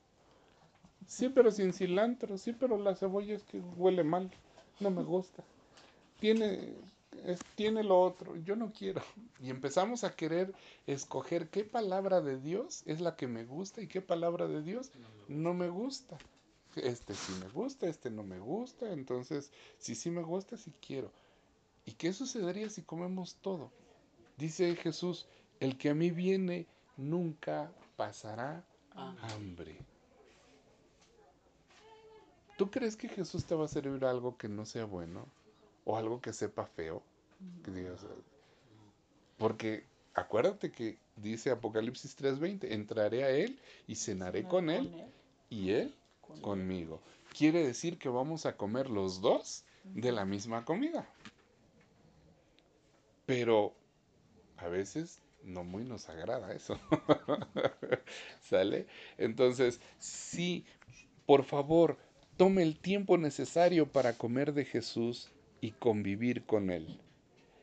Sí, 1.07 1.29
pero 1.29 1.51
sin 1.51 1.73
cilantro. 1.73 2.39
Sí, 2.39 2.53
pero 2.53 2.79
la 2.79 2.95
cebolla 2.95 3.35
es 3.35 3.43
que 3.45 3.61
huele 3.77 4.05
mal. 4.05 4.31
No 4.81 4.91
me 4.91 5.03
gusta. 5.03 5.45
Tiene 6.21 6.75
es- 7.25 7.41
tiene 7.55 7.83
lo 7.85 8.01
otro. 8.01 8.37
Yo 8.37 8.57
no 8.57 8.73
quiero. 8.73 9.03
Y 9.41 9.51
empezamos 9.51 10.05
a 10.05 10.15
querer 10.17 10.55
escoger 10.87 11.49
qué 11.51 11.65
palabra 11.65 12.21
de 12.21 12.39
Dios 12.41 12.83
es 12.87 13.01
la 13.01 13.17
que 13.17 13.27
me 13.29 13.45
gusta 13.45 13.81
y 13.83 13.87
qué 13.89 14.01
palabra 14.03 14.49
de 14.49 14.63
Dios 14.63 14.91
no 15.29 15.55
me 15.55 15.69
gusta. 15.69 16.19
Este 16.77 17.15
sí 17.15 17.33
me 17.41 17.49
gusta, 17.49 17.87
este 17.87 18.11
no 18.11 18.23
me 18.25 18.39
gusta. 18.41 18.93
Entonces, 18.93 19.51
si 19.79 19.95
sí 19.95 20.11
me 20.11 20.23
gusta, 20.23 20.57
sí 20.57 20.73
quiero. 20.81 21.13
¿Y 21.87 21.93
qué 21.93 22.13
sucedería 22.13 22.69
si 22.71 22.83
comemos 22.83 23.37
todo? 23.37 23.71
Dice 24.37 24.75
Jesús, 24.77 25.27
el 25.61 25.77
que 25.79 25.91
a 25.91 25.95
mí 25.95 26.11
viene 26.11 26.67
nunca 26.97 27.73
pasará 27.97 28.65
Ah, 28.95 29.15
hambre. 29.35 29.79
¿Tú 32.57 32.71
crees 32.71 32.97
que 32.97 33.09
Jesús 33.09 33.47
te 33.47 33.55
va 33.55 33.65
a 33.67 33.69
servir 33.69 34.05
algo 34.05 34.37
que 34.37 34.49
no 34.49 34.67
sea 34.67 34.85
bueno? 34.85 35.27
¿O 35.89 35.97
algo 35.97 36.21
que 36.21 36.35
sepa 36.35 36.67
feo? 36.67 37.03
Que 37.65 37.71
digas, 37.71 38.05
porque 39.39 39.87
acuérdate 40.13 40.71
que 40.71 40.99
dice 41.17 41.51
Apocalipsis 41.51 42.15
3:20, 42.15 42.75
entraré 42.75 43.25
a 43.25 43.31
Él 43.31 43.59
y 43.87 43.95
cenaré 43.95 44.45
con 44.45 44.69
Él 44.69 44.93
y 45.49 45.71
Él 45.71 45.95
con 46.21 46.43
conmigo. 46.43 47.01
Quiere 47.35 47.67
decir 47.67 47.97
que 47.97 48.11
vamos 48.11 48.45
a 48.45 48.55
comer 48.59 48.91
los 48.91 49.23
dos 49.23 49.65
de 49.83 50.13
la 50.13 50.27
misma 50.27 50.67
comida. 50.67 51.09
Pero 53.25 53.73
a 54.59 54.69
veces 54.69 55.23
no 55.43 55.65
muy 55.65 55.85
nos 55.85 56.11
agrada 56.11 56.53
eso. 56.53 56.79
¿Sale? 58.43 58.87
Entonces, 59.17 59.81
sí, 59.99 60.67
por 61.25 61.45
favor, 61.45 61.97
tome 62.37 62.63
el 62.63 62.79
tiempo 62.79 63.17
necesario 63.17 63.91
para 63.91 64.13
comer 64.13 64.53
de 64.53 64.67
Jesús 64.67 65.31
y 65.61 65.73
convivir 65.73 66.45
con 66.45 66.71
Él. 66.71 67.01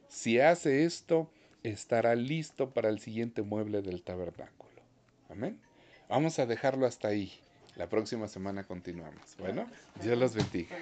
Si 0.08 0.39
hace 0.39 0.86
esto, 0.86 1.30
estará 1.64 2.16
listo 2.16 2.72
para 2.72 2.89
el 2.89 3.00
siguiente 3.00 3.41
mueble 3.41 3.82
del 3.82 4.02
tabernáculo. 4.02 4.82
Amén. 5.30 5.60
Vamos 6.10 6.39
a 6.39 6.46
dejarlo 6.46 6.86
hasta 6.86 7.08
ahí. 7.08 7.32
La 7.76 7.89
próxima 7.89 8.28
semana 8.28 8.64
continuamos. 8.64 9.36
Bueno, 9.38 9.68
Dios 10.02 10.18
los 10.18 10.34
bendiga. 10.34 10.76